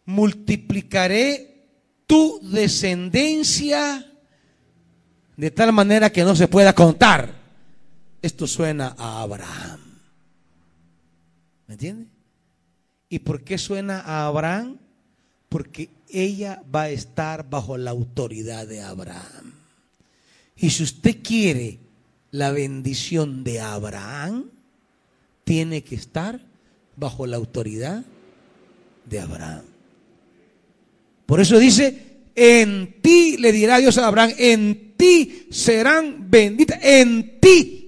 Multiplicaré 0.07 1.55
tu 2.07 2.40
descendencia 2.42 4.11
de 5.36 5.51
tal 5.51 5.72
manera 5.72 6.11
que 6.11 6.24
no 6.24 6.36
se 6.36 6.49
pueda 6.49 6.74
contar. 6.74 7.34
Esto 8.22 8.47
suena 8.47 8.95
a 8.99 9.22
Abraham. 9.22 9.80
¿Me 11.66 11.74
entiende? 11.74 12.07
¿Y 13.09 13.18
por 13.20 13.42
qué 13.42 13.59
suena 13.59 14.01
a 14.01 14.26
Abraham? 14.26 14.78
Porque 15.49 15.90
ella 16.09 16.62
va 16.74 16.82
a 16.82 16.90
estar 16.90 17.49
bajo 17.49 17.76
la 17.76 17.90
autoridad 17.90 18.66
de 18.66 18.82
Abraham. 18.82 19.53
Y 20.57 20.70
si 20.70 20.82
usted 20.82 21.22
quiere 21.22 21.78
la 22.30 22.51
bendición 22.51 23.45
de 23.45 23.61
Abraham, 23.61 24.51
tiene 25.45 25.84
que 25.84 25.95
estar 25.95 26.40
bajo 26.97 27.26
la 27.26 27.36
autoridad 27.36 28.05
de 29.05 29.20
Abraham. 29.20 29.64
Por 31.26 31.40
eso 31.40 31.59
dice, 31.59 32.14
en 32.34 33.01
ti 33.01 33.36
le 33.38 33.53
dirá 33.53 33.78
Dios 33.78 33.99
a 33.99 34.07
Abraham, 34.07 34.32
en 34.36 34.95
ti 34.97 35.47
serán 35.51 36.30
benditas, 36.30 36.78
en 36.82 37.40
ti. 37.40 37.80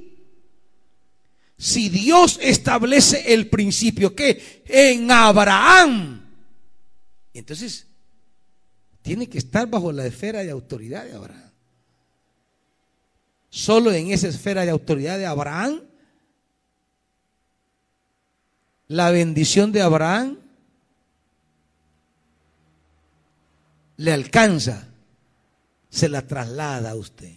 Si 1.59 1.89
Dios 1.89 2.39
establece 2.43 3.33
el 3.33 3.49
principio 3.49 4.15
que 4.15 4.63
en 4.67 5.11
Abraham, 5.11 6.23
entonces 7.33 7.87
tiene 9.03 9.29
que 9.29 9.39
estar 9.39 9.69
bajo 9.69 9.93
la 9.93 10.07
esfera 10.07 10.43
de 10.43 10.51
autoridad 10.51 11.05
de 11.05 11.15
Abraham. 11.15 11.51
Solo 13.49 13.93
en 13.93 14.11
esa 14.11 14.29
esfera 14.29 14.65
de 14.65 14.71
autoridad 14.71 15.17
de 15.17 15.27
Abraham, 15.27 15.81
la 18.89 19.11
bendición 19.11 19.73
de 19.73 19.83
Abraham 19.83 20.39
le 23.97 24.13
alcanza, 24.13 24.89
se 25.89 26.09
la 26.09 26.27
traslada 26.27 26.91
a 26.91 26.95
usted. 26.95 27.33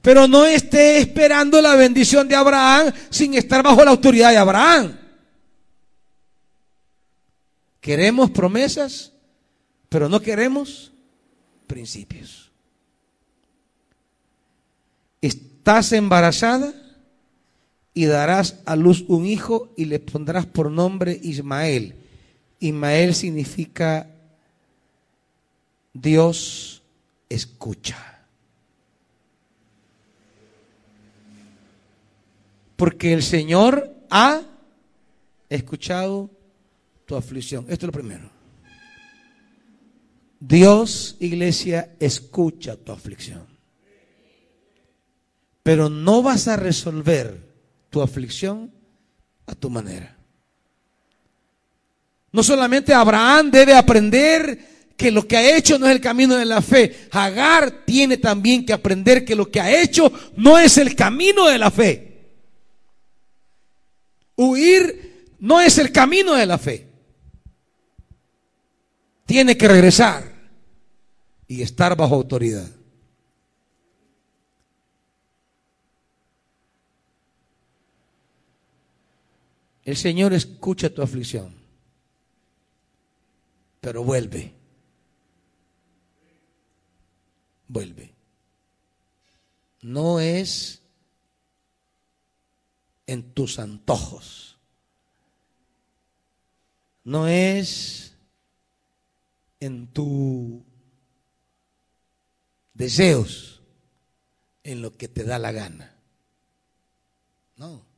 Pero 0.00 0.26
no 0.26 0.44
esté 0.44 0.98
esperando 0.98 1.60
la 1.60 1.74
bendición 1.76 2.26
de 2.26 2.34
Abraham 2.34 2.92
sin 3.10 3.34
estar 3.34 3.62
bajo 3.62 3.84
la 3.84 3.90
autoridad 3.90 4.30
de 4.30 4.38
Abraham. 4.38 4.98
Queremos 7.80 8.30
promesas 8.30 9.12
pero 9.92 10.08
no 10.08 10.20
queremos 10.20 10.90
principios. 11.66 12.50
Estás 15.20 15.92
embarazada 15.92 16.72
y 17.94 18.06
darás 18.06 18.60
a 18.64 18.76
luz 18.76 19.04
un 19.08 19.26
hijo 19.26 19.72
y 19.76 19.84
le 19.84 19.98
pondrás 20.00 20.46
por 20.46 20.70
nombre 20.70 21.18
Ismael. 21.22 21.94
Ismael 22.58 23.14
significa 23.14 24.08
Dios 25.92 26.82
escucha. 27.28 28.20
Porque 32.76 33.12
el 33.12 33.22
Señor 33.22 33.94
ha 34.10 34.42
escuchado 35.48 36.30
tu 37.04 37.14
aflicción. 37.14 37.66
Esto 37.68 37.86
es 37.86 37.88
lo 37.88 37.92
primero. 37.92 38.30
Dios, 40.40 41.16
iglesia, 41.20 41.94
escucha 42.00 42.76
tu 42.76 42.90
aflicción. 42.90 43.46
Pero 45.62 45.88
no 45.88 46.22
vas 46.22 46.48
a 46.48 46.56
resolver 46.56 47.51
tu 47.92 48.00
aflicción 48.00 48.72
a 49.44 49.54
tu 49.54 49.68
manera. 49.68 50.16
No 52.32 52.42
solamente 52.42 52.94
Abraham 52.94 53.50
debe 53.50 53.74
aprender 53.74 54.94
que 54.96 55.10
lo 55.10 55.28
que 55.28 55.36
ha 55.36 55.56
hecho 55.56 55.78
no 55.78 55.86
es 55.86 55.92
el 55.92 56.00
camino 56.00 56.36
de 56.36 56.46
la 56.46 56.62
fe. 56.62 57.06
Agar 57.10 57.84
tiene 57.84 58.16
también 58.16 58.64
que 58.64 58.72
aprender 58.72 59.26
que 59.26 59.36
lo 59.36 59.50
que 59.50 59.60
ha 59.60 59.82
hecho 59.82 60.10
no 60.36 60.58
es 60.58 60.78
el 60.78 60.96
camino 60.96 61.46
de 61.48 61.58
la 61.58 61.70
fe. 61.70 62.30
Huir 64.36 65.34
no 65.38 65.60
es 65.60 65.76
el 65.76 65.92
camino 65.92 66.32
de 66.32 66.46
la 66.46 66.56
fe. 66.56 66.88
Tiene 69.26 69.58
que 69.58 69.68
regresar 69.68 70.32
y 71.46 71.60
estar 71.60 71.94
bajo 71.94 72.14
autoridad. 72.14 72.70
El 79.84 79.96
Señor 79.96 80.32
escucha 80.32 80.94
tu 80.94 81.02
aflicción, 81.02 81.54
pero 83.80 84.04
vuelve. 84.04 84.54
Vuelve. 87.66 88.14
No 89.80 90.20
es 90.20 90.82
en 93.06 93.32
tus 93.32 93.58
antojos. 93.58 94.56
No 97.04 97.26
es 97.26 98.14
en 99.58 99.88
tus 99.88 100.62
deseos, 102.74 103.60
en 104.62 104.82
lo 104.82 104.96
que 104.96 105.08
te 105.08 105.24
da 105.24 105.40
la 105.40 105.50
gana. 105.50 105.96
No. 107.56 107.91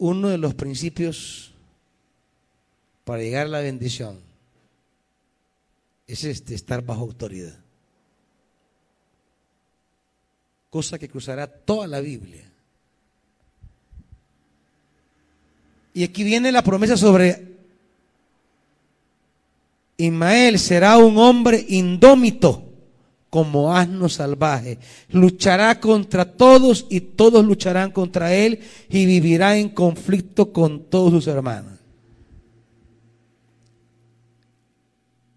Uno 0.00 0.28
de 0.28 0.38
los 0.38 0.54
principios 0.54 1.52
para 3.04 3.22
llegar 3.22 3.46
a 3.46 3.50
la 3.50 3.60
bendición 3.60 4.18
es 6.06 6.24
este, 6.24 6.54
estar 6.54 6.82
bajo 6.82 7.02
autoridad. 7.02 7.58
Cosa 10.70 10.98
que 10.98 11.08
cruzará 11.08 11.46
toda 11.46 11.86
la 11.86 12.00
Biblia. 12.00 12.50
Y 15.92 16.02
aquí 16.02 16.24
viene 16.24 16.50
la 16.50 16.62
promesa 16.62 16.96
sobre 16.96 17.58
Ismael 19.98 20.58
será 20.58 20.96
un 20.96 21.18
hombre 21.18 21.66
indómito 21.68 22.69
como 23.30 23.74
asno 23.74 24.08
salvaje. 24.08 24.78
Luchará 25.08 25.80
contra 25.80 26.36
todos 26.36 26.86
y 26.90 27.00
todos 27.00 27.44
lucharán 27.44 27.92
contra 27.92 28.34
él 28.34 28.60
y 28.88 29.06
vivirá 29.06 29.56
en 29.56 29.70
conflicto 29.70 30.52
con 30.52 30.90
todos 30.90 31.12
sus 31.12 31.26
hermanos. 31.28 31.78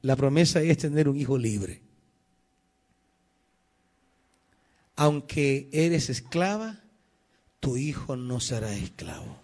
La 0.01 0.15
promesa 0.17 0.61
es 0.61 0.79
tener 0.79 1.07
un 1.07 1.15
hijo 1.15 1.37
libre. 1.37 1.81
Aunque 4.95 5.69
eres 5.71 6.09
esclava, 6.09 6.81
tu 7.59 7.77
hijo 7.77 8.15
no 8.15 8.39
será 8.39 8.73
esclavo. 8.75 9.37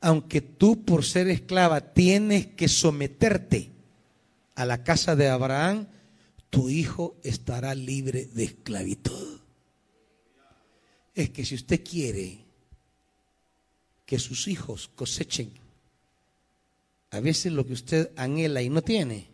Aunque 0.00 0.40
tú 0.40 0.84
por 0.84 1.04
ser 1.04 1.28
esclava 1.28 1.92
tienes 1.92 2.46
que 2.46 2.68
someterte 2.68 3.72
a 4.54 4.64
la 4.64 4.82
casa 4.84 5.14
de 5.16 5.28
Abraham, 5.28 5.86
tu 6.50 6.68
hijo 6.68 7.16
estará 7.22 7.74
libre 7.74 8.26
de 8.26 8.44
esclavitud. 8.44 9.40
Es 11.14 11.30
que 11.30 11.44
si 11.44 11.54
usted 11.54 11.84
quiere 11.84 12.44
que 14.06 14.18
sus 14.18 14.48
hijos 14.48 14.88
cosechen 14.94 15.52
a 17.10 17.20
veces 17.20 17.52
lo 17.52 17.66
que 17.66 17.72
usted 17.72 18.12
anhela 18.16 18.62
y 18.62 18.68
no 18.68 18.82
tiene, 18.82 19.28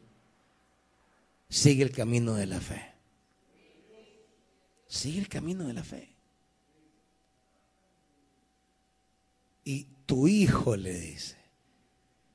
sigue 1.48 1.82
el 1.82 1.90
camino 1.90 2.34
de 2.34 2.46
la 2.46 2.60
fe. 2.60 2.92
Sigue 4.86 5.18
el 5.18 5.28
camino 5.28 5.66
de 5.66 5.72
la 5.72 5.82
fe. 5.82 6.08
Y 9.64 9.86
tu 10.06 10.28
hijo 10.28 10.76
le 10.76 10.94
dice, 10.94 11.36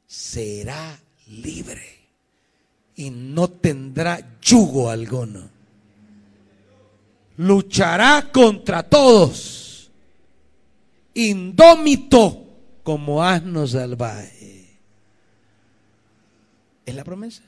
será 0.08 1.00
libre 1.28 1.99
y 3.00 3.12
no 3.12 3.50
tendrá 3.50 4.38
yugo 4.42 4.90
alguno. 4.90 5.50
Luchará 7.38 8.30
contra 8.30 8.84
todos, 8.84 9.90
indómito 11.14 12.46
como 12.84 13.24
asno 13.24 13.66
salvaje. 13.66 14.78
Es 16.86 16.94
la 16.94 17.06
promesa. 17.06 17.44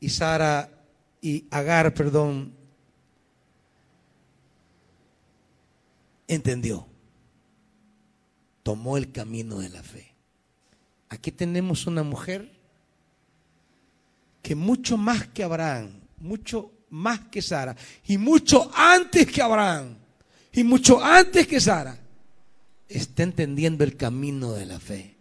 Y 0.00 0.08
Sara 0.08 0.70
y 1.20 1.44
Agar, 1.50 1.92
perdón, 1.92 2.54
entendió, 6.26 6.86
tomó 8.62 8.96
el 8.96 9.12
camino 9.12 9.58
de 9.58 9.68
la 9.68 9.82
fe. 9.82 10.11
Aquí 11.12 11.30
tenemos 11.30 11.86
una 11.86 12.02
mujer 12.02 12.50
que 14.40 14.54
mucho 14.54 14.96
más 14.96 15.26
que 15.26 15.44
Abraham, 15.44 15.90
mucho 16.18 16.72
más 16.88 17.20
que 17.30 17.42
Sara, 17.42 17.76
y 18.06 18.16
mucho 18.16 18.70
antes 18.74 19.30
que 19.30 19.42
Abraham, 19.42 19.94
y 20.54 20.64
mucho 20.64 21.04
antes 21.04 21.46
que 21.46 21.60
Sara, 21.60 21.98
está 22.88 23.24
entendiendo 23.24 23.84
el 23.84 23.94
camino 23.94 24.54
de 24.54 24.64
la 24.64 24.80
fe. 24.80 25.14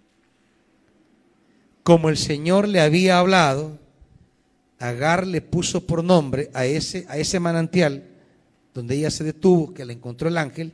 Como 1.83 2.07
el 2.07 2.15
Señor 2.15 2.69
le 2.69 2.79
había 2.79 3.19
hablado, 3.19 3.77
Agar 4.79 5.27
le 5.27 5.41
puso 5.41 5.85
por 5.85 6.05
nombre 6.05 6.49
a 6.53 6.65
ese, 6.65 7.05
a 7.09 7.17
ese 7.17 7.39
manantial 7.41 8.03
donde 8.73 8.95
ella 8.95 9.11
se 9.11 9.25
detuvo, 9.25 9.73
que 9.73 9.83
le 9.83 9.91
encontró 9.91 10.29
el 10.29 10.37
ángel, 10.37 10.71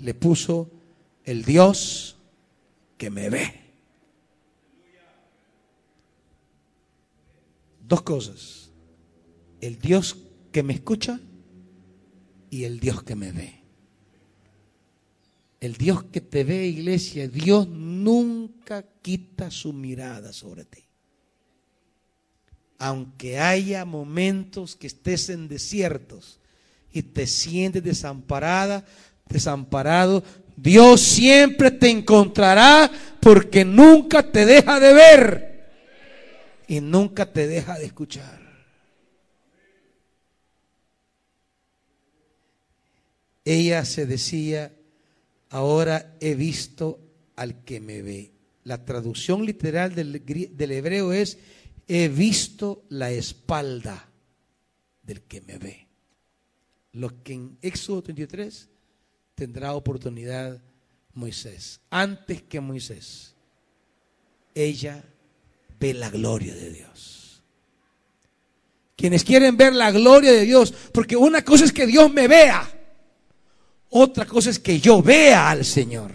le 0.00 0.14
puso 0.14 0.70
el 1.24 1.44
Dios 1.44 2.16
que 2.96 3.10
me 3.10 3.28
ve. 3.28 3.67
Dos 7.88 8.02
cosas. 8.02 8.70
El 9.62 9.78
Dios 9.78 10.18
que 10.52 10.62
me 10.62 10.74
escucha 10.74 11.18
y 12.50 12.64
el 12.64 12.80
Dios 12.80 13.02
que 13.02 13.16
me 13.16 13.32
ve. 13.32 13.62
El 15.60 15.74
Dios 15.74 16.04
que 16.04 16.20
te 16.20 16.44
ve, 16.44 16.66
iglesia, 16.66 17.26
Dios 17.26 17.66
nunca 17.66 18.84
quita 19.02 19.50
su 19.50 19.72
mirada 19.72 20.32
sobre 20.32 20.66
ti. 20.66 20.84
Aunque 22.78 23.40
haya 23.40 23.84
momentos 23.84 24.76
que 24.76 24.86
estés 24.86 25.30
en 25.30 25.48
desiertos 25.48 26.38
y 26.92 27.02
te 27.02 27.26
sientes 27.26 27.82
desamparada, 27.82 28.84
desamparado, 29.28 30.22
Dios 30.56 31.00
siempre 31.00 31.70
te 31.70 31.88
encontrará 31.88 32.90
porque 33.18 33.64
nunca 33.64 34.30
te 34.30 34.44
deja 34.46 34.78
de 34.78 34.92
ver 34.92 35.47
y 36.68 36.82
nunca 36.82 37.32
te 37.32 37.48
deja 37.48 37.78
de 37.78 37.86
escuchar. 37.86 38.46
Ella 43.44 43.84
se 43.86 44.04
decía, 44.04 44.76
ahora 45.48 46.14
he 46.20 46.34
visto 46.34 47.00
al 47.34 47.64
que 47.64 47.80
me 47.80 48.02
ve. 48.02 48.32
La 48.64 48.84
traducción 48.84 49.46
literal 49.46 49.94
del, 49.94 50.22
del 50.22 50.70
hebreo 50.70 51.14
es, 51.14 51.38
he 51.88 52.08
visto 52.08 52.84
la 52.90 53.10
espalda 53.10 54.06
del 55.02 55.22
que 55.22 55.40
me 55.40 55.56
ve. 55.56 55.86
Lo 56.92 57.22
que 57.22 57.32
en 57.32 57.58
Éxodo 57.62 58.02
33 58.02 58.68
tendrá 59.34 59.72
oportunidad 59.72 60.62
Moisés. 61.14 61.80
Antes 61.88 62.42
que 62.42 62.60
Moisés, 62.60 63.34
ella 64.54 65.02
ve 65.78 65.94
la 65.94 66.10
gloria 66.10 66.54
de 66.54 66.70
Dios. 66.70 67.42
Quienes 68.96 69.22
quieren 69.24 69.56
ver 69.56 69.74
la 69.74 69.92
gloria 69.92 70.32
de 70.32 70.42
Dios, 70.42 70.74
porque 70.92 71.16
una 71.16 71.44
cosa 71.44 71.64
es 71.64 71.72
que 71.72 71.86
Dios 71.86 72.12
me 72.12 72.26
vea, 72.26 72.68
otra 73.90 74.26
cosa 74.26 74.50
es 74.50 74.58
que 74.58 74.80
yo 74.80 75.02
vea 75.02 75.50
al 75.50 75.64
Señor. 75.64 76.12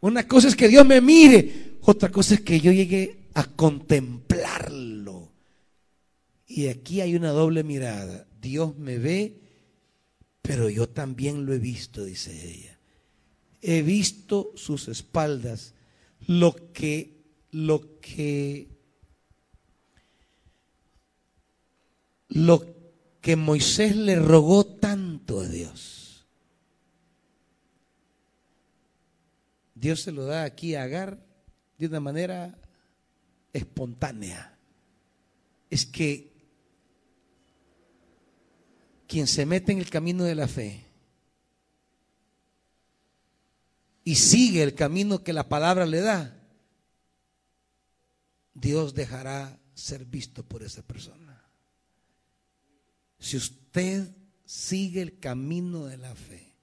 Una 0.00 0.26
cosa 0.26 0.48
es 0.48 0.56
que 0.56 0.68
Dios 0.68 0.86
me 0.86 1.00
mire, 1.00 1.76
otra 1.82 2.10
cosa 2.10 2.34
es 2.34 2.40
que 2.40 2.60
yo 2.60 2.72
llegue 2.72 3.28
a 3.34 3.44
contemplarlo. 3.44 5.30
Y 6.46 6.68
aquí 6.68 7.00
hay 7.00 7.16
una 7.16 7.30
doble 7.30 7.64
mirada. 7.64 8.26
Dios 8.40 8.76
me 8.76 8.98
ve, 8.98 9.40
pero 10.42 10.68
yo 10.68 10.88
también 10.88 11.46
lo 11.46 11.52
he 11.54 11.58
visto, 11.58 12.04
dice 12.04 12.32
ella. 12.32 12.78
he 13.60 13.82
visto 13.82 14.52
sus 14.56 14.88
espaldas, 14.88 15.74
lo 16.26 16.72
que, 16.72 17.21
lo 17.52 18.00
que, 18.00 18.68
lo 22.28 22.66
que 23.20 23.36
Moisés 23.36 23.94
le 23.94 24.16
rogó 24.16 24.66
tanto 24.66 25.40
a 25.40 25.48
Dios. 25.48 26.26
Dios 29.74 30.00
se 30.00 30.12
lo 30.12 30.24
da 30.24 30.44
aquí 30.44 30.74
a 30.74 30.84
Agar 30.84 31.18
de 31.78 31.86
una 31.86 32.00
manera 32.00 32.58
espontánea. 33.52 34.56
Es 35.70 35.86
que 35.86 36.32
quien 39.06 39.26
se 39.26 39.44
mete 39.44 39.72
en 39.72 39.78
el 39.78 39.90
camino 39.90 40.24
de 40.24 40.34
la 40.34 40.48
fe 40.48 40.86
y 44.04 44.14
sigue 44.14 44.62
el 44.62 44.74
camino 44.74 45.22
que 45.22 45.32
la 45.32 45.48
palabra 45.48 45.84
le 45.84 46.00
da, 46.00 46.41
Dios 48.54 48.94
dejará 48.94 49.58
ser 49.74 50.04
visto 50.04 50.42
por 50.42 50.62
esa 50.62 50.82
persona. 50.82 51.42
Si 53.18 53.36
usted 53.36 54.10
sigue 54.44 55.00
el 55.00 55.18
camino 55.18 55.86
de 55.86 55.96
la 55.96 56.14
fe 56.14 56.54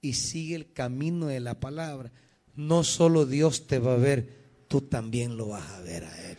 y 0.00 0.14
sigue 0.14 0.56
el 0.56 0.72
camino 0.72 1.26
de 1.26 1.40
la 1.40 1.60
palabra, 1.60 2.12
no 2.54 2.84
solo 2.84 3.24
Dios 3.24 3.66
te 3.66 3.78
va 3.78 3.94
a 3.94 3.98
ver, 3.98 4.64
tú 4.68 4.82
también 4.82 5.36
lo 5.36 5.48
vas 5.48 5.68
a 5.70 5.80
ver 5.80 6.04
a 6.04 6.30
Él. 6.30 6.38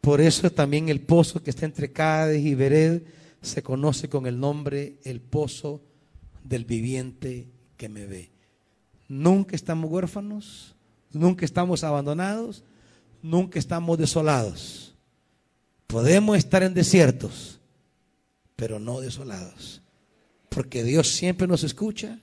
Por 0.00 0.20
eso 0.20 0.50
también 0.50 0.88
el 0.88 1.00
pozo 1.00 1.42
que 1.42 1.50
está 1.50 1.66
entre 1.66 1.92
Cádiz 1.92 2.44
y 2.44 2.54
Vered 2.54 3.02
se 3.42 3.62
conoce 3.62 4.08
con 4.08 4.26
el 4.26 4.40
nombre 4.40 4.98
el 5.04 5.20
pozo 5.20 5.82
del 6.42 6.64
viviente 6.64 7.48
que 7.76 7.88
me 7.88 8.06
ve. 8.06 8.30
Nunca 9.08 9.56
estamos 9.56 9.90
huérfanos, 9.90 10.74
nunca 11.12 11.44
estamos 11.44 11.84
abandonados, 11.84 12.64
nunca 13.22 13.58
estamos 13.58 13.98
desolados. 13.98 14.94
Podemos 15.86 16.36
estar 16.36 16.62
en 16.62 16.74
desiertos, 16.74 17.60
pero 18.56 18.78
no 18.78 19.00
desolados. 19.00 19.82
Porque 20.48 20.84
Dios 20.84 21.08
siempre 21.08 21.46
nos 21.46 21.64
escucha, 21.64 22.20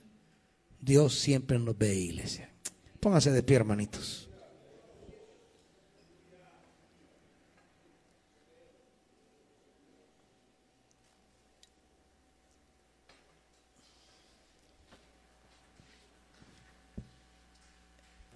Dios 0.80 1.14
siempre 1.14 1.58
nos 1.58 1.76
ve, 1.76 1.94
iglesia. 1.94 2.50
Pónganse 3.00 3.30
de 3.30 3.42
pie, 3.42 3.56
hermanitos. 3.56 4.28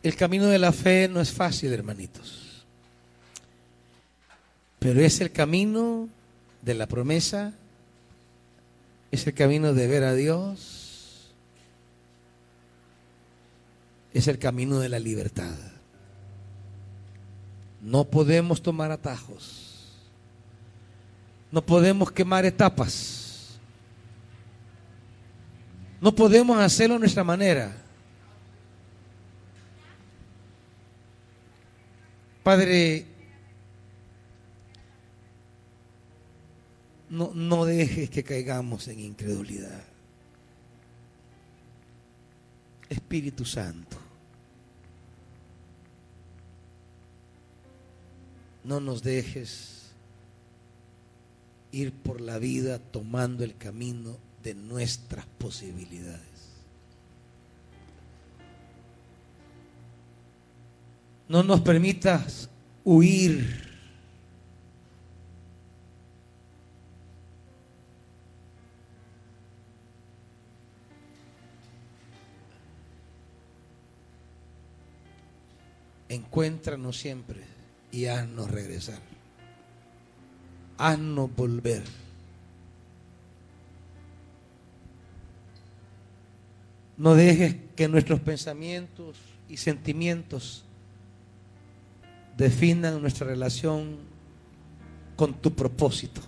El 0.02 0.16
camino 0.16 0.46
de 0.46 0.58
la 0.58 0.72
fe 0.72 1.08
no 1.08 1.20
es 1.20 1.30
fácil, 1.30 1.72
hermanitos. 1.72 2.41
Pero 4.82 5.00
es 5.00 5.20
el 5.20 5.30
camino 5.30 6.08
de 6.60 6.74
la 6.74 6.88
promesa, 6.88 7.52
es 9.12 9.24
el 9.28 9.32
camino 9.32 9.74
de 9.74 9.86
ver 9.86 10.02
a 10.02 10.12
Dios, 10.12 11.30
es 14.12 14.26
el 14.26 14.40
camino 14.40 14.80
de 14.80 14.88
la 14.88 14.98
libertad. 14.98 15.54
No 17.80 18.02
podemos 18.02 18.60
tomar 18.60 18.90
atajos, 18.90 19.86
no 21.52 21.64
podemos 21.64 22.10
quemar 22.10 22.44
etapas, 22.44 23.50
no 26.00 26.12
podemos 26.12 26.58
hacerlo 26.58 26.96
a 26.96 26.98
nuestra 26.98 27.22
manera. 27.22 27.72
Padre, 32.42 33.11
no, 37.12 37.32
no 37.34 37.64
dejes 37.64 38.10
que 38.10 38.24
caigamos 38.24 38.88
en 38.88 39.00
incredulidad. 39.00 39.84
Espíritu 42.88 43.44
Santo, 43.44 43.96
no 48.64 48.80
nos 48.80 49.02
dejes 49.02 49.92
ir 51.70 51.92
por 51.92 52.20
la 52.20 52.38
vida 52.38 52.78
tomando 52.78 53.44
el 53.44 53.56
camino 53.56 54.18
de 54.42 54.54
nuestras 54.54 55.24
posibilidades. 55.38 56.32
no 61.32 61.42
nos 61.42 61.62
permitas 61.62 62.50
huir. 62.84 63.71
Encuéntranos 76.12 76.98
siempre 76.98 77.40
y 77.90 78.04
haznos 78.04 78.50
regresar. 78.50 78.98
Haznos 80.76 81.34
volver. 81.34 81.82
No 86.98 87.14
dejes 87.14 87.56
que 87.74 87.88
nuestros 87.88 88.20
pensamientos 88.20 89.16
y 89.48 89.56
sentimientos 89.56 90.66
definan 92.36 93.00
nuestra 93.00 93.26
relación 93.26 93.96
con 95.16 95.32
tu 95.40 95.54
propósito, 95.54 96.20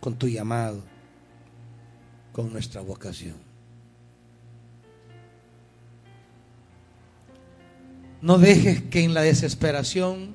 con 0.00 0.16
tu 0.16 0.28
llamado, 0.28 0.82
con 2.32 2.50
nuestra 2.50 2.80
vocación. 2.80 3.51
No 8.22 8.38
dejes 8.38 8.82
que 8.82 9.02
en 9.02 9.14
la 9.14 9.22
desesperación 9.22 10.34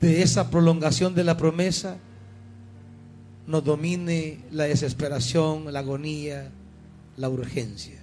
de 0.00 0.22
esa 0.22 0.50
prolongación 0.50 1.12
de 1.14 1.24
la 1.24 1.36
promesa 1.36 1.96
nos 3.48 3.64
domine 3.64 4.38
la 4.52 4.64
desesperación, 4.64 5.72
la 5.72 5.80
agonía, 5.80 6.48
la 7.16 7.28
urgencia. 7.28 7.98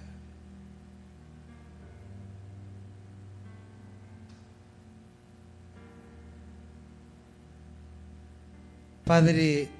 Padre, 9.04 9.70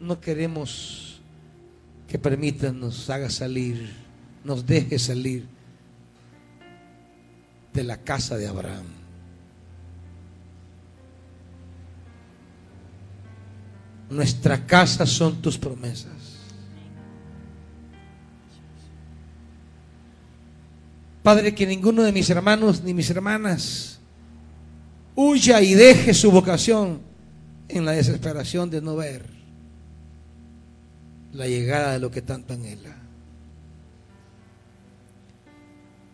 no 0.00 0.20
queremos 0.20 1.20
que 2.08 2.18
permitas 2.18 2.74
nos 2.74 3.08
haga 3.10 3.30
salir, 3.30 3.94
nos 4.42 4.66
deje 4.66 4.98
salir 4.98 5.46
de 7.72 7.84
la 7.84 7.98
casa 7.98 8.36
de 8.36 8.48
Abraham. 8.48 8.86
Nuestra 14.08 14.66
casa 14.66 15.06
son 15.06 15.40
tus 15.40 15.56
promesas. 15.56 16.10
Padre, 21.22 21.54
que 21.54 21.66
ninguno 21.66 22.02
de 22.02 22.10
mis 22.10 22.28
hermanos 22.30 22.82
ni 22.82 22.94
mis 22.94 23.08
hermanas 23.10 24.00
huya 25.14 25.60
y 25.60 25.74
deje 25.74 26.14
su 26.14 26.32
vocación 26.32 27.02
en 27.68 27.84
la 27.84 27.92
desesperación 27.92 28.70
de 28.70 28.80
no 28.80 28.96
ver 28.96 29.39
la 31.32 31.46
llegada 31.46 31.92
de 31.92 31.98
lo 31.98 32.10
que 32.10 32.22
tanto 32.22 32.54
anhela. 32.54 32.96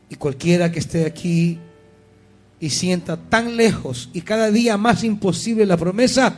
Y 0.09 0.17
cualquiera 0.17 0.71
que 0.71 0.79
esté 0.79 1.05
aquí 1.07 1.59
y 2.61 2.71
sienta 2.71 3.17
tan 3.17 3.57
lejos 3.57 4.11
y 4.13 4.23
cada 4.23 4.51
día 4.51 4.77
más 4.77 5.05
imposible 5.05 5.67
la 5.67 5.77
promesa, 5.77 6.37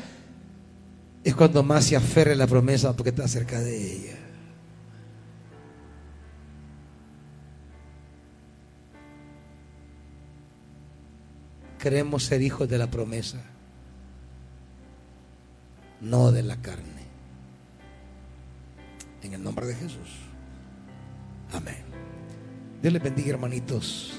es 1.23 1.35
cuando 1.35 1.63
más 1.63 1.85
se 1.85 1.97
aferre 1.97 2.35
la 2.35 2.47
promesa 2.47 2.95
porque 2.97 3.11
está 3.11 3.29
cerca 3.29 3.61
de 3.61 3.93
ella. 3.93 4.19
queremos 11.79 12.25
ser 12.25 12.43
hijos 12.43 12.69
de 12.69 12.77
la 12.77 12.91
promesa, 12.91 13.41
no 16.01 16.33
de 16.33 16.43
la 16.43 16.57
carne. 16.61 16.98
En 19.29 19.35
el 19.35 19.45
nombre 19.45 19.67
de 19.67 19.75
Jesús. 19.75 20.09
Amén. 21.53 21.85
Dios 22.81 22.95
les 22.95 23.03
bendiga, 23.03 23.29
hermanitos. 23.29 24.18